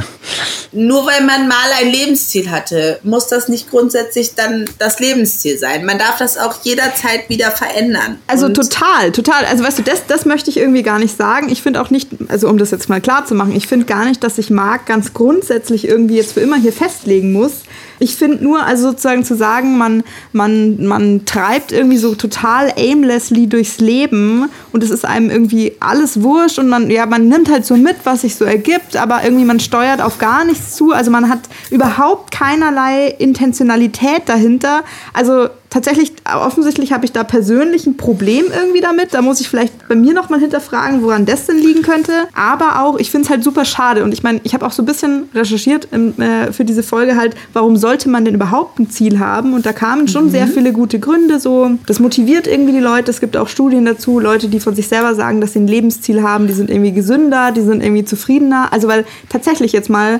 Nur 0.72 1.06
weil 1.06 1.24
man 1.26 1.48
mal 1.48 1.58
ein 1.80 1.92
Lebensziel 1.92 2.50
hatte, 2.50 3.00
muss 3.04 3.28
das 3.28 3.50
nicht 3.50 3.70
grundsätzlich 3.70 4.36
dann 4.36 4.70
das 4.80 5.00
Lebensziel 5.00 5.58
sein. 5.58 5.86
Man 5.86 6.00
darf 6.00 6.18
das 6.18 6.38
auch 6.38 6.64
jederzeit 6.64 7.30
wieder 7.30 7.52
verändern. 7.52 8.20
Also 8.28 8.46
Und 8.46 8.56
total, 8.56 9.12
total. 9.12 9.46
Also 9.46 9.64
weißt 9.64 9.80
du, 9.80 9.84
das, 9.84 10.08
das 10.08 10.26
möchte 10.26 10.50
ich 10.50 10.58
irgendwie 10.58 10.84
gar 10.84 11.00
nicht 11.00 11.18
sagen. 11.18 11.50
Ich 11.50 11.62
finde 11.62 11.82
auch 11.82 11.90
nicht, 11.90 12.10
also 12.30 12.48
um 12.48 12.58
das 12.58 12.72
jetzt 12.72 12.90
mal 12.90 13.02
klar 13.02 13.26
zu 13.26 13.36
machen, 13.36 13.56
ich 13.56 13.68
finde 13.68 13.86
gar 13.86 14.06
nicht, 14.06 14.24
dass 14.24 14.38
sich 14.38 14.50
Marc 14.50 14.86
ganz 14.86 15.14
grundsätzlich 15.14 15.88
irgendwie 15.88 16.16
jetzt 16.16 16.34
für 16.34 16.40
immer 16.40 16.58
hier 16.58 16.74
festlegen 16.74 17.34
muss. 17.34 17.64
Ich 18.02 18.16
finde 18.16 18.44
nur, 18.44 18.64
also 18.64 18.90
sozusagen 18.90 19.24
zu 19.24 19.36
sagen, 19.36 19.78
man, 19.78 20.04
man, 20.34 20.84
man 20.88 21.24
treibt 21.26 21.72
irgendwie 21.72 21.98
so 21.98 22.16
total 22.16 22.74
aimlessly 22.76 23.46
durchs 23.46 23.78
Leben 23.78 24.50
und 24.72 24.84
es 24.84 24.90
ist 24.90 25.06
einem 25.06 25.30
irgendwie 25.30 25.74
alles 25.80 26.24
wurscht 26.24 26.58
und 26.58 26.68
man, 26.68 26.90
ja, 26.90 27.06
man 27.06 27.28
nimmt 27.28 27.52
halt 27.52 27.64
so 27.64 27.78
mit, 27.78 27.98
was 28.04 28.22
sich 28.22 28.36
so 28.36 28.44
ergibt, 28.44 28.98
aber 28.98 29.24
irgendwie 29.24 29.46
man 29.46 29.60
steuert 29.60 30.02
auf 30.02 30.18
gar 30.18 30.46
nichts 30.46 30.76
zu. 30.76 30.94
Also 30.94 31.12
man 31.12 31.30
hat 31.30 31.42
überhaupt 31.70 32.32
keinerlei 32.32 33.08
Intentionalität 33.08 34.24
dahinter. 34.26 34.84
Also 35.14 35.50
tatsächlich, 35.72 36.12
offensichtlich 36.26 36.92
habe 36.92 37.06
ich 37.06 37.14
da 37.14 37.24
persönlich 37.24 37.88
ein 37.88 37.98
Problem 37.98 38.46
irgendwie 38.54 38.82
damit. 38.82 39.14
Da 39.14 39.22
muss 39.24 39.40
ich 39.40 39.50
vielleicht 39.50 39.88
bei 39.88 39.96
mir 39.96 40.14
nochmal 40.14 40.40
hinterfragen, 40.40 41.02
woran 41.02 41.26
das 41.26 41.48
denn 41.48 41.58
liegen 41.58 41.82
könnte. 41.82 42.12
Aber 42.36 42.82
auch, 42.82 43.00
ich 43.00 43.10
finde 43.10 43.26
es 43.26 43.30
halt 43.32 43.44
super 43.44 43.66
schade. 43.66 44.04
Und 44.04 44.14
ich 44.14 44.22
meine, 44.22 44.42
ich 44.44 44.54
habe 44.54 44.66
auch 44.66 44.74
so 44.74 44.84
ein 44.84 44.86
bisschen 44.86 45.30
recherchiert 45.34 45.88
im, 45.92 46.20
äh, 46.22 46.52
für 46.52 46.66
diese 46.66 46.84
Folge 46.84 47.16
halt, 47.16 47.36
warum 47.54 47.78
sollte 47.78 48.10
man 48.10 48.26
denn 48.26 48.36
überhaupt 48.36 48.80
ein 48.80 48.90
Ziel 48.90 49.20
haben? 49.20 49.54
Und 49.54 49.66
da 49.66 49.72
kamen 49.72 50.10
schon 50.10 50.30
sehr 50.30 50.48
viele 50.48 50.74
gute 50.74 51.00
Gründe. 51.00 51.40
So, 51.40 51.72
das 51.88 52.00
motiviert 52.00 52.48
irgendwie 52.48 52.74
die 52.74 52.80
Leute. 52.80 53.10
Es 53.10 53.22
gibt 53.22 53.38
auch 53.38 53.48
Studien 53.48 53.86
dazu, 53.86 54.20
Leute, 54.20 54.50
die 54.50 54.60
von 54.60 54.76
sich 54.76 54.90
selber 54.90 55.16
sagen, 55.16 55.40
dass 55.40 55.54
sie 55.54 55.60
ein 55.60 55.68
Lebensziel 55.68 56.22
haben, 56.22 56.48
die 56.48 56.54
sind 56.54 56.70
irgendwie 56.70 56.92
gesünder, 56.92 57.54
die 57.54 57.62
sind 57.62 57.82
irgendwie 57.82 58.04
zufriedener. 58.04 58.74
Also 58.74 58.90
weil 58.90 59.06
tatsächlich 59.30 59.72
jetzt 59.72 59.90
mal 59.90 60.20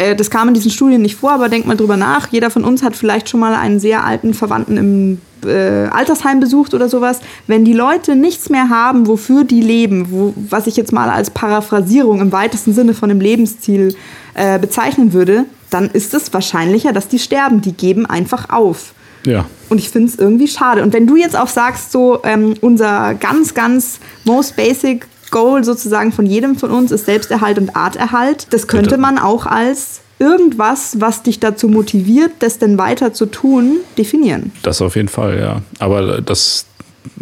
äh, 0.00 0.16
das 0.16 0.30
kam 0.30 0.48
in 0.48 0.54
diesen 0.54 0.70
Studien 0.70 1.02
nicht 1.02 1.16
vor, 1.16 1.32
aber 1.32 1.48
denk 1.48 1.66
mal 1.66 1.76
drüber 1.76 1.96
nach. 1.96 2.28
Jeder 2.28 2.50
von 2.50 2.64
uns 2.64 2.82
hat 2.82 2.96
vielleicht 2.96 3.28
schon 3.28 3.38
mal 3.38 3.54
einen 3.54 3.80
sehr 3.80 4.04
alten 4.04 4.32
Verwandten 4.32 4.76
im 4.78 5.18
äh, 5.44 5.88
Altersheim 5.88 6.40
besucht 6.40 6.72
oder 6.72 6.88
sowas. 6.88 7.20
Wenn 7.46 7.64
die 7.66 7.74
Leute 7.74 8.16
nichts 8.16 8.48
mehr 8.48 8.70
haben, 8.70 9.06
wofür 9.06 9.44
die 9.44 9.60
leben, 9.60 10.06
wo, 10.10 10.32
was 10.48 10.66
ich 10.66 10.76
jetzt 10.76 10.92
mal 10.92 11.10
als 11.10 11.30
Paraphrasierung 11.30 12.20
im 12.20 12.32
weitesten 12.32 12.72
Sinne 12.72 12.94
von 12.94 13.10
dem 13.10 13.20
Lebensziel 13.20 13.94
äh, 14.34 14.58
bezeichnen 14.58 15.12
würde, 15.12 15.44
dann 15.68 15.90
ist 15.90 16.14
es 16.14 16.32
wahrscheinlicher, 16.32 16.92
dass 16.92 17.08
die 17.08 17.18
sterben. 17.18 17.60
Die 17.60 17.72
geben 17.72 18.06
einfach 18.06 18.48
auf. 18.48 18.94
Ja. 19.26 19.44
Und 19.68 19.78
ich 19.78 19.90
finde 19.90 20.08
es 20.08 20.18
irgendwie 20.18 20.48
schade. 20.48 20.82
Und 20.82 20.94
wenn 20.94 21.06
du 21.06 21.16
jetzt 21.16 21.36
auch 21.36 21.48
sagst, 21.48 21.92
so 21.92 22.20
ähm, 22.24 22.54
unser 22.62 23.14
ganz, 23.14 23.52
ganz 23.52 24.00
most 24.24 24.56
basic 24.56 25.06
Goal 25.30 25.64
sozusagen 25.64 26.12
von 26.12 26.26
jedem 26.26 26.56
von 26.56 26.70
uns 26.70 26.90
ist 26.90 27.06
Selbsterhalt 27.06 27.58
und 27.58 27.76
Arterhalt, 27.76 28.46
das 28.50 28.66
könnte 28.66 28.90
Bitte. 28.90 29.00
man 29.00 29.18
auch 29.18 29.46
als 29.46 30.00
irgendwas, 30.18 30.96
was 31.00 31.22
dich 31.22 31.40
dazu 31.40 31.68
motiviert, 31.68 32.32
das 32.40 32.58
denn 32.58 32.76
weiter 32.78 33.12
zu 33.14 33.26
tun, 33.26 33.78
definieren. 33.96 34.52
Das 34.62 34.82
auf 34.82 34.96
jeden 34.96 35.08
Fall, 35.08 35.38
ja. 35.40 35.62
Aber 35.78 36.20
das, 36.20 36.66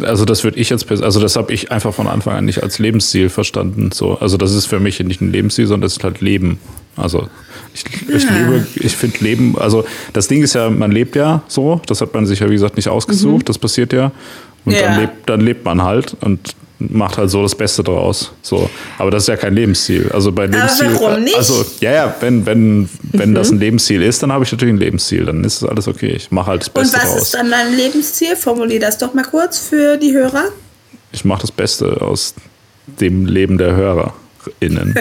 also 0.01 0.25
das 0.25 0.43
würde 0.43 0.59
ich 0.59 0.69
jetzt, 0.69 0.91
also 0.91 1.19
das 1.21 1.35
habe 1.37 1.53
ich 1.53 1.71
einfach 1.71 1.93
von 1.93 2.07
Anfang 2.07 2.35
an 2.35 2.45
nicht 2.45 2.61
als 2.61 2.77
Lebensziel 2.79 3.29
verstanden. 3.29 3.91
So, 3.93 4.17
also 4.19 4.35
das 4.37 4.53
ist 4.53 4.65
für 4.65 4.79
mich 4.81 4.99
nicht 4.99 5.21
ein 5.21 5.31
Lebensziel, 5.31 5.65
sondern 5.67 5.83
das 5.87 5.93
ist 5.93 6.03
halt 6.03 6.19
Leben. 6.19 6.59
Also 6.97 7.29
ich, 7.73 7.85
ich 8.09 8.29
liebe, 8.29 8.67
ich 8.75 8.95
finde 8.97 9.17
Leben, 9.23 9.57
also 9.57 9.85
das 10.11 10.27
Ding 10.27 10.43
ist 10.43 10.53
ja, 10.55 10.69
man 10.69 10.91
lebt 10.91 11.15
ja 11.15 11.43
so, 11.47 11.79
das 11.85 12.01
hat 12.01 12.13
man 12.13 12.25
sich 12.25 12.39
ja 12.39 12.49
wie 12.49 12.53
gesagt 12.53 12.75
nicht 12.75 12.89
ausgesucht, 12.89 13.47
das 13.47 13.57
passiert 13.57 13.93
ja. 13.93 14.11
Und 14.65 14.73
Ja. 14.73 14.81
dann, 14.81 14.99
lebt, 14.99 15.29
dann 15.29 15.39
lebt 15.39 15.63
man 15.63 15.83
halt 15.83 16.17
und 16.19 16.53
macht 16.79 17.17
halt 17.17 17.29
so 17.29 17.43
das 17.43 17.55
Beste 17.55 17.83
draus. 17.83 18.31
So. 18.41 18.69
Aber 18.97 19.11
das 19.11 19.23
ist 19.23 19.27
ja 19.27 19.35
kein 19.37 19.53
Lebensziel. 19.53 20.09
Also 20.13 20.31
bei 20.31 20.45
Lebensziel. 20.45 20.93
warum 20.93 21.23
nicht? 21.23 21.35
Also, 21.35 21.65
ja, 21.81 21.91
ja, 21.91 22.15
wenn, 22.21 22.45
wenn, 22.45 22.89
wenn 23.11 23.35
das 23.35 23.51
ein 23.51 23.59
Lebensziel 23.59 24.01
ist, 24.01 24.23
dann 24.23 24.31
habe 24.31 24.43
ich 24.45 24.51
natürlich 24.51 24.73
ein 24.73 24.79
Lebensziel. 24.79 25.25
Dann 25.25 25.43
ist 25.43 25.61
das 25.61 25.69
alles 25.69 25.87
okay. 25.87 26.13
Ich 26.15 26.31
mache 26.31 26.47
halt 26.51 26.61
das 26.61 26.67
Und 26.69 26.75
Beste 26.75 26.97
was 26.97 27.03
draus. 27.03 27.21
ist 27.23 27.33
dann 27.33 27.51
dein 27.51 27.75
Lebensziel? 27.75 28.35
Formulier 28.35 28.79
das 28.79 28.97
doch 28.97 29.13
mal 29.13 29.25
kurz 29.25 29.59
für 29.59 29.97
die 29.97 30.13
Hörer. 30.13 30.45
ich 31.11 31.25
mache 31.25 31.41
das 31.41 31.51
Beste 31.51 32.01
aus 32.01 32.33
dem 32.99 33.25
Leben 33.25 33.57
der 33.57 33.75
HörerInnen. 33.75 34.95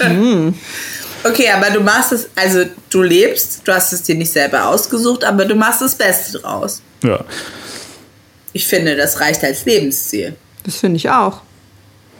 Okay, 1.26 1.48
aber 1.48 1.70
du 1.70 1.80
machst 1.80 2.12
es, 2.12 2.28
also 2.36 2.64
du 2.90 3.00
lebst, 3.00 3.62
du 3.64 3.72
hast 3.72 3.94
es 3.94 4.02
dir 4.02 4.14
nicht 4.14 4.30
selber 4.30 4.68
ausgesucht, 4.68 5.24
aber 5.24 5.46
du 5.46 5.54
machst 5.54 5.80
das 5.80 5.94
Beste 5.94 6.38
draus. 6.38 6.82
ja. 7.02 7.24
Ich 8.52 8.66
finde, 8.68 8.94
das 8.94 9.18
reicht 9.20 9.42
als 9.42 9.64
Lebensziel. 9.64 10.36
Das 10.64 10.76
finde 10.76 10.96
ich 10.96 11.08
auch. 11.10 11.40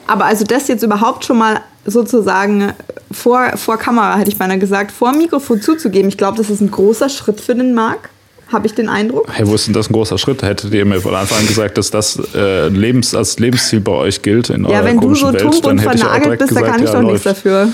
Aber 0.07 0.26
also 0.26 0.45
das 0.45 0.68
jetzt 0.68 0.82
überhaupt 0.82 1.24
schon 1.24 1.38
mal 1.38 1.61
sozusagen 1.86 2.72
vor, 3.11 3.57
vor 3.57 3.78
Kamera, 3.78 4.16
hätte 4.16 4.30
ich 4.30 4.38
beinahe 4.38 4.59
gesagt, 4.59 4.92
vor 4.92 5.12
Mikrofon 5.12 5.61
zuzugeben, 5.61 6.09
ich 6.09 6.16
glaube, 6.16 6.36
das 6.36 6.51
ist 6.51 6.61
ein 6.61 6.70
großer 6.70 7.09
Schritt 7.09 7.40
für 7.40 7.55
den 7.55 7.74
Marc. 7.74 8.11
Habe 8.53 8.66
ich 8.66 8.74
den 8.74 8.90
Eindruck? 8.90 9.26
Hey, 9.32 9.47
wo 9.47 9.55
ist 9.55 9.66
denn 9.66 9.72
das 9.72 9.88
ein 9.88 9.95
großer 9.95 10.18
Schritt? 10.18 10.42
Hättet 10.42 10.72
ihr 10.74 10.84
mir 10.84 11.01
von 11.01 11.14
Anfang 11.14 11.38
an 11.38 11.47
gesagt, 11.47 11.78
dass 11.78 11.90
das 11.90 12.20
äh, 12.34 12.68
Lebens, 12.68 13.14
als 13.14 13.38
Lebensziel 13.38 13.80
bei 13.80 13.92
euch 13.92 14.20
gilt 14.20 14.51
in 14.51 14.64
Ja, 14.64 14.70
eurer 14.70 14.84
wenn 14.84 15.01
du 15.01 15.14
so 15.14 15.32
Welt, 15.32 15.42
und 15.42 15.78
hätte 15.78 15.97
ich 15.97 16.05
auch 16.05 16.11
vernagelt 16.11 16.38
bist, 16.38 16.55
da 16.55 16.61
kann 16.61 16.82
ich 16.82 16.90
ja, 16.90 17.01
doch 17.01 17.03
nichts 17.03 17.22
dafür. 17.22 17.72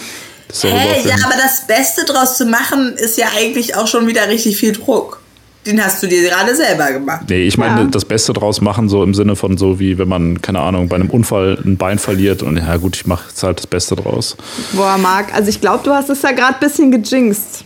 Hey, 0.62 1.06
ja, 1.06 1.16
aber 1.24 1.34
das 1.36 1.66
Beste 1.66 2.04
draus 2.04 2.36
zu 2.36 2.46
machen, 2.46 2.94
ist 2.96 3.18
ja 3.18 3.26
eigentlich 3.36 3.76
auch 3.76 3.88
schon 3.88 4.06
wieder 4.06 4.28
richtig 4.28 4.56
viel 4.56 4.72
Druck. 4.72 5.20
Den 5.66 5.84
hast 5.84 6.02
du 6.02 6.06
dir 6.06 6.22
gerade 6.22 6.56
selber 6.56 6.90
gemacht. 6.92 7.26
Nee, 7.28 7.42
ich 7.46 7.58
meine, 7.58 7.82
Ja. 7.82 7.86
das 7.86 8.06
Beste 8.06 8.32
draus 8.32 8.62
machen, 8.62 8.88
so 8.88 9.02
im 9.02 9.12
Sinne 9.12 9.36
von 9.36 9.58
so 9.58 9.78
wie, 9.78 9.98
wenn 9.98 10.08
man, 10.08 10.40
keine 10.40 10.60
Ahnung, 10.60 10.88
bei 10.88 10.96
einem 10.96 11.10
Unfall 11.10 11.58
ein 11.64 11.76
Bein 11.76 11.98
verliert 11.98 12.42
und 12.42 12.56
ja 12.56 12.76
gut, 12.78 12.96
ich 12.96 13.06
mache 13.06 13.28
jetzt 13.28 13.42
halt 13.42 13.58
das 13.58 13.66
Beste 13.66 13.94
draus. 13.94 14.36
Boah, 14.72 14.96
Marc, 14.96 15.34
also 15.34 15.50
ich 15.50 15.60
glaube, 15.60 15.84
du 15.84 15.92
hast 15.92 16.08
es 16.08 16.22
ja 16.22 16.32
gerade 16.32 16.54
ein 16.54 16.60
bisschen 16.60 16.90
gejinxt. 16.90 17.64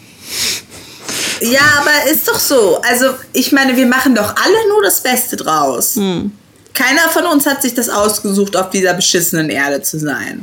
Ja, 1.41 1.61
aber 1.81 2.11
ist 2.11 2.27
doch 2.29 2.39
so. 2.39 2.81
Also, 2.83 3.07
ich 3.33 3.53
meine, 3.53 3.77
wir 3.77 3.87
machen 3.87 4.15
doch 4.15 4.35
alle 4.37 4.69
nur 4.71 4.83
das 4.83 5.01
Beste 5.03 5.37
draus. 5.37 5.97
Hm. 5.97 6.33
Keiner 6.73 7.09
von 7.13 7.25
uns 7.27 7.47
hat 7.47 7.63
sich 7.63 7.75
das 7.75 7.89
ausgesucht, 7.89 8.57
auf 8.57 8.71
dieser 8.71 8.95
beschissenen 8.95 9.51
Erde 9.51 9.83
zu 9.83 9.99
sein. 9.99 10.43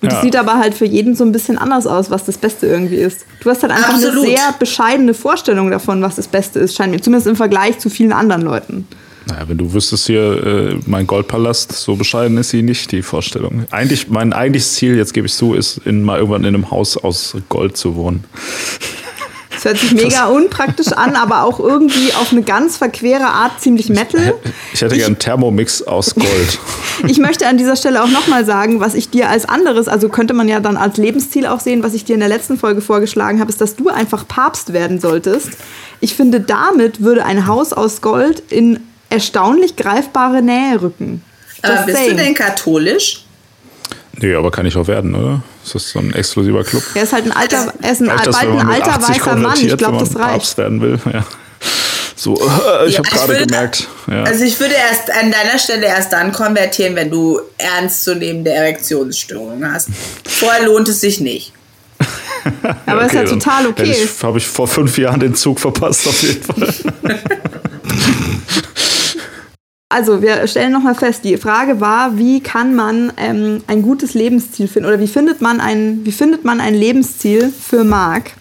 Und 0.00 0.08
Ja. 0.08 0.14
das 0.14 0.22
sieht 0.22 0.36
aber 0.36 0.58
halt 0.58 0.74
für 0.74 0.84
jeden 0.84 1.14
so 1.16 1.24
ein 1.24 1.32
bisschen 1.32 1.58
anders 1.58 1.86
aus, 1.86 2.10
was 2.10 2.24
das 2.24 2.38
Beste 2.38 2.66
irgendwie 2.66 2.96
ist. 2.96 3.26
Du 3.42 3.50
hast 3.50 3.62
halt 3.62 3.72
einfach 3.72 3.94
Absolut. 3.94 4.24
eine 4.26 4.36
sehr 4.36 4.54
bescheidene 4.58 5.12
Vorstellung 5.14 5.70
davon, 5.70 6.02
was 6.02 6.16
das 6.16 6.28
Beste 6.28 6.60
ist, 6.60 6.76
scheint 6.76 6.92
mir. 6.92 7.00
Zumindest 7.00 7.26
im 7.26 7.36
Vergleich 7.36 7.78
zu 7.80 7.90
vielen 7.90 8.12
anderen 8.12 8.42
Leuten. 8.42 8.86
Naja, 9.26 9.46
wenn 9.48 9.58
du 9.58 9.72
wüsstest 9.74 10.06
hier, 10.06 10.46
äh, 10.46 10.76
mein 10.86 11.06
Goldpalast, 11.06 11.72
so 11.72 11.96
bescheiden 11.96 12.38
ist 12.38 12.50
sie 12.50 12.62
nicht, 12.62 12.92
die 12.92 13.02
Vorstellung. 13.02 13.66
Eigentlich, 13.70 14.08
mein 14.08 14.32
eigentliches 14.32 14.74
Ziel, 14.74 14.96
jetzt 14.96 15.12
gebe 15.12 15.26
ich 15.26 15.34
zu, 15.34 15.52
ist, 15.54 15.80
in, 15.84 16.02
mal 16.02 16.18
irgendwann 16.18 16.44
in 16.44 16.54
einem 16.54 16.70
Haus 16.70 16.96
aus 16.96 17.36
Gold 17.50 17.76
zu 17.76 17.94
wohnen. 17.96 18.24
Das 19.58 19.64
hört 19.64 19.78
sich 19.78 19.92
mega 19.92 20.26
unpraktisch 20.26 20.92
an, 20.92 21.16
aber 21.16 21.42
auch 21.42 21.58
irgendwie 21.58 22.12
auf 22.14 22.30
eine 22.30 22.42
ganz 22.42 22.76
verquere 22.76 23.24
Art 23.24 23.60
ziemlich 23.60 23.88
Metal. 23.88 24.34
Ich 24.72 24.80
hätte 24.80 24.94
gern 24.96 25.06
einen 25.06 25.18
Thermomix 25.18 25.82
aus 25.82 26.14
Gold. 26.14 26.58
Ich 27.06 27.18
möchte 27.18 27.46
an 27.46 27.56
dieser 27.58 27.76
Stelle 27.76 28.02
auch 28.02 28.08
nochmal 28.08 28.44
sagen, 28.44 28.80
was 28.80 28.94
ich 28.94 29.08
dir 29.08 29.28
als 29.28 29.48
anderes, 29.48 29.86
also 29.86 30.08
könnte 30.08 30.34
man 30.34 30.48
ja 30.48 30.58
dann 30.58 30.76
als 30.76 30.96
Lebensziel 30.96 31.46
auch 31.46 31.60
sehen, 31.60 31.84
was 31.84 31.94
ich 31.94 32.04
dir 32.04 32.14
in 32.14 32.18
der 32.20 32.28
letzten 32.28 32.58
Folge 32.58 32.80
vorgeschlagen 32.80 33.38
habe, 33.38 33.50
ist, 33.50 33.60
dass 33.60 33.76
du 33.76 33.88
einfach 33.88 34.26
Papst 34.26 34.72
werden 34.72 35.00
solltest. 35.00 35.50
Ich 36.00 36.16
finde, 36.16 36.40
damit 36.40 37.00
würde 37.00 37.24
ein 37.24 37.46
Haus 37.46 37.72
aus 37.72 38.00
Gold 38.00 38.42
in 38.50 38.80
erstaunlich 39.10 39.76
greifbare 39.76 40.42
Nähe 40.42 40.82
rücken. 40.82 41.22
Aber 41.62 41.74
Just 41.74 41.86
bist 41.86 41.98
saying. 41.98 42.16
du 42.16 42.22
denn 42.24 42.34
katholisch? 42.34 43.24
Nee, 44.20 44.34
aber 44.34 44.50
kann 44.50 44.66
ich 44.66 44.76
auch 44.76 44.88
werden, 44.88 45.14
oder? 45.14 45.42
Ist 45.64 45.74
das 45.74 45.90
so 45.90 46.00
ein 46.00 46.12
exklusiver 46.12 46.64
Club? 46.64 46.82
Er 46.94 47.04
ist 47.04 47.12
halt 47.12 47.26
ein 47.26 47.32
alter, 47.32 47.72
er 47.80 47.92
ist 47.92 48.00
ein 48.00 48.08
das, 48.08 48.36
bald 48.36 48.50
ein 48.50 48.68
alter 48.68 48.94
80 48.94 49.20
weißer 49.20 49.36
Mann. 49.36 49.58
Ich 49.60 49.76
glaube, 49.76 49.98
wenn 49.98 50.04
das 50.04 50.16
reicht. 50.16 50.32
Papst 50.32 50.58
werden 50.58 50.80
will? 50.80 50.98
Ja. 51.12 51.24
So, 52.16 52.34
ich 52.86 52.94
Ja, 52.94 52.98
habe 52.98 53.08
gerade 53.08 53.46
gemerkt. 53.46 53.86
Ja. 54.10 54.24
Also 54.24 54.44
ich 54.44 54.58
würde 54.58 54.74
erst 54.74 55.10
an 55.10 55.30
deiner 55.30 55.58
Stelle 55.58 55.86
erst 55.86 56.12
dann 56.12 56.32
konvertieren, 56.32 56.96
wenn 56.96 57.10
du 57.10 57.40
ernstzunehmende 57.58 58.50
Erektionsstörungen 58.50 59.72
hast. 59.72 59.88
Vorher 60.26 60.66
lohnt 60.66 60.88
es 60.88 61.00
sich 61.00 61.20
nicht. 61.20 61.52
Aber 62.86 63.04
ist 63.04 63.14
ja 63.14 63.24
total 63.24 63.66
okay. 63.66 64.08
habe 64.22 64.38
ich 64.38 64.46
vor 64.46 64.66
fünf 64.66 64.98
Jahren 64.98 65.20
den 65.20 65.34
Zug 65.34 65.60
verpasst, 65.60 66.06
auf 66.08 66.22
jeden 66.22 66.42
Fall. 66.42 66.74
Also, 69.90 70.20
wir 70.20 70.46
stellen 70.48 70.72
nochmal 70.72 70.94
fest, 70.94 71.20
die 71.24 71.38
Frage 71.38 71.80
war, 71.80 72.18
wie 72.18 72.42
kann 72.42 72.74
man 72.74 73.10
ähm, 73.16 73.62
ein 73.68 73.80
gutes 73.80 74.12
Lebensziel 74.12 74.68
finden 74.68 74.86
oder 74.86 75.00
wie 75.00 75.06
findet 75.08 75.40
man 75.40 75.60
ein, 75.62 76.00
wie 76.04 76.12
findet 76.12 76.44
man 76.44 76.60
ein 76.60 76.74
Lebensziel 76.74 77.50
für 77.50 77.84
Marc? 77.84 78.32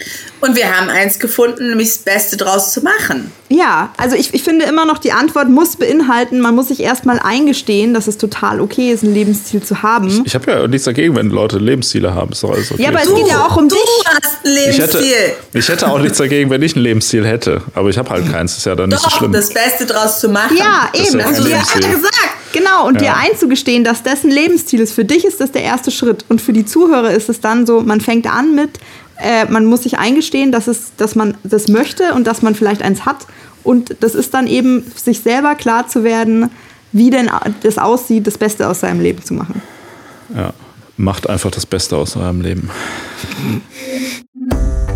Und 0.41 0.57
wir 0.57 0.77
haben 0.77 0.89
eins 0.89 1.19
gefunden, 1.19 1.69
nämlich 1.69 1.87
das 1.87 1.97
Beste 1.99 2.35
draus 2.35 2.73
zu 2.73 2.81
machen. 2.81 3.31
Ja, 3.49 3.91
also 3.95 4.17
ich, 4.17 4.33
ich 4.33 4.43
finde 4.43 4.65
immer 4.65 4.85
noch, 4.85 4.97
die 4.97 5.13
Antwort 5.13 5.47
muss 5.47 5.77
beinhalten, 5.77 6.41
man 6.41 6.53
muss 6.53 6.67
sich 6.67 6.81
erstmal 6.81 7.17
eingestehen, 7.19 7.93
dass 7.93 8.07
es 8.07 8.17
total 8.17 8.59
okay 8.59 8.91
ist, 8.91 9.03
ein 9.03 9.13
Lebensziel 9.13 9.63
zu 9.63 9.81
haben. 9.81 10.09
Ich, 10.09 10.25
ich 10.25 10.35
habe 10.35 10.51
ja 10.51 10.67
nichts 10.67 10.83
dagegen, 10.83 11.15
wenn 11.15 11.29
Leute 11.29 11.57
Lebensziele 11.59 12.13
haben. 12.13 12.33
Ist 12.33 12.43
doch 12.43 12.51
alles 12.51 12.71
okay. 12.73 12.83
Ja, 12.83 12.89
aber 12.89 13.01
es 13.01 13.15
geht 13.15 13.27
ja 13.27 13.45
auch 13.47 13.55
um 13.55 13.69
Du 13.69 13.75
dich. 13.75 13.83
hast 14.05 14.45
ein 14.45 14.51
ich 14.69 14.77
hätte, 14.79 14.97
Lebensziel. 14.99 15.33
ich 15.53 15.69
hätte 15.69 15.87
auch 15.89 15.99
nichts 15.99 16.17
dagegen, 16.17 16.49
wenn 16.49 16.61
ich 16.61 16.75
ein 16.75 16.81
Lebensziel 16.81 17.25
hätte. 17.25 17.61
Aber 17.73 17.89
ich 17.89 17.97
habe 17.97 18.09
halt 18.09 18.29
keins. 18.29 18.51
Das 18.51 18.57
ist 18.59 18.65
ja 18.65 18.75
dann 18.75 18.89
nicht 18.89 18.99
so 19.01 19.07
Doch, 19.07 19.17
schlimm. 19.17 19.31
das 19.31 19.49
Beste 19.53 19.85
draus 19.85 20.19
zu 20.19 20.27
machen. 20.27 20.57
Ja, 20.57 20.89
eben. 20.93 21.19
Dir, 21.43 21.49
Ja, 21.51 21.59
gesagt. 21.89 22.17
genau, 22.53 22.87
und 22.87 23.01
dir 23.01 23.05
Ja. 23.07 23.15
einzugestehen, 23.17 23.83
dass 23.83 24.03
das 24.03 24.23
ein 24.23 24.31
Lebensziel 24.31 24.79
ist. 24.81 24.93
Für 24.93 25.05
dich 25.05 25.25
ist 25.25 25.39
das 25.39 25.51
der 25.51 25.63
erste 25.63 25.91
Schritt. 25.91 26.25
Und 26.29 26.41
für 26.41 26.53
die 26.53 26.65
Zuhörer 26.65 27.11
ist 27.11 27.29
es 27.29 27.41
dann 27.41 27.65
so, 27.65 27.81
man 27.81 28.01
fängt 28.01 28.27
an 28.27 28.55
mit, 28.55 28.79
äh, 29.17 29.45
man 29.45 29.65
muss 29.65 29.83
sich 29.83 29.97
eingestehen, 29.97 30.51
dass, 30.51 30.67
es, 30.67 30.91
dass 30.97 31.15
man 31.15 31.35
das 31.43 31.67
möchte 31.67 32.13
und 32.13 32.25
dass 32.27 32.41
man 32.41 32.55
vielleicht 32.55 32.81
eins 32.81 33.05
hat. 33.05 33.25
Und 33.63 33.95
das 33.99 34.15
ist 34.15 34.33
dann 34.33 34.47
eben, 34.47 34.89
sich 34.95 35.21
selber 35.21 35.55
klar 35.55 35.87
zu 35.87 36.03
werden, 36.03 36.49
wie 36.93 37.09
denn 37.09 37.29
das 37.63 37.77
aussieht, 37.77 38.25
das 38.27 38.37
Beste 38.37 38.67
aus 38.67 38.79
seinem 38.79 39.01
Leben 39.01 39.23
zu 39.23 39.33
machen. 39.33 39.61
Ja. 40.35 40.53
Macht 40.99 41.29
einfach 41.29 41.51
das 41.51 41.65
Beste 41.65 41.95
aus 41.97 42.15
eurem 42.15 42.41
Leben. 42.41 42.69